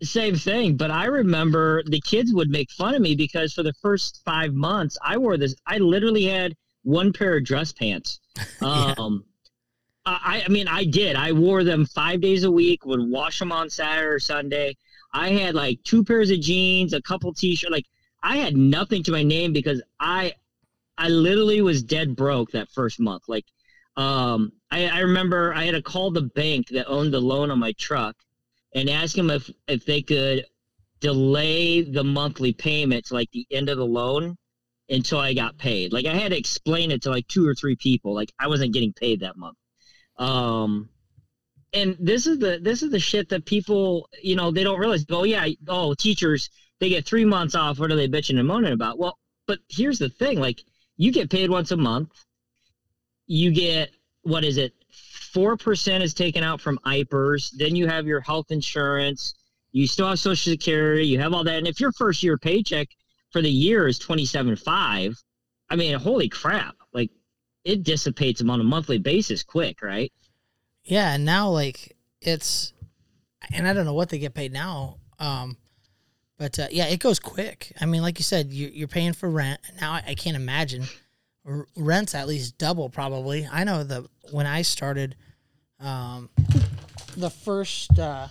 same 0.03 0.35
thing. 0.35 0.77
But 0.77 0.91
I 0.91 1.05
remember 1.05 1.83
the 1.85 2.01
kids 2.01 2.33
would 2.33 2.49
make 2.49 2.71
fun 2.71 2.95
of 2.95 3.01
me 3.01 3.15
because 3.15 3.53
for 3.53 3.63
the 3.63 3.73
first 3.81 4.21
five 4.25 4.53
months, 4.53 4.97
I 5.03 5.17
wore 5.17 5.37
this. 5.37 5.55
I 5.67 5.77
literally 5.77 6.23
had 6.25 6.55
one 6.83 7.13
pair 7.13 7.37
of 7.37 7.43
dress 7.45 7.71
pants. 7.71 8.19
Yeah. 8.61 8.93
Um, 8.97 9.25
I, 10.05 10.41
I 10.45 10.49
mean, 10.49 10.67
I 10.67 10.83
did. 10.83 11.15
I 11.15 11.31
wore 11.31 11.63
them 11.63 11.85
five 11.85 12.21
days 12.21 12.43
a 12.43 12.49
week. 12.51 12.85
Would 12.85 13.07
wash 13.07 13.37
them 13.37 13.51
on 13.51 13.69
Saturday 13.69 14.07
or 14.07 14.19
Sunday. 14.19 14.75
I 15.13 15.29
had 15.29 15.53
like 15.53 15.77
two 15.83 16.03
pairs 16.03 16.31
of 16.31 16.39
jeans, 16.41 16.93
a 16.93 17.01
couple 17.03 17.31
t-shirts. 17.33 17.71
Like 17.71 17.85
I 18.23 18.37
had 18.37 18.55
nothing 18.55 19.03
to 19.03 19.11
my 19.11 19.23
name 19.23 19.53
because 19.53 19.81
I, 19.99 20.33
I 20.97 21.09
literally 21.09 21.61
was 21.61 21.83
dead 21.83 22.15
broke 22.15 22.51
that 22.51 22.69
first 22.69 22.99
month. 22.99 23.23
Like, 23.27 23.45
um, 23.97 24.51
I, 24.69 24.87
I 24.87 24.99
remember 24.99 25.53
I 25.53 25.65
had 25.65 25.75
to 25.75 25.81
call 25.81 26.11
the 26.11 26.21
bank 26.21 26.67
that 26.69 26.87
owned 26.87 27.13
the 27.13 27.19
loan 27.19 27.51
on 27.51 27.59
my 27.59 27.73
truck 27.73 28.15
and 28.73 28.89
ask 28.89 29.15
them 29.15 29.29
if 29.29 29.49
if 29.67 29.85
they 29.85 30.01
could 30.01 30.45
delay 31.01 31.81
the 31.81 32.03
monthly 32.03 32.53
payment 32.53 33.05
to 33.05 33.15
like 33.15 33.29
the 33.31 33.45
end 33.51 33.69
of 33.69 33.77
the 33.77 33.85
loan 33.85 34.37
until 34.89 35.19
I 35.19 35.33
got 35.33 35.57
paid. 35.57 35.91
Like 35.91 36.05
I 36.05 36.13
had 36.13 36.31
to 36.31 36.37
explain 36.37 36.91
it 36.91 37.01
to 37.03 37.09
like 37.09 37.27
two 37.27 37.45
or 37.47 37.55
three 37.55 37.75
people. 37.75 38.13
Like 38.13 38.31
I 38.39 38.47
wasn't 38.47 38.73
getting 38.73 38.93
paid 38.93 39.21
that 39.21 39.37
month. 39.37 39.57
Um 40.17 40.89
and 41.73 41.95
this 41.99 42.27
is 42.27 42.39
the 42.39 42.59
this 42.61 42.83
is 42.83 42.91
the 42.91 42.99
shit 42.99 43.29
that 43.29 43.45
people, 43.45 44.09
you 44.21 44.35
know, 44.35 44.51
they 44.51 44.63
don't 44.63 44.79
realize. 44.79 45.05
Oh 45.09 45.23
yeah, 45.23 45.47
oh 45.67 45.93
teachers, 45.93 46.49
they 46.81 46.89
get 46.89 47.05
three 47.05 47.23
months 47.23 47.55
off. 47.55 47.79
What 47.79 47.91
are 47.91 47.95
they 47.95 48.09
bitching 48.09 48.39
and 48.39 48.47
moaning 48.47 48.73
about? 48.73 48.97
Well, 48.97 49.17
but 49.47 49.59
here's 49.69 49.99
the 49.99 50.09
thing, 50.09 50.39
like 50.39 50.61
you 50.97 51.11
get 51.11 51.29
paid 51.29 51.49
once 51.49 51.71
a 51.71 51.77
month. 51.77 52.09
You 53.27 53.51
get 53.51 53.91
what 54.23 54.43
is 54.43 54.57
it? 54.57 54.73
Four 55.31 55.55
percent 55.55 56.03
is 56.03 56.13
taken 56.13 56.43
out 56.43 56.59
from 56.59 56.79
IPERS. 56.85 57.51
Then 57.57 57.75
you 57.75 57.87
have 57.87 58.05
your 58.05 58.19
health 58.19 58.47
insurance. 58.49 59.35
You 59.71 59.87
still 59.87 60.09
have 60.09 60.19
Social 60.19 60.51
Security. 60.51 61.05
You 61.05 61.19
have 61.19 61.33
all 61.33 61.45
that. 61.45 61.57
And 61.57 61.67
if 61.67 61.79
your 61.79 61.93
first 61.93 62.23
year 62.23 62.37
paycheck 62.37 62.89
for 63.29 63.41
the 63.41 63.49
year 63.49 63.87
is 63.87 63.99
twenty 63.99 64.25
seven 64.25 64.55
five, 64.55 65.15
I 65.69 65.75
mean, 65.75 65.95
holy 65.95 66.29
crap! 66.29 66.75
Like 66.93 67.11
it 67.63 67.83
dissipates 67.83 68.39
them 68.39 68.49
on 68.49 68.59
a 68.59 68.65
monthly 68.65 68.97
basis 68.97 69.43
quick, 69.43 69.81
right? 69.83 70.11
Yeah, 70.83 71.13
and 71.13 71.25
now 71.25 71.49
like 71.49 71.95
it's, 72.21 72.73
and 73.53 73.67
I 73.67 73.73
don't 73.73 73.85
know 73.85 73.93
what 73.93 74.09
they 74.09 74.17
get 74.17 74.33
paid 74.33 74.51
now. 74.51 74.97
Um, 75.19 75.57
but 76.41 76.57
uh, 76.57 76.67
yeah, 76.71 76.87
it 76.87 76.99
goes 76.99 77.19
quick. 77.19 77.71
I 77.79 77.85
mean, 77.85 78.01
like 78.01 78.17
you 78.17 78.23
said, 78.23 78.51
you, 78.51 78.71
you're 78.73 78.87
paying 78.87 79.13
for 79.13 79.29
rent 79.29 79.59
now. 79.79 79.91
I, 79.91 80.03
I 80.07 80.15
can't 80.15 80.35
imagine 80.35 80.85
R- 81.45 81.67
rent's 81.77 82.15
at 82.15 82.27
least 82.27 82.57
double 82.57 82.89
probably. 82.89 83.47
I 83.49 83.63
know 83.63 83.83
the 83.83 84.09
when 84.31 84.47
I 84.47 84.63
started, 84.63 85.15
um, 85.79 86.29
the 87.15 87.29
first. 87.29 87.99
Uh, 87.99 88.27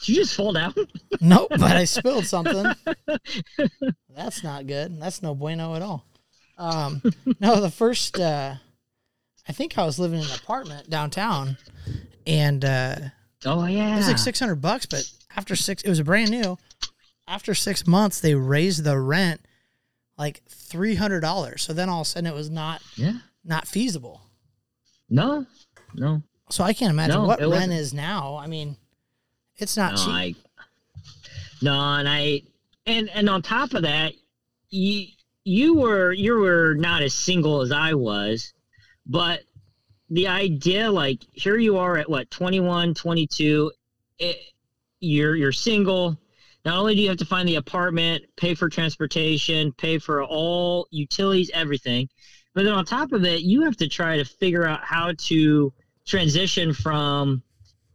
Did 0.00 0.08
you 0.08 0.14
just 0.16 0.34
fall 0.34 0.52
down? 0.52 0.74
Nope, 1.20 1.50
but 1.50 1.62
I 1.62 1.84
spilled 1.84 2.26
something. 2.26 2.74
That's 4.08 4.42
not 4.42 4.66
good. 4.66 5.00
That's 5.00 5.22
no 5.22 5.36
bueno 5.36 5.76
at 5.76 5.82
all. 5.82 6.04
Um, 6.58 7.02
no, 7.38 7.60
the 7.60 7.70
first, 7.70 8.18
uh, 8.18 8.56
I 9.46 9.52
think 9.52 9.78
I 9.78 9.84
was 9.84 10.00
living 10.00 10.18
in 10.18 10.24
an 10.24 10.34
apartment 10.34 10.90
downtown, 10.90 11.56
and 12.26 12.64
uh, 12.64 12.96
oh 13.44 13.66
yeah, 13.66 13.94
it 13.94 13.98
was 13.98 14.08
like 14.08 14.18
six 14.18 14.40
hundred 14.40 14.56
bucks. 14.56 14.86
But 14.86 15.08
after 15.36 15.54
six, 15.54 15.84
it 15.84 15.88
was 15.88 16.00
a 16.00 16.04
brand 16.04 16.32
new. 16.32 16.58
After 17.32 17.54
six 17.54 17.86
months, 17.86 18.20
they 18.20 18.34
raised 18.34 18.84
the 18.84 18.98
rent 18.98 19.40
like 20.18 20.42
three 20.50 20.96
hundred 20.96 21.20
dollars. 21.20 21.62
So 21.62 21.72
then 21.72 21.88
all 21.88 22.02
of 22.02 22.06
a 22.06 22.10
sudden, 22.10 22.26
it 22.26 22.34
was 22.34 22.50
not 22.50 22.82
yeah. 22.94 23.14
not 23.42 23.66
feasible. 23.66 24.20
No, 25.08 25.46
no, 25.94 26.22
So 26.50 26.62
I 26.62 26.74
can't 26.74 26.90
imagine 26.90 27.16
No, 27.16 27.24
what 27.24 27.40
rent 27.40 27.50
wasn't. 27.52 27.72
is 27.72 27.94
now. 27.94 28.36
I 28.36 28.46
mean, 28.48 28.76
it's 29.56 29.78
not 29.78 29.92
no. 29.92 29.96
cheap. 29.98 30.08
I 30.08 30.34
no, 31.62 31.72
and 31.72 32.06
I 32.06 32.42
and 32.84 33.08
and 33.14 33.30
on 33.30 33.40
top 33.40 33.72
of 33.72 33.82
that, 33.82 34.12
you 34.68 35.06
you 35.44 35.74
were 35.74 36.12
you 36.12 36.34
were 36.34 36.74
not 36.74 37.00
as 37.02 37.14
single 37.14 37.62
as 37.62 37.72
I 37.72 37.94
was, 37.94 38.52
but 39.06 39.40
the 40.10 40.28
idea 40.28 40.90
like 40.90 41.22
here 41.32 41.56
you 41.56 41.78
are 41.78 41.96
at 41.96 42.10
what 42.10 42.30
21 42.30 42.92
22 42.92 43.72
it, 44.18 44.36
you're 45.00 45.34
you're 45.34 45.52
single 45.52 46.18
not 46.64 46.78
only 46.78 46.94
do 46.94 47.00
you 47.00 47.08
have 47.08 47.18
to 47.18 47.24
find 47.24 47.48
the 47.48 47.56
apartment 47.56 48.24
pay 48.36 48.54
for 48.54 48.68
transportation 48.68 49.72
pay 49.72 49.98
for 49.98 50.22
all 50.22 50.86
utilities 50.90 51.50
everything 51.54 52.08
but 52.54 52.64
then 52.64 52.72
on 52.72 52.84
top 52.84 53.12
of 53.12 53.24
it 53.24 53.42
you 53.42 53.62
have 53.62 53.76
to 53.76 53.88
try 53.88 54.16
to 54.16 54.24
figure 54.24 54.66
out 54.66 54.80
how 54.84 55.12
to 55.18 55.72
transition 56.06 56.72
from 56.72 57.42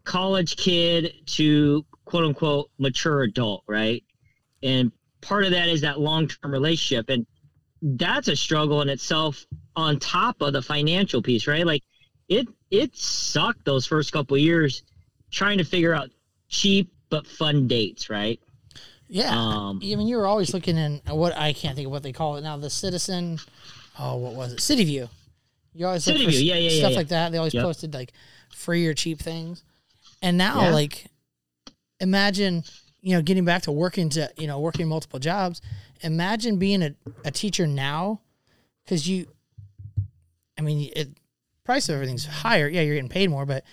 college 0.04 0.56
kid 0.56 1.14
to 1.26 1.86
quote 2.06 2.24
unquote 2.24 2.70
mature 2.80 3.24
adult 3.24 3.64
right? 3.68 4.04
And 4.64 4.92
part 5.22 5.44
of 5.44 5.52
that 5.52 5.68
is 5.68 5.82
that 5.82 6.00
long-term 6.00 6.52
relationship 6.52 7.10
and 7.10 7.26
that's 7.82 8.28
a 8.28 8.36
struggle 8.36 8.82
in 8.82 8.90
itself 8.90 9.46
on 9.76 10.00
top 10.00 10.42
of 10.42 10.54
the 10.54 10.62
financial 10.62 11.22
piece 11.22 11.46
right? 11.46 11.66
Like 11.66 11.84
it 12.30 12.48
it 12.72 12.96
sucked 12.96 13.66
those 13.66 13.86
first 13.86 14.12
couple 14.12 14.38
years 14.38 14.84
trying 15.30 15.58
to 15.58 15.64
figure 15.64 15.94
out 15.94 16.10
cheap 16.48 16.92
but 17.10 17.28
fun 17.28 17.68
dates 17.68 18.10
right 18.10 18.40
Yeah. 19.10 19.30
Um, 19.32 19.80
I 19.82 19.96
mean, 19.96 20.08
you 20.08 20.18
were 20.18 20.28
always 20.28 20.54
looking 20.54 20.78
in 20.78 21.02
what 21.08 21.36
I 21.38 21.54
can't 21.54 21.76
think 21.76 21.86
of 21.86 21.92
what 21.92 22.04
they 22.04 22.12
call 22.12 22.36
it 22.38 22.42
now. 22.42 22.58
The 22.58 22.70
Citizen, 22.70 23.40
oh, 23.98 24.18
what 24.18 24.34
was 24.34 24.54
it? 24.54 24.62
City 24.62 24.84
View. 24.84 25.10
You 25.74 25.86
always 25.88 26.04
City 26.04 26.26
View, 26.26 26.40
yeah, 26.40 26.56
yeah, 26.56 26.80
stuff 26.80 26.92
yeah. 26.92 26.98
like 26.98 27.08
that. 27.10 27.32
They 27.32 27.38
always 27.38 27.54
Yep. 27.54 27.64
posted 27.64 27.94
like 27.94 28.12
free 28.54 28.86
or 28.88 28.94
cheap 28.94 29.20
things. 29.20 29.64
And 30.22 30.38
now, 30.38 30.62
Yeah. 30.64 30.70
like, 30.72 31.08
imagine 32.00 32.64
you 33.02 33.16
know 33.16 33.22
getting 33.22 33.46
back 33.46 33.62
to 33.64 33.72
working 33.72 34.10
to 34.10 34.30
you 34.38 34.48
know 34.48 34.60
working 34.60 34.88
multiple 34.88 35.20
jobs. 35.20 35.62
Imagine 36.02 36.58
being 36.58 36.84
a, 36.84 36.96
a 37.26 37.32
teacher 37.32 37.66
now, 37.66 38.22
because 38.84 39.08
you, 39.08 39.28
I 40.58 40.62
mean, 40.62 40.92
it 40.96 41.10
price 41.64 41.90
of 41.90 41.96
everything's 41.96 42.26
higher. 42.26 42.68
Yeah, 42.68 42.82
you're 42.82 42.96
getting 42.96 43.10
paid 43.10 43.30
more, 43.30 43.46
but 43.46 43.64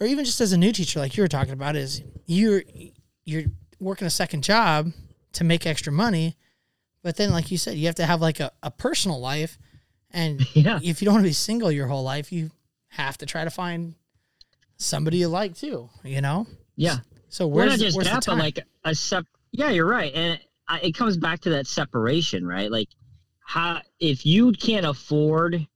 or 0.00 0.06
even 0.06 0.24
just 0.24 0.40
as 0.40 0.52
a 0.52 0.58
new 0.58 0.72
teacher, 0.72 0.98
like 1.00 1.16
you 1.16 1.22
were 1.22 1.28
talking 1.28 1.52
about, 1.52 1.76
is 1.76 2.02
you're 2.26 2.62
you're 3.24 3.44
working 3.80 4.06
a 4.06 4.10
second 4.10 4.44
job 4.44 4.92
to 5.34 5.44
make 5.44 5.66
extra 5.66 5.92
money, 5.92 6.36
but 7.02 7.16
then 7.16 7.30
like 7.30 7.50
you 7.50 7.58
said, 7.58 7.76
you 7.76 7.86
have 7.86 7.94
to 7.96 8.06
have 8.06 8.20
like 8.20 8.40
a, 8.40 8.50
a 8.62 8.70
personal 8.70 9.20
life, 9.20 9.58
and 10.10 10.40
Yeah. 10.54 10.78
if 10.82 11.00
you 11.00 11.06
don't 11.06 11.14
want 11.14 11.24
to 11.24 11.30
be 11.30 11.34
single 11.34 11.70
your 11.70 11.86
whole 11.86 12.02
life, 12.04 12.32
you 12.32 12.50
have 12.88 13.18
to 13.18 13.26
try 13.26 13.44
to 13.44 13.50
find 13.50 13.94
somebody 14.76 15.18
you 15.18 15.28
like 15.28 15.54
too. 15.54 15.90
You 16.04 16.20
know, 16.20 16.46
yeah 16.76 16.98
so 17.28 17.46
well 17.46 17.66
where's 17.66 17.72
not 17.72 17.78
just 17.78 17.98
that 17.98 18.24
but 18.26 18.38
like 18.38 18.58
a 18.84 18.94
sep 18.94 19.24
yeah 19.52 19.68
you're 19.68 19.84
right 19.86 20.12
and 20.14 20.40
I, 20.66 20.78
it 20.80 20.94
comes 20.94 21.18
back 21.18 21.40
to 21.40 21.50
that 21.50 21.66
separation 21.66 22.46
right 22.46 22.70
like 22.70 22.88
how 23.44 23.82
if 24.00 24.24
you 24.24 24.52
can't 24.52 24.86
afford 24.86 25.66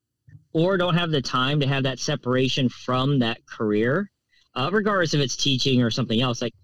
or 0.54 0.78
don't 0.78 0.94
have 0.94 1.10
the 1.10 1.20
time 1.20 1.60
to 1.60 1.66
have 1.66 1.82
that 1.82 1.98
separation 1.98 2.68
from 2.70 3.18
that 3.18 3.44
career 3.46 4.10
uh, 4.54 4.70
regardless 4.72 5.12
if 5.12 5.20
it's 5.20 5.36
teaching 5.36 5.82
or 5.82 5.90
something 5.90 6.20
else 6.22 6.40
like 6.40 6.54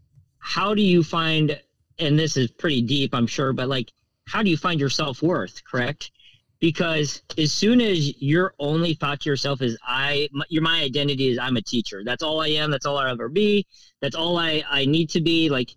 how 0.49 0.74
do 0.74 0.80
you 0.80 1.03
find 1.03 1.61
and 1.99 2.18
this 2.18 2.36
is 2.38 2.51
pretty 2.51 2.80
deep 2.80 3.14
i'm 3.14 3.26
sure 3.26 3.53
but 3.53 3.68
like 3.68 3.92
how 4.28 4.42
do 4.42 4.51
you 4.51 4.57
find 4.57 4.78
your 4.78 4.90
self-worth 4.90 5.64
correct? 5.64 6.11
Because 6.61 7.22
as 7.38 7.53
soon 7.53 7.80
as 7.80 8.20
your 8.20 8.55
only 8.59 8.94
thought 8.94 9.20
to 9.20 9.30
yourself 9.30 9.62
is 9.62 9.78
i 9.82 10.28
my, 10.32 10.44
your 10.49 10.62
my 10.62 10.82
identity 10.82 11.28
is 11.28 11.38
i'm 11.38 11.57
a 11.57 11.62
teacher. 11.62 12.03
That's 12.05 12.22
all 12.22 12.40
i 12.40 12.49
am. 12.49 12.70
That's 12.70 12.84
all 12.84 12.99
i'll 12.99 13.12
ever 13.12 13.28
be. 13.28 13.66
That's 14.01 14.16
all 14.16 14.38
i 14.38 14.62
i 14.68 14.84
need 14.84 15.11
to 15.11 15.20
be. 15.20 15.49
Like 15.49 15.70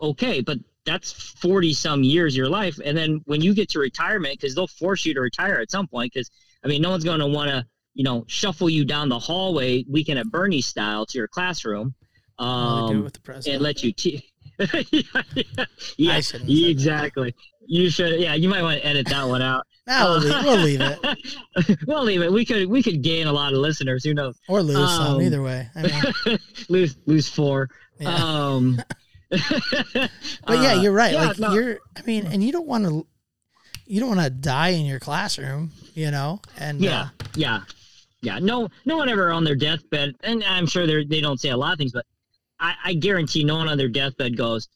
okay 0.00 0.40
but 0.40 0.58
that's 0.84 1.12
40 1.12 1.74
some 1.74 2.02
years 2.02 2.36
your 2.36 2.48
life. 2.48 2.78
And 2.84 2.96
then 2.96 3.20
when 3.24 3.40
you 3.42 3.54
get 3.54 3.68
to 3.70 3.78
retirement 3.78 4.38
because 4.40 4.54
they'll 4.54 4.66
force 4.66 5.04
you 5.04 5.14
to 5.14 5.20
retire 5.20 5.60
at 5.60 5.70
some 5.70 5.86
point 5.86 6.12
because 6.12 6.30
i 6.64 6.68
mean 6.68 6.82
no 6.82 6.90
one's 6.90 7.04
going 7.04 7.20
to 7.20 7.26
want 7.26 7.50
to 7.50 7.66
you 7.94 8.04
know 8.04 8.24
shuffle 8.26 8.68
you 8.70 8.84
down 8.84 9.08
the 9.08 9.18
hallway 9.18 9.84
weekend 9.88 10.18
at 10.18 10.30
bernie 10.30 10.60
style 10.60 11.06
to 11.06 11.18
your 11.18 11.28
classroom 11.28 11.94
They 12.38 12.44
do 12.44 12.48
it 12.48 12.96
um, 12.96 13.04
with 13.04 13.14
the 13.14 13.20
president. 13.20 13.54
and 13.56 13.62
let 13.62 13.82
you 13.82 13.92
teach 13.92 14.24
yeah, 14.58 14.82
yeah, 14.90 15.64
yeah, 15.96 16.12
I 16.14 16.20
shouldn't 16.20 16.48
have 16.48 16.58
said 16.58 16.64
that. 16.64 16.70
exactly 16.70 17.34
you 17.66 17.90
should 17.90 18.18
yeah 18.20 18.34
you 18.34 18.48
might 18.48 18.62
want 18.62 18.80
to 18.80 18.86
edit 18.86 19.06
that 19.08 19.26
one 19.26 19.42
out 19.42 19.66
we'll, 19.88 20.18
leave, 20.18 20.44
we'll 20.44 20.56
leave 20.56 20.80
it 20.80 20.98
we'll 21.86 22.04
leave 22.04 22.22
it. 22.22 22.32
We 22.32 22.44
could 22.44 22.68
we 22.68 22.82
could 22.82 23.02
gain 23.02 23.26
a 23.26 23.32
lot 23.32 23.52
of 23.52 23.58
listeners. 23.58 24.04
Who 24.04 24.12
knows? 24.14 24.38
or 24.48 24.62
lose 24.62 24.76
some. 24.76 25.14
Um, 25.14 25.22
Either 25.22 25.42
way. 25.42 25.68
I 25.74 25.82
mean, 26.26 26.38
lose 26.68 26.96
lose 27.06 27.28
four. 27.28 27.70
yeah. 27.98 28.14
Um, 28.14 28.82
but 29.30 29.40
yeah, 30.48 30.72
uh, 30.72 30.82
you're 30.82 30.92
right. 30.92 31.12
yeah, 31.12 31.26
like 31.28 31.38
no, 31.38 31.52
you're. 31.52 31.78
I 31.96 32.02
mean, 32.02 32.26
and 32.26 32.42
you 32.42 32.52
don't 32.52 32.66
want 32.66 32.84
to. 32.84 33.06
You 33.86 34.00
don't 34.00 34.16
want 34.16 34.20
to 34.20 34.30
die 34.30 34.68
in 34.68 34.84
your 34.84 35.00
classroom, 35.00 35.70
you 35.94 36.10
know. 36.10 36.40
And 36.58 36.80
yeah, 36.80 37.00
uh, 37.00 37.08
yeah, 37.34 37.60
yeah. 38.20 38.38
No, 38.38 38.68
no 38.84 38.98
one 38.98 39.08
ever 39.08 39.32
on 39.32 39.44
their 39.44 39.56
deathbed, 39.56 40.14
and 40.22 40.44
I'm 40.44 40.66
sure 40.66 40.86
they 40.86 41.04
they 41.04 41.20
don't 41.22 41.40
say 41.40 41.48
a 41.48 41.56
lot 41.56 41.72
of 41.72 41.78
things, 41.78 41.92
but 41.92 42.04
I, 42.60 42.74
I 42.84 42.94
guarantee 42.94 43.44
no 43.44 43.56
one 43.56 43.68
on 43.68 43.78
their 43.78 43.88
deathbed 43.88 44.36
goes, 44.36 44.68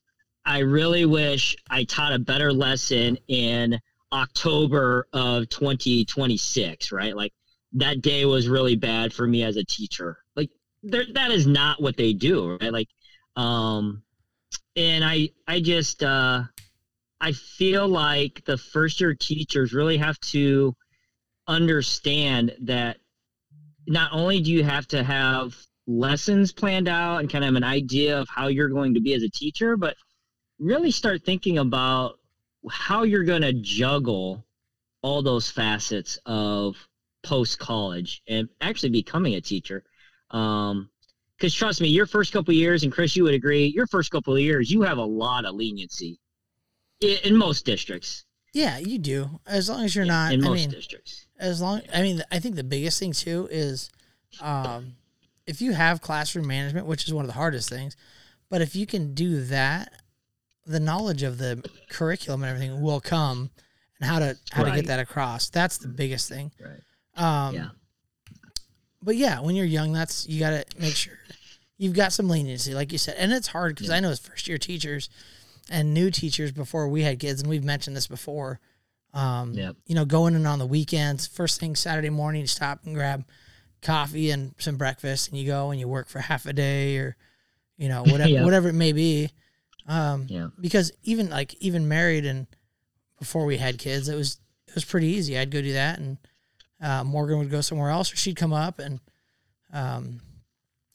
"I 0.44 0.58
really 0.60 1.04
wish 1.04 1.56
I 1.70 1.84
taught 1.84 2.12
a 2.12 2.18
better 2.18 2.52
lesson 2.52 3.18
in 3.28 3.78
October 4.12 5.08
of 5.12 5.48
2026." 5.48 6.92
Right? 6.92 7.16
Like 7.16 7.32
that 7.74 8.02
day 8.02 8.24
was 8.24 8.48
really 8.48 8.76
bad 8.76 9.12
for 9.12 9.26
me 9.26 9.42
as 9.42 9.56
a 9.56 9.64
teacher. 9.64 10.18
Like 10.36 10.50
that 10.84 11.30
is 11.30 11.46
not 11.46 11.80
what 11.80 11.96
they 11.96 12.12
do, 12.12 12.58
right? 12.60 12.72
Like, 12.72 12.88
um, 13.36 14.02
and 14.76 15.04
I, 15.04 15.30
I 15.46 15.60
just, 15.60 16.02
uh, 16.02 16.42
I 17.20 17.32
feel 17.32 17.86
like 17.86 18.44
the 18.44 18.58
first 18.58 19.00
year 19.00 19.14
teachers 19.14 19.72
really 19.72 19.96
have 19.98 20.18
to 20.20 20.74
understand 21.46 22.54
that 22.62 22.98
not 23.86 24.12
only 24.12 24.40
do 24.40 24.50
you 24.50 24.64
have 24.64 24.86
to 24.88 25.02
have 25.02 25.54
lessons 25.86 26.52
planned 26.52 26.88
out 26.88 27.18
and 27.18 27.30
kind 27.30 27.44
of 27.44 27.54
an 27.54 27.64
idea 27.64 28.18
of 28.18 28.28
how 28.28 28.48
you're 28.48 28.68
going 28.68 28.94
to 28.94 29.00
be 29.00 29.14
as 29.14 29.22
a 29.22 29.28
teacher, 29.30 29.76
but 29.76 29.96
really 30.58 30.90
start 30.90 31.24
thinking 31.24 31.58
about 31.58 32.18
how 32.70 33.02
you're 33.02 33.24
going 33.24 33.42
to 33.42 33.52
juggle 33.52 34.44
all 35.02 35.22
those 35.22 35.50
facets 35.50 36.18
of 36.26 36.76
post 37.24 37.58
college 37.58 38.22
and 38.28 38.48
actually 38.60 38.90
becoming 38.90 39.34
a 39.34 39.40
teacher. 39.40 39.82
Um, 40.30 40.88
because 41.36 41.54
trust 41.54 41.80
me, 41.80 41.88
your 41.88 42.06
first 42.06 42.32
couple 42.32 42.52
of 42.52 42.56
years, 42.56 42.84
and 42.84 42.92
Chris, 42.92 43.16
you 43.16 43.24
would 43.24 43.34
agree, 43.34 43.66
your 43.66 43.88
first 43.88 44.12
couple 44.12 44.32
of 44.34 44.40
years, 44.40 44.70
you 44.70 44.82
have 44.82 44.98
a 44.98 45.04
lot 45.04 45.44
of 45.44 45.56
leniency 45.56 46.20
in, 47.00 47.16
in 47.24 47.36
most 47.36 47.66
districts. 47.66 48.24
yeah, 48.52 48.78
you 48.78 48.96
do. 48.98 49.40
As 49.44 49.68
long 49.68 49.84
as 49.84 49.96
you're 49.96 50.04
not. 50.04 50.32
in 50.32 50.44
I 50.44 50.48
most 50.48 50.56
mean, 50.56 50.70
districts. 50.70 51.26
as 51.40 51.60
long 51.60 51.80
i 51.92 52.00
mean 52.02 52.22
i 52.30 52.38
think 52.38 52.54
the 52.54 52.62
biggest 52.62 53.00
thing 53.00 53.10
too 53.12 53.48
is 53.50 53.90
um, 54.40 54.94
if 55.52 55.60
you 55.60 55.72
have 55.72 56.00
classroom 56.00 56.46
management 56.46 56.86
which 56.86 57.06
is 57.06 57.12
one 57.14 57.24
of 57.24 57.28
the 57.28 57.34
hardest 57.34 57.68
things 57.68 57.94
but 58.50 58.60
if 58.62 58.74
you 58.74 58.86
can 58.86 59.14
do 59.14 59.42
that 59.44 59.92
the 60.66 60.80
knowledge 60.80 61.22
of 61.22 61.38
the 61.38 61.62
curriculum 61.90 62.42
and 62.42 62.50
everything 62.50 62.80
will 62.82 63.00
come 63.00 63.50
and 64.00 64.08
how 64.10 64.18
to 64.18 64.36
how 64.52 64.64
to 64.64 64.70
get 64.72 64.86
that 64.86 64.98
across 64.98 65.50
that's 65.50 65.78
the 65.78 65.88
biggest 65.88 66.28
thing 66.28 66.50
Right. 66.60 66.80
um, 67.48 67.54
Yeah. 67.54 67.68
but 69.02 69.16
yeah 69.16 69.40
when 69.40 69.54
you're 69.54 69.66
young 69.66 69.92
that's 69.92 70.26
you 70.28 70.38
got 70.40 70.50
to 70.50 70.64
make 70.80 70.94
sure 70.94 71.14
you've 71.78 71.94
got 71.94 72.12
some 72.12 72.28
leniency 72.28 72.74
like 72.74 72.92
you 72.92 72.98
said 72.98 73.16
and 73.18 73.32
it's 73.32 73.48
hard 73.48 73.74
because 73.74 73.90
i 73.90 74.00
know 74.00 74.10
as 74.10 74.18
first 74.20 74.48
year 74.48 74.58
teachers 74.58 75.08
and 75.70 75.92
new 75.94 76.10
teachers 76.10 76.52
before 76.52 76.88
we 76.88 77.02
had 77.02 77.18
kids 77.18 77.40
and 77.40 77.50
we've 77.50 77.64
mentioned 77.64 77.96
this 77.96 78.06
before 78.06 78.60
um, 79.14 79.52
Yep. 79.52 79.76
you 79.84 79.94
know, 79.94 80.06
going 80.06 80.34
in 80.34 80.46
on 80.46 80.58
the 80.58 80.64
weekends, 80.66 81.26
first 81.26 81.60
thing 81.60 81.76
Saturday 81.76 82.08
morning, 82.08 82.46
stop 82.46 82.80
and 82.86 82.94
grab 82.94 83.24
coffee 83.82 84.30
and 84.30 84.54
some 84.58 84.76
breakfast, 84.76 85.28
and 85.28 85.38
you 85.38 85.46
go 85.46 85.70
and 85.70 85.80
you 85.80 85.88
work 85.88 86.08
for 86.08 86.20
half 86.20 86.46
a 86.46 86.52
day 86.52 86.96
or, 86.98 87.16
you 87.76 87.88
know, 87.88 88.02
whatever 88.06 88.30
Yep. 88.30 88.44
whatever 88.44 88.68
it 88.68 88.74
may 88.74 88.92
be. 88.92 89.30
Um, 89.86 90.26
Yeah. 90.28 90.48
because 90.60 90.92
even 91.02 91.28
like 91.30 91.54
even 91.60 91.88
married 91.88 92.24
and 92.24 92.46
before 93.18 93.44
we 93.44 93.56
had 93.56 93.78
kids, 93.78 94.08
it 94.08 94.14
was 94.14 94.38
it 94.68 94.74
was 94.74 94.84
pretty 94.84 95.08
easy. 95.08 95.36
I'd 95.38 95.50
go 95.50 95.60
do 95.60 95.72
that, 95.74 95.98
and 95.98 96.16
uh, 96.80 97.04
Morgan 97.04 97.38
would 97.38 97.50
go 97.50 97.60
somewhere 97.60 97.90
else, 97.90 98.12
or 98.12 98.16
she'd 98.16 98.36
come 98.36 98.52
up 98.52 98.78
and, 98.78 99.00
um, 99.72 100.20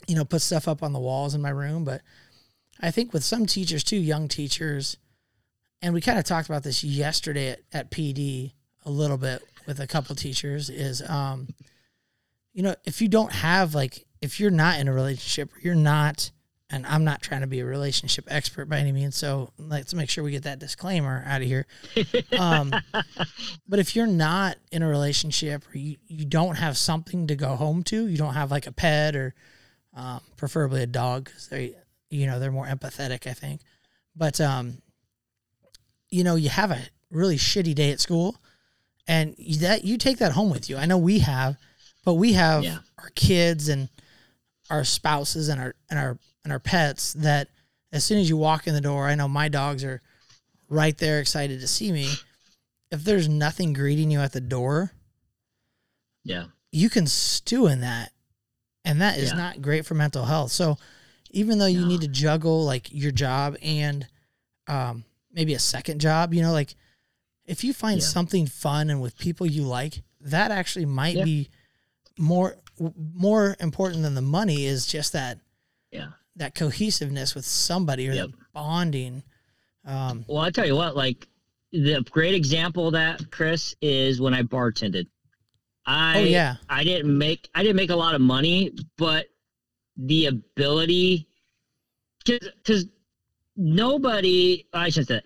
you 0.08 0.16
know, 0.16 0.26
put 0.26 0.42
stuff 0.42 0.68
up 0.68 0.84
on 0.84 0.94
the 0.94 1.00
walls 1.00 1.36
in 1.36 1.42
my 1.42 1.50
room. 1.50 1.84
But 1.86 2.02
I 2.82 2.92
think 2.92 3.14
with 3.14 3.24
some 3.24 3.46
teachers 3.46 3.84
too, 3.84 3.98
young 3.98 4.28
teachers, 4.28 4.98
and 5.82 5.94
we 5.94 6.02
kind 6.02 6.18
of 6.20 6.26
talked 6.26 6.50
about 6.50 6.64
this 6.64 6.84
yesterday 6.84 7.50
at, 7.52 7.60
at 7.72 7.92
PD 7.92 8.54
a 8.86 8.90
little 8.90 9.18
bit 9.18 9.42
with 9.66 9.80
a 9.80 9.88
couple 9.88 10.16
teachers 10.16 10.70
is 10.70 11.02
um 11.10 11.50
you 12.58 12.64
know 12.64 12.74
if 12.86 13.04
you 13.04 13.08
don't 13.08 13.32
have 13.32 13.76
like 13.76 14.04
if 14.20 14.40
you're 14.40 14.50
not 14.50 14.80
in 14.80 14.88
a 14.88 14.94
relationship 14.94 15.56
or 15.56 15.60
you're 15.60 15.76
not 15.76 16.32
and 16.72 16.88
I'm 16.88 17.06
not 17.06 17.22
trying 17.22 17.42
to 17.42 17.48
be 17.48 17.60
a 17.60 17.66
relationship 17.66 18.26
expert 18.28 18.68
by 18.68 18.80
any 18.80 18.92
means 18.92 19.16
so 19.16 19.54
let's 19.60 19.94
make 19.94 20.10
sure 20.10 20.24
we 20.24 20.32
get 20.32 20.44
that 20.44 20.58
disclaimer 20.58 21.24
out 21.28 21.44
of 21.44 21.48
here. 21.48 21.68
Um 22.38 22.74
but 23.68 23.78
if 23.78 23.96
you're 23.96 24.08
not 24.08 24.58
in 24.72 24.82
a 24.82 24.88
relationship 24.88 25.64
or 25.72 25.78
you, 25.78 25.98
you 26.08 26.26
don't 26.26 26.56
have 26.56 26.78
something 26.78 27.28
to 27.28 27.36
go 27.36 27.56
home 27.56 27.84
to 27.84 28.08
you 28.08 28.18
don't 28.18 28.34
have 28.34 28.50
like 28.50 28.66
a 28.66 28.72
pet 28.72 29.16
or 29.16 29.36
um, 29.94 30.22
preferably 30.36 30.82
a 30.82 30.88
dog 30.88 31.26
because 31.26 31.50
they 31.50 31.76
you 32.10 32.26
know 32.26 32.40
they're 32.40 32.52
more 32.52 32.68
empathetic 32.68 33.28
I 33.28 33.34
think. 33.34 33.62
But 34.16 34.42
um 34.42 34.82
you 36.10 36.24
know 36.24 36.36
you 36.36 36.50
have 36.50 36.72
a 36.72 36.82
really 37.12 37.38
shitty 37.38 37.76
day 37.76 37.92
at 37.92 38.00
school 38.00 38.36
and 39.08 39.36
that 39.60 39.84
you 39.84 40.00
take 40.00 40.18
that 40.18 40.32
home 40.32 40.50
with 40.50 40.72
you. 40.72 40.78
I 40.78 40.88
know 40.88 40.98
we 40.98 41.20
have 41.20 41.56
but 42.08 42.14
we 42.14 42.32
have 42.32 42.64
Yeah. 42.64 42.78
our 43.00 43.10
kids 43.16 43.68
and 43.68 43.90
our 44.70 44.86
spouses 44.86 45.50
and 45.50 45.60
our 45.60 45.76
and 45.90 46.00
our 46.00 46.18
and 46.46 46.54
our 46.54 46.60
pets 46.60 47.12
that 47.16 47.50
as 47.92 48.06
soon 48.06 48.18
as 48.18 48.30
you 48.30 48.38
walk 48.38 48.66
in 48.66 48.74
the 48.74 48.80
door 48.80 49.08
i 49.10 49.14
know 49.16 49.28
my 49.28 49.50
dogs 49.50 49.84
are 49.84 50.02
right 50.70 50.98
there 50.98 51.20
excited 51.20 51.60
to 51.60 51.68
see 51.68 51.92
me 51.92 52.10
if 52.92 53.04
there's 53.04 53.28
nothing 53.28 53.74
greeting 53.74 54.10
you 54.10 54.22
at 54.22 54.32
the 54.32 54.40
door 54.40 54.94
Yeah. 56.24 56.46
you 56.72 56.90
can 56.90 57.08
stew 57.08 57.68
in 57.68 57.82
that 57.82 58.14
and 58.86 59.02
that 59.02 59.18
is 59.18 59.32
Yeah. 59.32 59.38
not 59.38 59.62
great 59.62 59.86
for 59.86 59.94
mental 59.94 60.24
health 60.24 60.54
so 60.54 60.78
even 61.32 61.58
though 61.60 61.66
you 61.66 61.82
No. 61.82 61.88
need 61.88 62.02
to 62.02 62.08
juggle 62.08 62.64
like 62.64 62.88
your 62.90 63.12
job 63.12 63.58
and 63.62 64.08
um, 64.68 65.04
maybe 65.30 65.54
a 65.54 65.60
second 65.60 66.00
job 66.00 66.34
you 66.34 66.42
know 66.42 66.54
like 66.54 66.76
if 67.44 67.66
you 67.66 67.74
find 67.74 68.00
Yeah. 68.00 68.08
something 68.08 68.48
fun 68.48 68.90
and 68.90 69.02
with 69.02 69.18
people 69.18 69.46
you 69.46 69.64
like 69.64 70.04
that 70.22 70.52
actually 70.52 70.86
might 70.86 71.18
Yeah. 71.18 71.26
be 71.26 71.50
more 72.18 72.58
more 73.14 73.56
important 73.60 74.04
than 74.04 74.14
the 74.16 74.22
money 74.22 74.66
is 74.66 74.86
just 74.86 75.14
that 75.14 75.40
Yeah. 75.92 76.10
that 76.36 76.54
cohesiveness 76.56 77.34
with 77.36 77.46
somebody 77.46 78.08
or 78.10 78.14
Yep. 78.14 78.28
that 78.30 78.36
bonding 78.54 79.24
um, 79.86 80.26
Well, 80.28 80.44
I'll 80.44 80.52
tell 80.52 80.66
you 80.66 80.76
what, 80.76 80.96
like 80.98 81.28
the 81.72 82.02
great 82.12 82.34
example 82.36 82.88
of 82.88 82.94
that, 82.94 83.32
Chris, 83.32 83.74
is 83.82 84.20
when 84.20 84.34
I 84.34 84.44
bartended. 84.44 85.08
I 85.86 86.20
oh 86.20 86.24
yeah 86.24 86.58
I 86.70 86.84
didn't 86.84 87.18
make 87.18 87.50
I 87.56 87.64
didn't 87.64 87.78
make 87.78 87.90
a 87.92 87.96
lot 87.96 88.14
of 88.14 88.22
money, 88.22 88.72
but 88.98 89.28
the 89.96 90.26
ability 90.28 91.28
because 92.26 92.86
nobody 93.56 94.66
I 94.74 94.90
should 94.90 95.08
say 95.08 95.22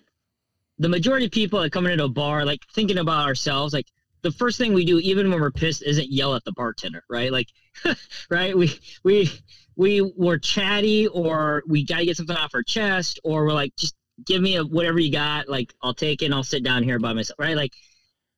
the 0.77 0.89
majority 0.89 1.25
of 1.25 1.31
people 1.31 1.59
that 1.61 1.71
come 1.71 1.85
into 1.87 2.03
a 2.03 2.09
bar 2.09 2.45
like 2.45 2.61
thinking 2.73 2.97
about 2.99 3.27
ourselves 3.27 3.73
like 3.73 3.87
the 4.23 4.31
first 4.31 4.57
thing 4.57 4.73
we 4.73 4.85
do 4.85 4.99
even 4.99 5.29
when 5.29 5.41
we're 5.41 5.51
pissed 5.51 5.83
isn't 5.83 6.11
yell 6.11 6.35
at 6.35 6.43
the 6.43 6.51
bartender 6.53 7.03
right? 7.09 7.31
Like 7.31 7.47
right? 8.29 8.57
We 8.57 8.71
we 9.03 9.29
we 9.75 10.01
were 10.01 10.37
chatty 10.37 11.07
or 11.07 11.63
we 11.67 11.85
got 11.85 11.99
to 11.99 12.05
get 12.05 12.17
something 12.17 12.35
off 12.35 12.51
our 12.53 12.63
chest 12.63 13.19
or 13.23 13.45
we're 13.45 13.53
like 13.53 13.75
just 13.75 13.95
give 14.25 14.41
me 14.41 14.57
a, 14.57 14.63
whatever 14.63 14.99
you 14.99 15.11
got 15.11 15.47
like 15.47 15.73
i'll 15.81 15.93
take 15.93 16.21
it 16.21 16.25
and 16.25 16.33
i'll 16.35 16.43
sit 16.43 16.63
down 16.63 16.83
here 16.83 16.99
by 16.99 17.13
myself 17.13 17.39
right? 17.39 17.55
Like 17.55 17.73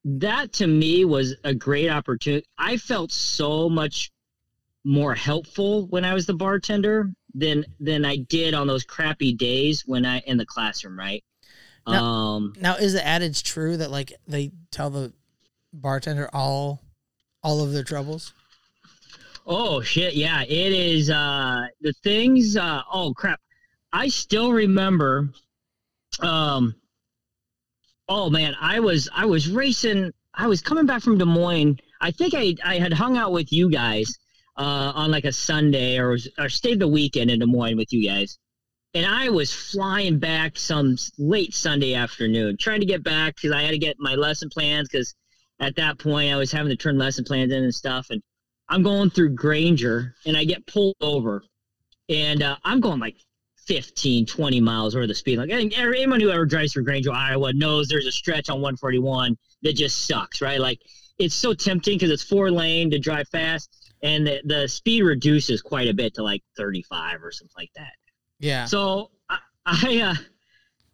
that 0.05 0.53
to 0.53 0.67
me 0.67 1.05
was 1.05 1.35
a 1.43 1.53
great 1.53 1.89
opportunity 1.89 2.45
i 2.57 2.77
felt 2.77 3.11
so 3.11 3.69
much 3.69 4.11
more 4.85 5.15
helpful 5.15 5.87
when 5.87 6.03
i 6.05 6.13
was 6.13 6.25
the 6.25 6.33
bartender 6.33 7.09
than 7.33 7.65
than 7.79 8.05
i 8.05 8.17
did 8.17 8.53
on 8.53 8.67
those 8.67 8.83
crappy 8.83 9.33
days 9.33 9.83
when 9.85 10.05
i 10.05 10.19
in 10.19 10.37
the 10.37 10.45
classroom 10.45 10.97
right? 10.97 11.23
Now- 11.87 12.03
um 12.03 12.53
now 12.59 12.75
is 12.75 12.93
the 12.93 13.05
adage 13.05 13.43
true 13.43 13.77
that 13.77 13.91
like 13.91 14.13
they 14.27 14.51
tell 14.71 14.89
the 14.89 15.13
bartender 15.73 16.29
all 16.33 16.81
all 17.43 17.61
of 17.61 17.73
their 17.73 17.83
troubles 17.83 18.33
Oh 19.45 19.81
shit, 19.81 20.13
yeah. 20.13 20.43
It 20.43 20.71
is 20.71 21.09
uh 21.09 21.67
the 21.81 21.93
things 22.03 22.55
uh 22.55 22.81
oh 22.91 23.13
crap. 23.13 23.39
I 23.91 24.07
still 24.07 24.53
remember 24.53 25.29
um 26.21 26.75
oh 28.07 28.29
man, 28.29 28.55
I 28.59 28.79
was 28.79 29.09
I 29.13 29.25
was 29.25 29.49
racing 29.49 30.11
I 30.33 30.47
was 30.47 30.61
coming 30.61 30.85
back 30.85 31.01
from 31.01 31.17
Des 31.17 31.25
Moines. 31.25 31.79
I 31.99 32.11
think 32.11 32.33
I 32.33 32.55
I 32.63 32.79
had 32.79 32.93
hung 32.93 33.17
out 33.17 33.33
with 33.33 33.51
you 33.51 33.69
guys 33.69 34.17
uh 34.57 34.93
on 34.95 35.11
like 35.11 35.25
a 35.25 35.33
Sunday 35.33 35.97
or 35.97 36.11
was, 36.11 36.29
or 36.37 36.47
stayed 36.47 36.79
the 36.79 36.87
weekend 36.87 37.29
in 37.29 37.39
Des 37.39 37.45
Moines 37.45 37.77
with 37.77 37.91
you 37.91 38.07
guys. 38.07 38.37
And 38.93 39.05
I 39.05 39.29
was 39.29 39.51
flying 39.51 40.19
back 40.19 40.55
some 40.55 40.97
late 41.17 41.53
Sunday 41.53 41.95
afternoon, 41.95 42.57
trying 42.57 42.79
to 42.79 42.85
get 42.85 43.03
back 43.03 43.35
because 43.35 43.51
I 43.51 43.63
had 43.63 43.71
to 43.71 43.79
get 43.79 43.97
my 43.99 44.13
lesson 44.15 44.49
plans 44.49 44.87
because 44.87 45.15
at 45.63 45.77
that 45.77 45.97
point 45.97 46.31
I 46.31 46.35
was 46.35 46.51
having 46.51 46.69
to 46.69 46.75
turn 46.75 46.97
lesson 46.97 47.23
plans 47.23 47.51
in 47.51 47.63
and 47.63 47.73
stuff. 47.73 48.07
And 48.09 48.21
I'm 48.69 48.83
going 48.83 49.09
through 49.09 49.29
Granger 49.29 50.15
and 50.25 50.35
I 50.35 50.43
get 50.43 50.65
pulled 50.67 50.95
over 51.01 51.43
and 52.09 52.43
uh, 52.43 52.57
I'm 52.63 52.81
going 52.81 52.99
like 52.99 53.15
15, 53.67 54.25
20 54.25 54.59
miles 54.59 54.95
over 54.95 55.07
the 55.07 55.15
speed 55.15 55.39
limit. 55.39 55.57
And 55.57 55.73
anyone 55.73 56.19
who 56.19 56.29
ever 56.31 56.45
drives 56.45 56.73
through 56.73 56.83
Granger, 56.83 57.11
Iowa 57.11 57.53
knows 57.53 57.87
there's 57.87 58.05
a 58.05 58.11
stretch 58.11 58.49
on 58.49 58.57
141 58.57 59.37
that 59.61 59.73
just 59.73 60.05
sucks, 60.05 60.41
right? 60.41 60.59
Like 60.59 60.79
it's 61.17 61.35
so 61.35 61.53
tempting 61.53 61.95
because 61.95 62.11
it's 62.11 62.23
four 62.23 62.51
lane 62.51 62.91
to 62.91 62.99
drive 62.99 63.29
fast 63.29 63.93
and 64.01 64.27
the, 64.27 64.41
the 64.43 64.67
speed 64.67 65.03
reduces 65.03 65.61
quite 65.61 65.87
a 65.87 65.93
bit 65.93 66.15
to 66.15 66.23
like 66.23 66.43
35 66.57 67.23
or 67.23 67.31
something 67.31 67.53
like 67.55 67.71
that. 67.77 67.93
Yeah. 68.39 68.65
So 68.65 69.11
I, 69.29 69.37
I, 69.65 70.01
uh, 70.01 70.15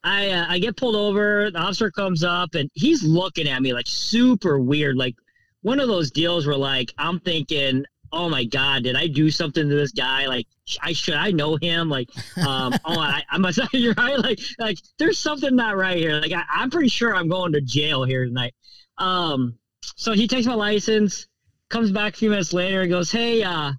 I, 0.03 0.29
uh, 0.29 0.45
I 0.47 0.59
get 0.59 0.77
pulled 0.77 0.95
over. 0.95 1.51
The 1.51 1.59
officer 1.59 1.91
comes 1.91 2.23
up 2.23 2.55
and 2.55 2.69
he's 2.73 3.03
looking 3.03 3.47
at 3.47 3.61
me 3.61 3.73
like 3.73 3.87
super 3.87 4.59
weird, 4.59 4.95
like 4.95 5.15
one 5.61 5.79
of 5.79 5.87
those 5.87 6.11
deals 6.11 6.47
where 6.47 6.55
like 6.55 6.93
I'm 6.97 7.19
thinking, 7.19 7.85
oh 8.11 8.29
my 8.29 8.43
god, 8.43 8.83
did 8.83 8.95
I 8.95 9.07
do 9.07 9.29
something 9.29 9.67
to 9.67 9.75
this 9.75 9.91
guy? 9.91 10.25
Like, 10.25 10.47
I 10.81 10.93
should 10.93 11.15
I 11.15 11.31
know 11.31 11.57
him? 11.61 11.89
Like, 11.89 12.09
um, 12.37 12.73
oh, 12.85 12.99
I, 12.99 13.23
I 13.29 13.37
must. 13.37 13.59
You're 13.73 13.93
right. 13.93 14.17
Like, 14.17 14.39
like 14.57 14.77
there's 14.97 15.17
something 15.17 15.55
not 15.55 15.77
right 15.77 15.97
here. 15.97 16.19
Like, 16.19 16.31
I, 16.31 16.43
I'm 16.49 16.69
pretty 16.69 16.89
sure 16.89 17.15
I'm 17.15 17.29
going 17.29 17.53
to 17.53 17.61
jail 17.61 18.03
here 18.03 18.25
tonight. 18.25 18.53
Um, 18.97 19.57
so 19.95 20.13
he 20.13 20.27
takes 20.27 20.47
my 20.47 20.55
license, 20.55 21.27
comes 21.69 21.91
back 21.91 22.13
a 22.13 22.17
few 22.17 22.29
minutes 22.29 22.53
later, 22.53 22.81
and 22.81 22.89
goes, 22.89 23.11
hey, 23.11 23.43
uh, 23.43 23.73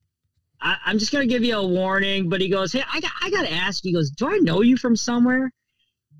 I, 0.60 0.76
am 0.86 0.98
just 0.98 1.12
gonna 1.12 1.26
give 1.26 1.44
you 1.44 1.56
a 1.56 1.66
warning. 1.66 2.28
But 2.28 2.40
he 2.40 2.48
goes, 2.48 2.72
hey, 2.72 2.84
I 2.92 3.00
got, 3.00 3.12
I 3.22 3.30
gotta 3.30 3.52
ask. 3.52 3.82
He 3.82 3.92
goes, 3.92 4.10
do 4.10 4.28
I 4.28 4.38
know 4.38 4.62
you 4.62 4.76
from 4.76 4.96
somewhere? 4.96 5.52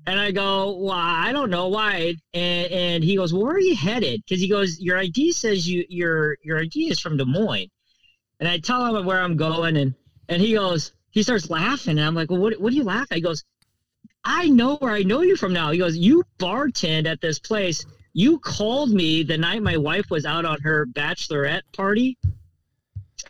And 0.07 0.19
I 0.19 0.31
go, 0.31 0.77
well, 0.77 0.97
I 0.97 1.31
don't 1.31 1.51
know 1.51 1.67
why. 1.67 2.15
And, 2.33 2.71
and 2.71 3.03
he 3.03 3.15
goes, 3.15 3.33
well, 3.33 3.43
where 3.43 3.55
are 3.55 3.59
you 3.59 3.75
headed? 3.75 4.23
Because 4.25 4.41
he 4.41 4.47
goes, 4.47 4.79
your 4.79 4.97
ID 4.97 5.31
says 5.31 5.67
you 5.69 5.85
your 5.89 6.37
your 6.43 6.59
ID 6.59 6.89
is 6.89 6.99
from 6.99 7.17
Des 7.17 7.25
Moines. 7.25 7.69
And 8.39 8.49
I 8.49 8.57
tell 8.57 8.95
him 8.95 9.05
where 9.05 9.21
I'm 9.21 9.37
going, 9.37 9.77
and 9.77 9.93
and 10.27 10.41
he 10.41 10.53
goes, 10.53 10.93
he 11.11 11.21
starts 11.21 11.49
laughing, 11.49 11.99
and 11.99 12.07
I'm 12.07 12.15
like, 12.15 12.31
well, 12.31 12.39
what 12.39 12.59
what 12.59 12.71
do 12.71 12.75
you 12.77 12.83
laugh? 12.83 13.07
He 13.11 13.21
goes, 13.21 13.43
I 14.23 14.49
know 14.49 14.77
where 14.77 14.91
I 14.91 15.03
know 15.03 15.21
you 15.21 15.35
from 15.35 15.53
now. 15.53 15.71
He 15.71 15.77
goes, 15.77 15.95
you 15.95 16.23
bartend 16.39 17.05
at 17.05 17.21
this 17.21 17.37
place. 17.37 17.85
You 18.13 18.39
called 18.39 18.89
me 18.89 19.23
the 19.23 19.37
night 19.37 19.61
my 19.61 19.77
wife 19.77 20.09
was 20.09 20.25
out 20.25 20.45
on 20.45 20.59
her 20.61 20.85
bachelorette 20.87 21.61
party, 21.73 22.17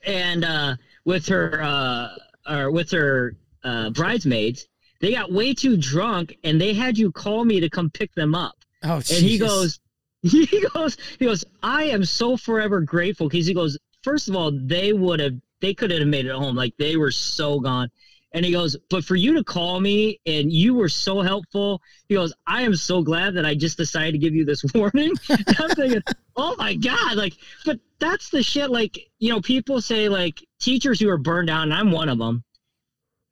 and 0.06 0.46
uh, 0.46 0.78
with 1.04 1.28
her 1.28 1.62
uh, 1.62 2.16
or 2.50 2.72
with 2.72 2.92
her 2.92 3.36
uh, 3.64 3.90
bridesmaids 3.90 4.68
they 5.02 5.12
got 5.12 5.32
way 5.32 5.54
too 5.54 5.76
drunk 5.76 6.38
and 6.44 6.62
they 6.62 6.74
had 6.74 6.98
you 6.98 7.12
call 7.12 7.44
me 7.44 7.60
to 7.60 7.70
come 7.70 7.90
pick 7.90 8.14
them 8.14 8.36
up. 8.36 8.56
Oh, 8.84 8.96
and 8.96 9.06
he 9.06 9.38
goes, 9.38 9.80
he 10.22 10.66
goes, 10.74 10.98
he 11.20 11.26
goes, 11.26 11.44
I 11.64 11.86
am 11.86 12.06
so 12.06 12.38
forever 12.38 12.82
grateful 12.82 13.28
because 13.28 13.48
he 13.48 13.54
goes, 13.54 13.78
first 14.04 14.30
of 14.30 14.36
all, 14.36 14.52
they 14.52 14.94
would 14.94 15.20
have, 15.20 15.34
they 15.60 15.74
could 15.74 15.92
have 15.92 16.08
made 16.08 16.26
it 16.26 16.36
home. 16.36 16.56
Like 16.56 16.76
they 16.78 16.96
were 16.96 17.12
so 17.12 17.60
gone. 17.60 17.90
And 18.34 18.46
he 18.46 18.52
goes, 18.54 18.78
but 18.90 19.04
for 19.04 19.16
you 19.16 19.34
to 19.34 19.44
call 19.44 19.82
me 19.82 20.20
and 20.26 20.54
you 20.54 20.74
were 20.74 20.88
so 20.88 21.22
helpful. 21.22 21.82
He 22.08 22.16
goes, 22.16 22.34
I 22.48 22.62
am 22.62 22.76
so 22.76 23.02
glad 23.02 23.34
that 23.36 23.46
I 23.46 23.56
just 23.56 23.78
decided 23.78 24.14
to 24.14 24.18
give 24.18 24.34
you 24.34 24.46
this 24.46 24.64
warning. 24.74 25.12
I'm 25.30 25.70
thinking, 25.72 26.02
oh 26.38 26.56
my 26.58 26.76
God. 26.76 27.18
Like, 27.18 27.34
but 27.66 27.80
that's 28.00 28.30
the 28.30 28.42
shit. 28.42 28.70
Like, 28.70 29.10
you 29.20 29.30
know, 29.30 29.42
people 29.42 29.82
say 29.82 30.08
like 30.08 30.46
teachers 30.60 31.00
who 31.00 31.10
are 31.10 31.18
burned 31.18 31.50
out, 31.50 31.64
and 31.64 31.74
I'm 31.74 31.92
one 31.92 32.08
of 32.08 32.20
them. 32.20 32.44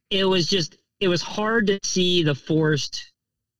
It 0.09 0.25
was 0.25 0.47
just, 0.47 0.77
it 0.99 1.07
was 1.07 1.21
hard 1.21 1.67
to 1.67 1.79
see 1.83 2.23
the 2.23 2.35
forest 2.35 3.11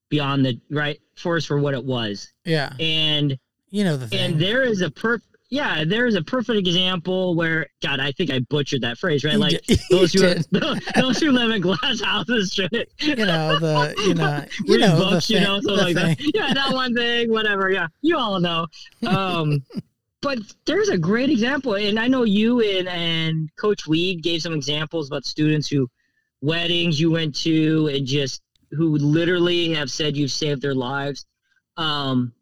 beyond 0.10 0.46
the 0.46 0.60
right 0.70 1.00
forest 1.16 1.48
for 1.48 1.60
what 1.60 1.74
it 1.74 1.84
was. 1.84 2.32
Yeah. 2.46 2.74
And 2.80 3.38
you 3.70 3.84
know 3.84 3.98
the 3.98 4.08
thing. 4.08 4.20
And 4.20 4.42
there 4.42 4.64
is 4.64 4.82
a 4.82 4.90
perfect 4.90 5.26
yeah, 5.52 5.84
there 5.84 6.06
is 6.06 6.14
a 6.14 6.22
perfect 6.22 6.60
example 6.60 7.36
where 7.36 7.68
God, 7.82 8.00
I 8.00 8.12
think 8.12 8.30
I 8.30 8.40
butchered 8.40 8.82
that 8.82 9.00
phrase, 9.00 9.24
right? 9.24 9.38
Like 9.38 9.66
those 9.90 10.14
who 10.14 10.22
those 10.96 11.20
who 11.20 11.32
live 11.32 11.50
in 11.52 11.62
glass 11.62 12.02
houses 12.02 12.54
should 12.54 12.72
you 13.00 13.16
know 13.16 13.58
the 13.58 13.96
you 14.06 14.14
know 14.14 14.46
you 14.66 14.78
know 14.78 14.96
books, 14.98 15.28
the 15.28 15.34
you 15.36 15.40
know, 15.40 15.60
something 15.60 15.78
like 15.78 15.96
thing. 15.96 16.16
that. 16.18 16.36
Yeah, 16.36 16.54
that 16.54 16.74
one 16.74 16.94
thing, 16.94 17.32
whatever. 17.32 17.72
Yeah, 17.72 17.88
you 18.02 18.18
all 18.18 18.40
know. 18.40 18.68
Um, 19.08 19.64
but 20.22 20.38
there's 20.66 20.90
a 20.90 20.98
great 20.98 21.32
example, 21.32 21.76
and 21.76 22.00
I 22.00 22.08
know 22.08 22.24
you 22.24 22.62
and 22.62 22.88
and 22.88 23.50
Coach 23.56 23.88
Weed 23.88 24.22
gave 24.22 24.44
some 24.44 24.54
examples 24.54 25.08
about 25.08 25.26
students 25.26 25.68
who 25.68 25.90
weddings 26.42 27.00
you 27.00 27.12
went 27.12 27.36
to 27.36 27.88
and 27.88 28.06
just 28.06 28.42
who 28.72 28.98
literally 28.98 29.74
have 29.74 29.90
said 29.90 30.16
you've 30.16 30.32
saved 30.32 30.62
their 30.62 30.76
lives. 30.76 31.26
Um, 31.78 32.34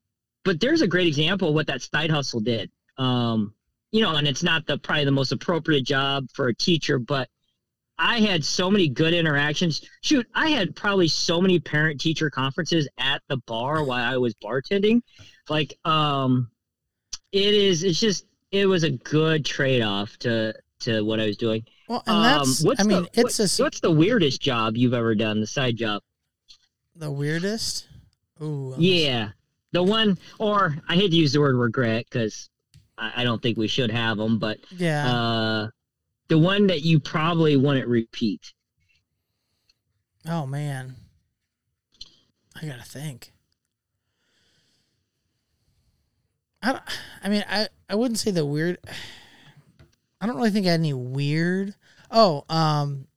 but 0.43 0.59
there's 0.59 0.81
a 0.81 0.87
great 0.87 1.07
example 1.07 1.49
of 1.49 1.55
what 1.55 1.67
that 1.67 1.81
side 1.81 2.09
hustle 2.09 2.39
did. 2.39 2.71
Um, 2.97 3.53
you 3.91 4.01
know, 4.01 4.15
and 4.15 4.27
it's 4.27 4.43
not 4.43 4.65
the 4.65 4.77
probably 4.77 5.05
the 5.05 5.11
most 5.11 5.31
appropriate 5.31 5.85
job 5.85 6.27
for 6.33 6.47
a 6.47 6.55
teacher, 6.55 6.99
but 6.99 7.29
I 7.97 8.19
had 8.19 8.45
so 8.45 8.69
many 8.69 8.89
good 8.89 9.13
interactions. 9.13 9.81
Shoot, 10.01 10.27
I 10.35 10.49
had 10.49 10.75
probably 10.75 11.07
so 11.07 11.41
many 11.41 11.59
parent 11.59 11.99
teacher 11.99 12.29
conferences 12.29 12.87
at 12.97 13.21
the 13.27 13.37
bar 13.37 13.83
while 13.83 14.03
I 14.03 14.17
was 14.17 14.35
bartending. 14.35 15.01
Like, 15.49 15.77
um, 15.83 16.49
it 17.31 17.53
is, 17.53 17.83
it's 17.83 17.99
just, 17.99 18.25
it 18.51 18.67
was 18.67 18.83
a 18.83 18.91
good 18.91 19.45
trade 19.45 19.81
off 19.81 20.17
to, 20.19 20.53
to 20.81 21.01
what 21.03 21.19
I 21.19 21.25
was 21.25 21.37
doing. 21.37 21.65
Well, 21.87 22.03
and 22.05 22.25
that's 22.25 22.65
um, 22.65 22.73
I 22.77 22.83
mean, 22.83 23.03
the, 23.03 23.21
it's 23.21 23.39
what, 23.39 23.59
a, 23.59 23.63
what's 23.63 23.79
the 23.79 23.91
weirdest 23.91 24.41
job 24.41 24.75
you've 24.75 24.93
ever 24.93 25.15
done? 25.15 25.39
The 25.39 25.47
side 25.47 25.77
job. 25.77 26.01
The 26.95 27.11
weirdest? 27.11 27.87
Ooh. 28.41 28.75
Yeah, 28.77 29.29
the 29.71 29.83
one, 29.83 30.17
or 30.39 30.77
I 30.89 30.95
hate 30.95 31.11
to 31.11 31.15
use 31.15 31.33
the 31.33 31.39
word 31.39 31.55
regret 31.55 32.05
because 32.09 32.49
I, 32.97 33.13
I, 33.17 33.23
don't 33.23 33.41
think 33.41 33.57
we 33.57 33.67
should 33.67 33.91
have 33.91 34.17
them, 34.17 34.37
but 34.37 34.59
yeah, 34.71 35.07
uh, 35.07 35.67
the 36.27 36.37
one 36.37 36.67
that 36.67 36.81
you 36.81 36.99
probably 36.99 37.55
wouldn't 37.55 37.87
repeat. 37.87 38.53
Oh 40.27 40.45
man, 40.45 40.95
I 42.61 42.65
gotta 42.65 42.83
think. 42.83 43.31
I, 46.61 46.79
I 47.23 47.29
mean, 47.29 47.45
I 47.49 47.67
I 47.89 47.95
wouldn't 47.95 48.19
say 48.19 48.31
the 48.31 48.45
weird. 48.45 48.77
I 50.19 50.25
don't 50.25 50.35
really 50.35 50.51
think 50.51 50.65
I 50.67 50.71
had 50.71 50.79
any 50.79 50.93
weird. 50.93 51.75
Oh, 52.09 52.45
um, 52.49 53.07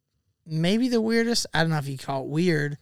maybe 0.46 0.88
the 0.88 1.00
weirdest. 1.00 1.46
I 1.54 1.60
don't 1.60 1.70
know 1.70 1.78
if 1.78 1.88
you 1.88 1.98
call 1.98 2.24
it 2.24 2.28
weird, 2.28 2.76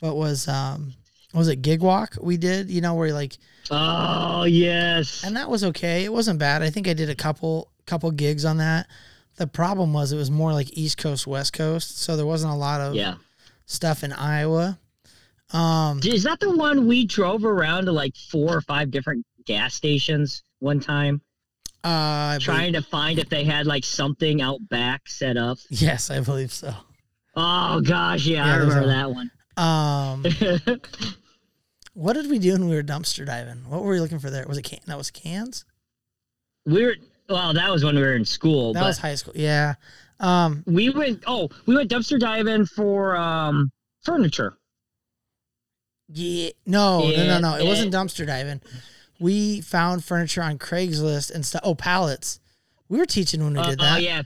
but 0.00 0.14
was 0.14 0.46
um, 0.48 0.94
was 1.34 1.48
it 1.48 1.62
Gigwalk 1.62 2.22
we 2.22 2.36
did? 2.36 2.70
You 2.70 2.80
know 2.80 2.94
where 2.94 3.12
like. 3.12 3.36
Oh 3.70 4.44
yes. 4.44 5.24
And 5.24 5.36
that 5.36 5.50
was 5.50 5.64
okay. 5.64 6.04
It 6.04 6.12
wasn't 6.12 6.38
bad. 6.38 6.62
I 6.62 6.70
think 6.70 6.88
I 6.88 6.94
did 6.94 7.10
a 7.10 7.14
couple 7.14 7.70
couple 7.86 8.10
gigs 8.10 8.44
on 8.44 8.58
that. 8.58 8.86
The 9.36 9.46
problem 9.46 9.92
was 9.92 10.12
it 10.12 10.16
was 10.16 10.30
more 10.30 10.52
like 10.52 10.76
East 10.76 10.98
Coast 10.98 11.26
West 11.26 11.52
Coast, 11.52 11.98
so 11.98 12.16
there 12.16 12.26
wasn't 12.26 12.52
a 12.52 12.56
lot 12.56 12.80
of 12.80 12.94
yeah 12.94 13.14
stuff 13.66 14.02
in 14.02 14.12
Iowa. 14.12 14.78
Um, 15.50 16.00
is 16.04 16.24
that 16.24 16.40
the 16.40 16.54
one 16.54 16.86
we 16.86 17.06
drove 17.06 17.44
around 17.44 17.86
to 17.86 17.92
like 17.92 18.16
four 18.16 18.56
or 18.56 18.60
five 18.60 18.90
different 18.90 19.24
gas 19.44 19.74
stations 19.74 20.42
one 20.58 20.80
time? 20.80 21.20
Uh, 21.88 22.38
trying 22.38 22.74
to 22.74 22.82
find 22.82 23.18
if 23.18 23.30
they 23.30 23.44
had 23.44 23.66
like 23.66 23.82
something 23.82 24.42
out 24.42 24.58
back 24.68 25.08
set 25.08 25.38
up. 25.38 25.56
Yes, 25.70 26.10
I 26.10 26.20
believe 26.20 26.52
so. 26.52 26.74
Oh 27.34 27.80
gosh, 27.80 28.26
yeah, 28.26 28.44
yeah 28.44 28.52
I 28.52 28.56
remember 28.56 28.86
that 28.88 29.10
one. 29.10 29.30
Um, 29.56 30.24
what 31.94 32.12
did 32.12 32.28
we 32.28 32.38
do 32.38 32.52
when 32.52 32.68
we 32.68 32.76
were 32.76 32.82
dumpster 32.82 33.24
diving? 33.24 33.64
What 33.68 33.82
were 33.82 33.92
we 33.92 34.00
looking 34.00 34.18
for 34.18 34.28
there? 34.28 34.46
Was 34.46 34.58
it 34.58 34.64
can? 34.64 34.80
That 34.86 34.98
was 34.98 35.10
cans. 35.10 35.64
We 36.66 36.84
were 36.84 36.96
well. 37.28 37.54
That 37.54 37.70
was 37.70 37.82
when 37.82 37.96
we 37.96 38.02
were 38.02 38.14
in 38.14 38.26
school. 38.26 38.74
That 38.74 38.84
was 38.84 38.98
high 38.98 39.14
school. 39.14 39.32
Yeah. 39.34 39.74
Um, 40.20 40.64
we 40.66 40.90
went. 40.90 41.24
Oh, 41.26 41.48
we 41.64 41.74
went 41.74 41.90
dumpster 41.90 42.20
diving 42.20 42.66
for 42.66 43.16
um 43.16 43.70
furniture. 44.02 44.58
Yeah. 46.08 46.50
No. 46.66 47.08
no. 47.08 47.26
No. 47.26 47.38
No. 47.38 47.54
It 47.54 47.64
wasn't 47.64 47.94
dumpster 47.94 48.26
diving 48.26 48.60
we 49.20 49.60
found 49.60 50.04
furniture 50.04 50.42
on 50.42 50.58
Craigslist 50.58 51.32
and 51.32 51.44
stuff. 51.44 51.62
Oh, 51.64 51.74
pallets. 51.74 52.40
We 52.88 52.98
were 52.98 53.06
teaching 53.06 53.42
when 53.42 53.54
we 53.54 53.62
did 53.62 53.80
uh, 53.80 53.84
that. 53.84 53.96
Oh 53.96 53.98
yeah, 53.98 54.22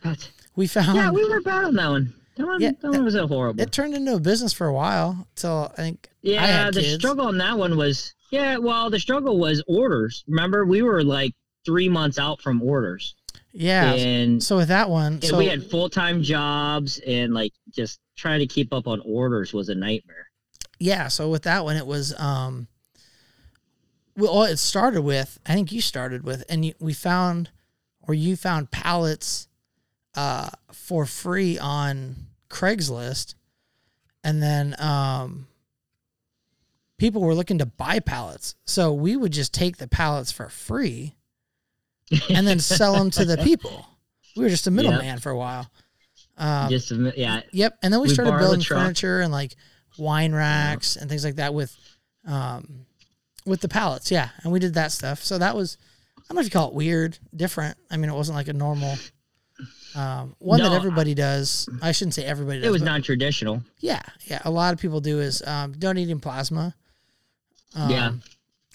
we 0.55 0.67
found. 0.67 0.97
Yeah, 0.97 1.11
we 1.11 1.29
were 1.29 1.41
bad 1.41 1.65
on 1.65 1.75
that 1.75 1.89
one. 1.89 2.15
That 2.37 2.47
one, 2.47 2.61
yeah, 2.61 2.71
that 2.81 2.91
one 2.91 3.05
was 3.05 3.15
horrible. 3.15 3.61
It 3.61 3.73
turned 3.73 3.95
into 3.95 4.15
a 4.15 4.21
business 4.21 4.53
for 4.53 4.67
a 4.67 4.73
while 4.73 5.27
until 5.37 5.73
I 5.77 5.83
think. 5.83 6.09
Yeah, 6.23 6.67
I 6.69 6.71
the 6.71 6.81
kids. 6.81 6.95
struggle 6.95 7.27
on 7.27 7.39
that 7.39 7.59
one 7.59 7.77
was 7.77 8.15
yeah. 8.31 8.57
Well, 8.59 8.89
the 8.89 9.01
struggle 9.01 9.39
was 9.39 9.63
orders. 9.67 10.25
Remember, 10.29 10.65
we 10.65 10.83
were 10.83 11.03
like 11.03 11.33
three 11.65 11.89
months 11.89 12.19
out 12.19 12.41
from 12.41 12.63
orders. 12.63 13.15
Yeah. 13.53 13.93
And 13.93 14.43
so 14.43 14.57
with 14.57 14.69
that 14.69 14.89
one, 14.89 15.21
so 15.21 15.37
we 15.37 15.47
had 15.47 15.69
full 15.71 15.91
time 15.91 16.23
jobs 16.23 16.99
and 17.07 17.35
like 17.35 17.53
just 17.71 18.01
trying 18.17 18.41
to 18.41 18.47
keep 18.47 18.73
up 18.73 18.87
on 18.87 19.03
orders 19.05 19.53
was 19.53 19.69
a 19.69 19.75
nightmare. 19.75 20.29
Yeah. 20.79 21.09
So 21.09 21.29
with 21.29 21.43
that 21.43 21.65
one, 21.65 21.77
it 21.77 21.87
was 21.87 22.19
um 22.19 22.67
well, 24.17 24.45
it 24.45 24.59
started 24.59 25.03
with 25.03 25.39
I 25.47 25.55
think 25.55 25.73
you 25.73 25.81
started 25.81 26.25
with, 26.25 26.45
and 26.49 26.65
you, 26.65 26.75
we 26.79 26.93
found 26.93 27.51
or 28.07 28.15
you 28.15 28.37
found 28.37 28.71
pallets 28.71 29.49
uh, 30.15 30.51
for 30.73 31.07
free 31.07 31.59
on 31.59 32.17
Craigslist, 32.51 33.35
and 34.25 34.43
then 34.43 34.75
um, 34.79 35.47
people 36.99 37.23
were 37.23 37.35
looking 37.35 37.59
to 37.59 37.67
buy 37.67 38.01
pallets, 38.01 38.55
so 38.67 38.93
we 38.93 39.17
would 39.17 39.33
just 39.33 39.55
take 39.55 39.79
the 39.79 39.89
pallets 39.89 40.33
for 40.33 40.49
free, 40.49 41.15
and 42.29 42.47
then 42.47 42.59
sell 42.59 42.95
them 42.95 43.11
to 43.11 43.25
the 43.25 43.37
people. 43.45 43.87
We 44.37 44.45
were 44.45 44.51
just 44.51 44.67
a 44.67 44.71
middleman 44.71 45.05
yep. 45.05 45.21
for 45.21 45.31
a 45.31 45.37
while. 45.37 45.71
Um, 46.39 46.71
Just 46.71 46.91
a 46.91 47.13
yeah. 47.17 47.43
Yep. 47.53 47.79
And 47.83 47.93
then 47.93 48.01
we, 48.01 48.09
We 48.09 48.15
started 48.15 48.39
building 48.39 48.63
furniture 48.63 49.21
and 49.21 49.31
like 49.31 49.55
wine 49.99 50.33
racks 50.33 50.97
and 50.97 51.09
things 51.11 51.25
like 51.25 51.37
that 51.37 51.53
with 51.53 51.77
um 52.27 52.87
with 53.47 53.61
the 53.61 53.69
pallets. 53.69 54.11
Yeah. 54.11 54.29
And 54.43 54.53
we 54.53 54.59
did 54.61 54.75
that 54.75 54.93
stuff. 54.93 55.23
So 55.25 55.39
that 55.39 55.55
was 55.57 55.77
I 56.19 56.23
don't 56.29 56.37
know 56.37 56.41
if 56.41 56.47
you 56.47 56.51
call 56.51 56.69
it 56.69 56.75
weird, 56.75 57.19
different. 57.35 57.77
I 57.91 57.97
mean 57.97 58.11
it 58.11 58.15
wasn't 58.15 58.37
like 58.37 58.49
a 58.49 58.53
normal 58.53 58.97
um 59.95 60.35
one 60.39 60.59
that 60.61 60.71
No, 60.71 60.75
everybody 60.77 61.15
does. 61.15 61.69
I 61.83 61.93
shouldn't 61.93 62.15
say 62.15 62.25
everybody 62.25 62.61
does. 62.61 62.69
It 62.69 62.71
was 62.73 62.83
but 62.83 62.87
non-traditional. 62.87 63.63
yeah, 63.81 64.01
yeah. 64.27 64.41
A 64.45 64.51
lot 64.51 64.73
of 64.73 64.81
people 64.81 65.01
do 65.01 65.21
is 65.21 65.43
um 65.47 65.73
donating 65.73 66.21
plasma. 66.21 66.75
Um, 67.75 67.91
Yeah. 67.91 68.13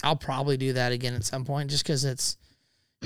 I'll 0.04 0.16
probably 0.16 0.56
do 0.56 0.74
that 0.74 0.92
again 0.92 1.14
at 1.14 1.24
some 1.24 1.44
point 1.44 1.70
just 1.70 1.82
because 1.82 2.04
it's 2.04 2.36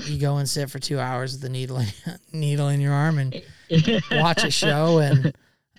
you 0.05 0.19
go 0.19 0.37
and 0.37 0.47
sit 0.49 0.69
for 0.69 0.79
two 0.79 0.99
hours 0.99 1.33
with 1.33 1.41
the 1.41 1.49
needle 1.49 1.77
in, 1.79 1.87
needle 2.33 2.67
in 2.69 2.81
your 2.81 2.93
arm 2.93 3.17
and 3.17 3.41
watch 4.11 4.43
a 4.43 4.51
show 4.51 4.99
and 4.99 5.27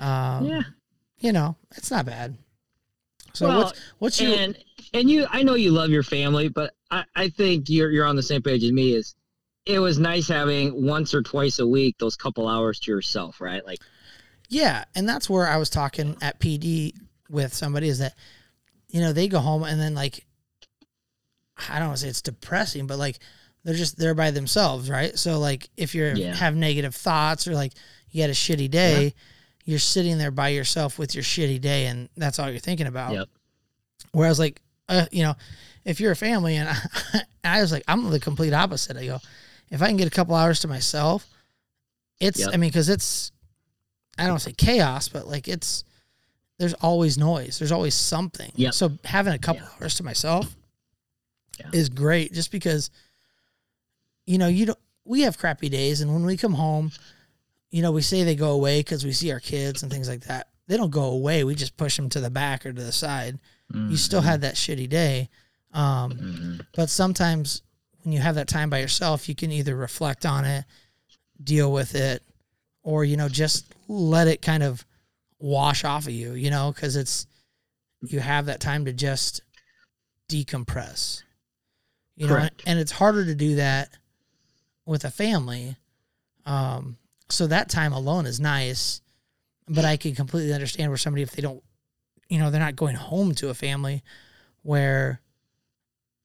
um, 0.01 0.47
yeah. 0.47 0.63
you 1.19 1.33
know, 1.33 1.57
it's 1.77 1.91
not 1.91 2.07
bad. 2.07 2.37
So 3.33 3.47
Well, 3.49 3.59
what's 3.65 3.81
what's 3.99 4.21
your 4.21 4.37
and 4.39 4.57
and 4.95 5.11
you 5.11 5.27
I 5.31 5.43
know 5.43 5.55
you 5.55 5.71
love 5.73 5.91
your 5.91 6.03
family, 6.03 6.49
but 6.49 6.73
I, 6.91 7.05
I 7.15 7.29
think 7.29 7.69
you're 7.69 7.91
you're 7.91 8.07
on 8.07 8.17
the 8.17 8.23
same 8.23 8.41
page 8.43 8.65
as 8.65 8.73
me 8.73 8.95
is 8.95 9.15
it 9.67 9.79
was 9.79 9.99
nice 9.99 10.29
having 10.29 10.87
once 10.87 11.15
or 11.15 11.23
twice 11.23 11.59
a 11.59 11.67
week 11.67 11.97
those 11.99 12.17
couple 12.17 12.49
hours 12.49 12.79
to 12.81 12.91
yourself, 12.91 13.41
right? 13.41 13.65
Like 13.67 13.81
yeah, 14.49 14.85
and 14.95 15.09
that's 15.09 15.29
where 15.29 15.47
I 15.47 15.57
was 15.57 15.69
talking 15.71 16.17
at 16.23 16.39
PD 16.41 16.95
with 17.29 17.53
somebody 17.55 17.89
is 17.89 17.99
that 17.99 18.15
you 18.89 19.01
know 19.01 19.13
they 19.13 19.29
go 19.29 19.41
home 19.41 19.65
and 19.65 19.81
then 19.81 19.95
like 19.95 20.25
I 21.69 21.79
don't 21.79 21.89
want 21.89 21.99
to 21.99 22.03
say 22.05 22.09
it's 22.09 22.23
depressing, 22.23 22.87
but 22.87 22.99
like 22.99 23.19
they're 23.65 23.75
just 23.75 23.97
there 23.97 24.15
by 24.15 24.31
themselves, 24.31 24.91
right? 24.91 25.19
So 25.19 25.39
like 25.39 25.71
if 25.77 25.95
you 25.95 26.05
Yeah. 26.05 26.35
have 26.35 26.55
negative 26.55 26.95
thoughts 26.95 27.49
or 27.49 27.55
like 27.55 27.73
you 28.11 28.21
had 28.21 28.31
a 28.31 28.35
shitty 28.35 28.71
day, 28.71 29.15
you're 29.65 29.79
sitting 29.79 30.19
there 30.19 30.31
by 30.31 30.49
yourself 30.49 30.99
with 30.99 31.15
your 31.15 31.25
shitty 31.25 31.61
day, 31.61 31.87
and 31.87 32.09
that's 32.17 32.39
all 32.39 32.51
you're 32.51 32.59
thinking 32.59 32.87
about. 32.87 33.15
Yep. 33.15 33.29
Whereas 34.13 34.39
like 34.39 34.61
uh, 34.89 35.07
you 35.11 35.23
know, 35.23 35.35
if 35.85 36.01
you're 36.01 36.13
a 36.13 36.17
family 36.17 36.57
and 36.57 36.69
I, 36.69 37.21
I 37.59 37.61
was 37.61 37.73
like 37.73 37.85
I'm 37.89 38.11
the 38.11 38.21
complete 38.21 38.53
opposite. 38.53 38.97
I 38.97 39.07
go, 39.07 39.19
if 39.71 39.83
I 39.83 39.89
can 39.89 39.97
get 39.97 40.07
a 40.07 40.11
couple 40.11 40.35
hours 40.35 40.61
to 40.61 40.69
myself, 40.69 41.27
it's 42.21 42.41
Yep. 42.41 42.51
I 42.53 42.57
mean 42.57 42.71
because 42.71 42.89
it's 42.89 43.33
I 44.19 44.27
don't 44.27 44.39
say 44.41 44.53
chaos, 44.53 45.09
but 45.09 45.27
like 45.27 45.49
it's 45.49 45.85
there's 46.59 46.75
always 46.75 47.19
noise. 47.19 47.59
There's 47.59 47.73
always 47.73 47.95
something. 47.95 48.53
Yep. 48.55 48.75
So 48.75 48.93
having 49.05 49.35
a 49.35 49.39
couple 49.39 49.63
Yeah. 49.63 49.69
hours 49.81 49.97
to 49.97 50.03
myself 50.05 50.55
Yeah. 51.59 51.71
is 51.73 51.89
great 51.89 52.33
just 52.33 52.51
because 52.51 52.91
you 54.27 54.39
know, 54.39 54.49
you 54.49 54.67
don't 54.67 54.79
we 55.05 55.23
have 55.23 55.37
crappy 55.39 55.69
days 55.69 56.01
and 56.01 56.13
when 56.13 56.25
we 56.25 56.37
come 56.37 56.55
home, 56.55 56.91
you 57.71 57.83
know, 57.83 57.93
we 57.93 58.01
say 58.03 58.23
they 58.23 58.37
go 58.37 58.53
away 58.53 58.83
cuz 58.83 59.05
we 59.05 59.13
see 59.13 59.33
our 59.33 59.41
kids 59.41 59.83
and 59.83 59.93
things 59.93 60.09
like 60.09 60.23
that. 60.25 60.49
They 60.67 60.77
don't 60.79 60.91
go 60.91 61.05
away. 61.05 61.45
We 61.45 61.55
just 61.55 61.77
push 61.77 61.97
them 61.97 62.09
to 62.11 62.21
the 62.21 62.31
back 62.31 62.65
or 62.65 62.73
to 62.73 62.83
the 62.83 62.93
side. 62.93 63.39
You 63.73 63.97
still 63.97 64.21
had 64.21 64.43
that 64.43 64.55
shitty 64.55 64.89
day. 64.89 65.31
Um, 65.73 66.13
Mhm. 66.13 66.67
but 66.77 66.89
sometimes 66.91 67.63
when 68.03 68.13
you 68.13 68.21
have 68.21 68.37
that 68.37 68.47
time 68.47 68.71
by 68.71 68.79
yourself, 68.79 69.29
you 69.29 69.35
can 69.35 69.51
either 69.51 69.75
reflect 69.75 70.25
on 70.25 70.45
it, 70.45 70.65
deal 71.43 71.73
with 71.73 71.95
it, 71.95 72.23
or 72.83 73.05
you 73.05 73.17
know 73.17 73.29
just 73.29 73.65
let 73.89 74.29
it 74.29 74.43
kind 74.43 74.63
of 74.63 74.85
wash 75.39 75.83
off 75.85 76.07
of 76.07 76.13
you. 76.13 76.35
You 76.35 76.51
know, 76.51 76.73
because 76.73 76.95
it's 76.95 77.27
you 78.03 78.21
have 78.21 78.47
that 78.47 78.61
time 78.61 78.85
to 78.85 78.93
just 78.93 79.41
decompress. 80.29 81.23
You 82.17 82.29
know, 82.29 82.37
and, 82.37 82.51
and 82.67 82.79
it's 82.79 82.93
harder 82.93 83.25
to 83.25 83.35
do 83.35 83.57
that 83.57 83.91
with 84.87 85.05
a 85.05 85.11
family. 85.11 85.77
Um, 86.47 86.97
so 87.29 87.47
that 87.49 87.69
time 87.71 87.93
alone 87.93 88.27
is 88.27 88.39
nice, 88.39 89.01
but 89.67 89.85
I 89.85 89.97
can 89.97 90.15
completely 90.15 90.53
understand 90.53 90.91
where 90.91 90.99
somebody 90.99 91.23
if 91.23 91.33
they 91.33 91.43
don't, 91.43 91.63
you 92.35 92.41
know, 92.41 92.51
they're 92.51 92.61
not 92.61 92.75
going 92.75 92.97
home 92.97 93.33
to 93.37 93.49
a 93.49 93.55
family 93.55 94.03
where 94.63 95.21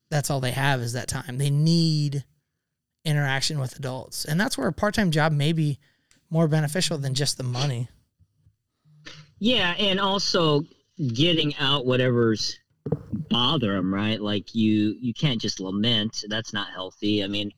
that's 0.10 0.32
all 0.32 0.40
they 0.40 0.54
have 0.54 0.82
is 0.82 0.94
that 0.94 1.08
time. 1.08 1.38
They 1.38 1.52
need 1.52 2.26
interaction 3.06 3.60
with 3.60 3.78
adults. 3.78 4.26
And 4.26 4.42
that's 4.42 4.58
where 4.58 4.68
a 4.68 4.74
part 4.74 4.96
time 4.96 5.12
job 5.12 5.32
may 5.32 5.54
be 5.54 5.78
more 6.32 6.48
beneficial 6.48 6.98
than 6.98 7.14
just 7.14 7.38
the 7.38 7.44
money. 7.44 7.90
Yeah, 9.38 9.76
and 9.78 10.00
also 10.00 10.64
getting 11.14 11.56
out 11.58 11.86
whatever's 11.86 12.58
bother 13.30 13.74
them, 13.74 13.94
right? 13.94 14.20
Like 14.20 14.56
you 14.56 14.96
you 15.00 15.14
can't 15.14 15.40
just 15.40 15.60
lament. 15.60 16.24
That's 16.28 16.54
not 16.54 16.72
healthy. 16.72 17.24
I 17.24 17.28
mean, 17.28 17.52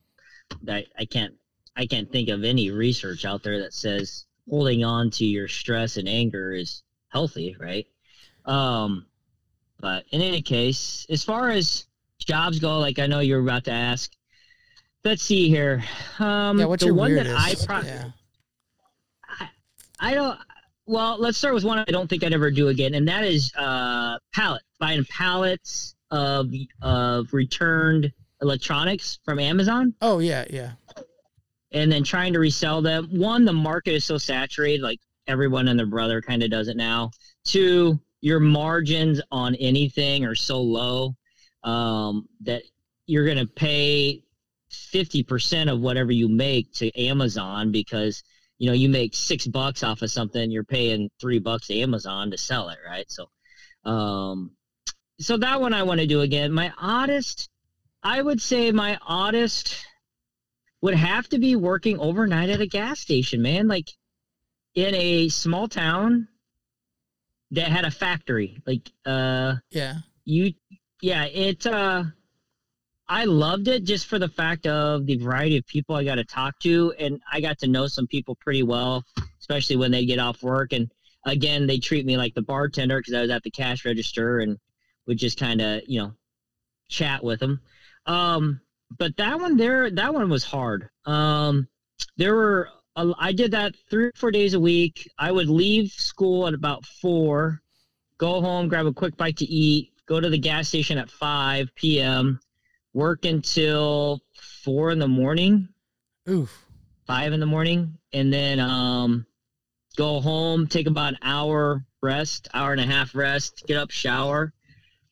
I, 0.67 0.85
I 0.99 1.05
can't 1.05 1.35
I 1.77 1.85
can't 1.85 2.11
think 2.11 2.27
of 2.27 2.43
any 2.43 2.69
research 2.69 3.23
out 3.23 3.43
there 3.43 3.61
that 3.61 3.73
says 3.73 4.25
holding 4.49 4.83
on 4.83 5.09
to 5.11 5.25
your 5.25 5.47
stress 5.47 5.95
and 5.95 6.09
anger 6.09 6.51
is 6.51 6.83
healthy, 7.07 7.55
right? 7.57 7.87
Um, 8.45 9.05
but 9.79 10.05
in 10.11 10.21
any 10.21 10.41
case, 10.41 11.05
as 11.09 11.23
far 11.23 11.49
as 11.49 11.85
jobs 12.19 12.59
go, 12.59 12.79
like 12.79 12.99
I 12.99 13.07
know 13.07 13.19
you're 13.19 13.41
about 13.41 13.63
to 13.65 13.71
ask, 13.71 14.11
let's 15.03 15.23
see 15.23 15.49
here. 15.49 15.83
Um, 16.19 16.59
yeah, 16.59 16.65
what's 16.65 16.81
the 16.81 16.87
your 16.87 16.95
one 16.95 17.11
weirdest? 17.11 17.35
that 17.35 17.69
I 17.69 17.81
pro- 17.81 17.87
yeah. 17.87 18.11
I 19.99 20.13
don't. 20.13 20.37
Well, 20.87 21.17
let's 21.19 21.37
start 21.37 21.53
with 21.53 21.63
one 21.63 21.79
I 21.79 21.85
don't 21.85 22.09
think 22.09 22.23
I'd 22.23 22.33
ever 22.33 22.49
do 22.51 22.69
again, 22.69 22.95
and 22.95 23.07
that 23.07 23.23
is 23.23 23.51
uh, 23.55 24.17
pallet 24.33 24.63
buying 24.79 25.05
pallets 25.05 25.95
of 26.09 26.49
of 26.81 27.31
returned 27.33 28.11
electronics 28.41 29.19
from 29.23 29.37
Amazon, 29.39 29.93
Oh 30.01 30.17
yeah, 30.19 30.45
yeah. 30.49 30.71
and 31.71 31.91
then 31.91 32.03
trying 32.03 32.33
to 32.33 32.39
resell 32.39 32.81
them. 32.81 33.07
One, 33.11 33.45
the 33.45 33.53
market 33.53 33.93
is 33.93 34.03
so 34.03 34.17
saturated, 34.17 34.81
like 34.81 34.99
everyone 35.27 35.67
and 35.67 35.77
their 35.77 35.85
brother 35.85 36.19
kind 36.21 36.41
of 36.41 36.49
does 36.49 36.67
it 36.67 36.75
now. 36.77 37.11
Two, 37.45 37.99
your 38.21 38.39
margins 38.39 39.19
on 39.31 39.55
anything 39.55 40.25
are 40.25 40.35
so 40.35 40.61
low 40.61 41.15
um, 41.63 42.27
that 42.41 42.63
you're 43.07 43.25
going 43.25 43.37
to 43.37 43.47
pay 43.47 44.23
fifty 44.69 45.21
percent 45.23 45.69
of 45.69 45.81
whatever 45.81 46.11
you 46.11 46.29
make 46.29 46.71
to 46.73 46.97
Amazon 46.97 47.71
because 47.71 48.23
you 48.57 48.67
know 48.67 48.73
you 48.73 48.87
make 48.87 49.13
six 49.13 49.45
bucks 49.47 49.83
off 49.83 50.01
of 50.01 50.11
something 50.11 50.49
you're 50.49 50.63
paying 50.63 51.09
three 51.19 51.39
bucks 51.39 51.67
to 51.67 51.79
amazon 51.79 52.31
to 52.31 52.37
sell 52.37 52.69
it 52.69 52.77
right? 52.87 53.09
So 53.11 53.25
um 53.83 54.51
so 55.19 55.35
that 55.37 55.59
one 55.59 55.73
i 55.73 55.83
want 55.83 55.99
to 55.99 56.07
do 56.07 56.21
again. 56.21 56.51
My 56.51 56.71
oddest 56.79 57.49
i 58.03 58.21
would 58.21 58.41
say 58.41 58.71
my 58.71 58.97
oddest 59.05 59.83
would 60.81 60.95
have 60.95 61.27
to 61.29 61.39
be 61.39 61.55
working 61.55 61.99
overnight 61.99 62.49
at 62.49 62.61
a 62.61 62.67
gas 62.67 62.99
station 62.99 63.41
man. 63.41 63.67
Like 63.67 63.89
in 64.75 64.95
a 64.95 65.29
small 65.29 65.67
town 65.67 66.27
that 67.51 67.67
had 67.67 67.85
a 67.85 67.91
factory 67.91 68.57
like 68.65 68.91
uh 69.05 69.55
Yeah. 69.71 69.95
you 70.25 70.53
yeah 71.01 71.25
it 71.25 71.65
uh 71.67 72.03
i 73.07 73.25
loved 73.25 73.67
it 73.67 73.83
just 73.83 74.07
for 74.07 74.19
the 74.19 74.27
fact 74.27 74.65
of 74.67 75.05
the 75.05 75.17
variety 75.17 75.57
of 75.57 75.65
people 75.67 75.95
i 75.95 76.03
got 76.03 76.15
to 76.15 76.23
talk 76.23 76.57
to 76.59 76.93
and 76.97 77.19
i 77.31 77.41
got 77.41 77.57
to 77.59 77.67
know 77.67 77.87
some 77.87 78.07
people 78.07 78.35
pretty 78.35 78.63
well 78.63 79.03
especially 79.39 79.75
when 79.75 79.91
they 79.91 80.05
get 80.05 80.19
off 80.19 80.41
work 80.43 80.73
and 80.73 80.91
again 81.25 81.67
they 81.67 81.77
treat 81.77 82.05
me 82.05 82.17
like 82.17 82.33
the 82.33 82.41
bartender 82.41 82.99
because 82.99 83.13
i 83.13 83.21
was 83.21 83.29
at 83.29 83.43
the 83.43 83.51
cash 83.51 83.85
register 83.85 84.39
and 84.39 84.57
would 85.07 85.17
just 85.17 85.37
kind 85.37 85.61
of 85.61 85.81
you 85.87 85.99
know 85.99 86.13
chat 86.89 87.23
with 87.23 87.39
them 87.39 87.59
um 88.05 88.59
but 88.97 89.15
that 89.17 89.39
one 89.39 89.57
there 89.57 89.89
that 89.91 90.13
one 90.13 90.29
was 90.29 90.43
hard 90.43 90.89
um 91.05 91.67
there 92.17 92.35
were 92.35 92.69
i 92.95 93.31
did 93.31 93.51
that 93.51 93.73
three 93.89 94.05
or 94.05 94.11
four 94.15 94.31
days 94.31 94.53
a 94.53 94.59
week 94.59 95.09
i 95.17 95.31
would 95.31 95.49
leave 95.49 95.91
school 95.91 96.47
at 96.47 96.53
about 96.53 96.85
four 96.85 97.61
go 98.21 98.39
home, 98.39 98.69
grab 98.69 98.85
a 98.85 98.93
quick 98.93 99.17
bite 99.17 99.37
to 99.37 99.45
eat, 99.45 99.91
go 100.05 100.19
to 100.19 100.29
the 100.29 100.37
gas 100.37 100.67
station 100.67 100.99
at 100.99 101.09
5 101.09 101.73
p.m., 101.73 102.39
work 102.93 103.25
until 103.25 104.21
4 104.63 104.91
in 104.91 104.99
the 104.99 105.07
morning, 105.07 105.67
Oof. 106.29 106.65
5 107.07 107.33
in 107.33 107.39
the 107.39 107.47
morning, 107.47 107.97
and 108.13 108.31
then 108.31 108.59
um, 108.59 109.25
go 109.95 110.21
home, 110.21 110.67
take 110.67 110.85
about 110.85 111.13
an 111.13 111.19
hour 111.23 111.83
rest, 112.03 112.47
hour 112.53 112.71
and 112.73 112.79
a 112.79 112.85
half 112.85 113.15
rest, 113.15 113.63
get 113.65 113.77
up, 113.77 113.89
shower. 113.89 114.53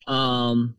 Um, 0.06 0.76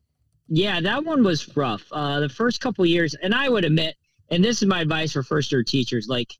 yeah, 0.47 0.79
that 0.79 1.03
one 1.03 1.23
was 1.23 1.57
rough. 1.57 1.83
Uh, 1.91 2.21
the 2.21 2.29
first 2.29 2.61
couple 2.61 2.85
years, 2.85 3.13
and 3.13 3.35
I 3.35 3.49
would 3.49 3.65
admit, 3.65 3.97
and 4.29 4.41
this 4.41 4.61
is 4.61 4.69
my 4.69 4.79
advice 4.79 5.11
for 5.11 5.23
first 5.23 5.51
year 5.51 5.63
teachers, 5.63 6.07
like 6.07 6.33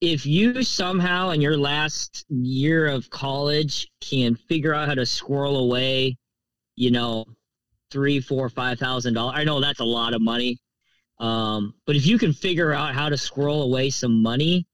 if 0.00 0.24
you 0.24 0.62
somehow 0.62 1.30
in 1.30 1.40
your 1.40 1.56
last 1.56 2.24
year 2.28 2.86
of 2.86 3.10
college 3.10 3.88
can 4.00 4.34
figure 4.34 4.74
out 4.74 4.88
how 4.88 4.94
to 4.94 5.04
squirrel 5.04 5.58
away, 5.58 6.16
you 6.76 6.90
know, 6.90 7.26
three, 7.90 8.20
four, 8.20 8.48
five 8.48 8.78
thousand 8.78 9.14
dollars. 9.14 9.34
I 9.36 9.44
know 9.44 9.60
that's 9.60 9.80
a 9.80 9.84
lot 9.84 10.14
of 10.14 10.22
money. 10.22 10.58
Um, 11.18 11.74
but 11.86 11.96
if 11.96 12.06
you 12.06 12.16
can 12.16 12.32
figure 12.32 12.72
out 12.72 12.94
how 12.94 13.10
to 13.10 13.18
squirrel 13.18 13.62
away 13.62 13.90
some 13.90 14.22
money 14.22 14.66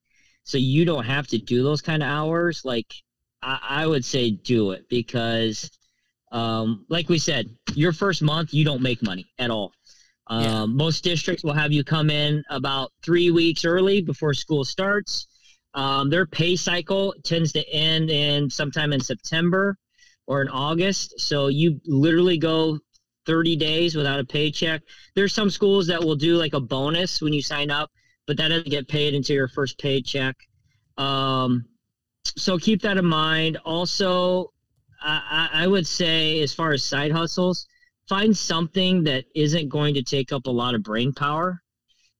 so 0.43 0.57
you 0.57 0.85
don't 0.85 1.03
have 1.03 1.27
to 1.27 1.37
do 1.37 1.61
those 1.61 1.81
kind 1.81 2.01
of 2.01 2.07
hours, 2.07 2.63
like 2.63 2.93
I, 3.41 3.59
I 3.61 3.87
would 3.87 4.05
say 4.05 4.31
do 4.31 4.71
it 4.71 4.87
because 4.89 5.69
um, 6.31 6.85
like 6.89 7.09
we 7.09 7.19
said, 7.19 7.49
your 7.73 7.91
first 7.91 8.21
month 8.21 8.53
you 8.53 8.63
don't 8.63 8.81
make 8.81 9.03
money 9.03 9.29
at 9.39 9.51
all. 9.51 9.73
Um, 10.29 10.43
Yeah. 10.43 10.65
Most 10.65 11.03
districts 11.03 11.43
will 11.43 11.53
have 11.53 11.71
you 11.71 11.83
come 11.83 12.09
in 12.09 12.43
about 12.49 12.91
three 13.03 13.31
weeks 13.31 13.65
early 13.65 14.01
before 14.01 14.33
school 14.33 14.65
starts. 14.65 15.27
Um, 15.73 16.09
their 16.09 16.25
pay 16.25 16.55
cycle 16.55 17.13
tends 17.23 17.51
to 17.53 17.69
end 17.69 18.09
in 18.09 18.49
sometime 18.49 18.93
in 18.93 18.99
September 18.99 19.77
or 20.25 20.41
in 20.41 20.49
August. 20.49 21.19
So 21.19 21.47
you 21.47 21.79
literally 21.85 22.37
go 22.37 22.79
30 23.25 23.55
days 23.57 23.95
without 23.95 24.19
a 24.19 24.25
paycheck. 24.25 24.81
There's 25.15 25.33
some 25.33 25.49
schools 25.49 25.87
that 25.87 26.03
will 26.03 26.15
do 26.15 26.35
like 26.37 26.53
a 26.53 26.59
bonus 26.59 27.21
when 27.21 27.33
you 27.33 27.41
sign 27.41 27.69
up, 27.69 27.91
but 28.25 28.37
that 28.37 28.47
doesn't 28.47 28.69
get 28.69 28.87
paid 28.87 29.13
until 29.13 29.35
your 29.35 29.47
first 29.49 29.77
paycheck. 29.77 30.35
Um, 30.97 31.65
so 32.25 32.57
keep 32.57 32.81
that 32.81 32.97
in 32.97 33.05
mind. 33.05 33.57
Also, 33.65 34.51
I, 35.01 35.49
I 35.53 35.67
would 35.67 35.85
say, 35.85 36.41
as 36.41 36.53
far 36.53 36.73
as 36.73 36.83
side 36.83 37.11
hustles, 37.11 37.67
find 38.07 38.35
something 38.35 39.03
that 39.03 39.25
isn't 39.35 39.69
going 39.69 39.93
to 39.95 40.03
take 40.03 40.31
up 40.31 40.47
a 40.47 40.51
lot 40.51 40.75
of 40.75 40.83
brain 40.83 41.13
power. 41.13 41.61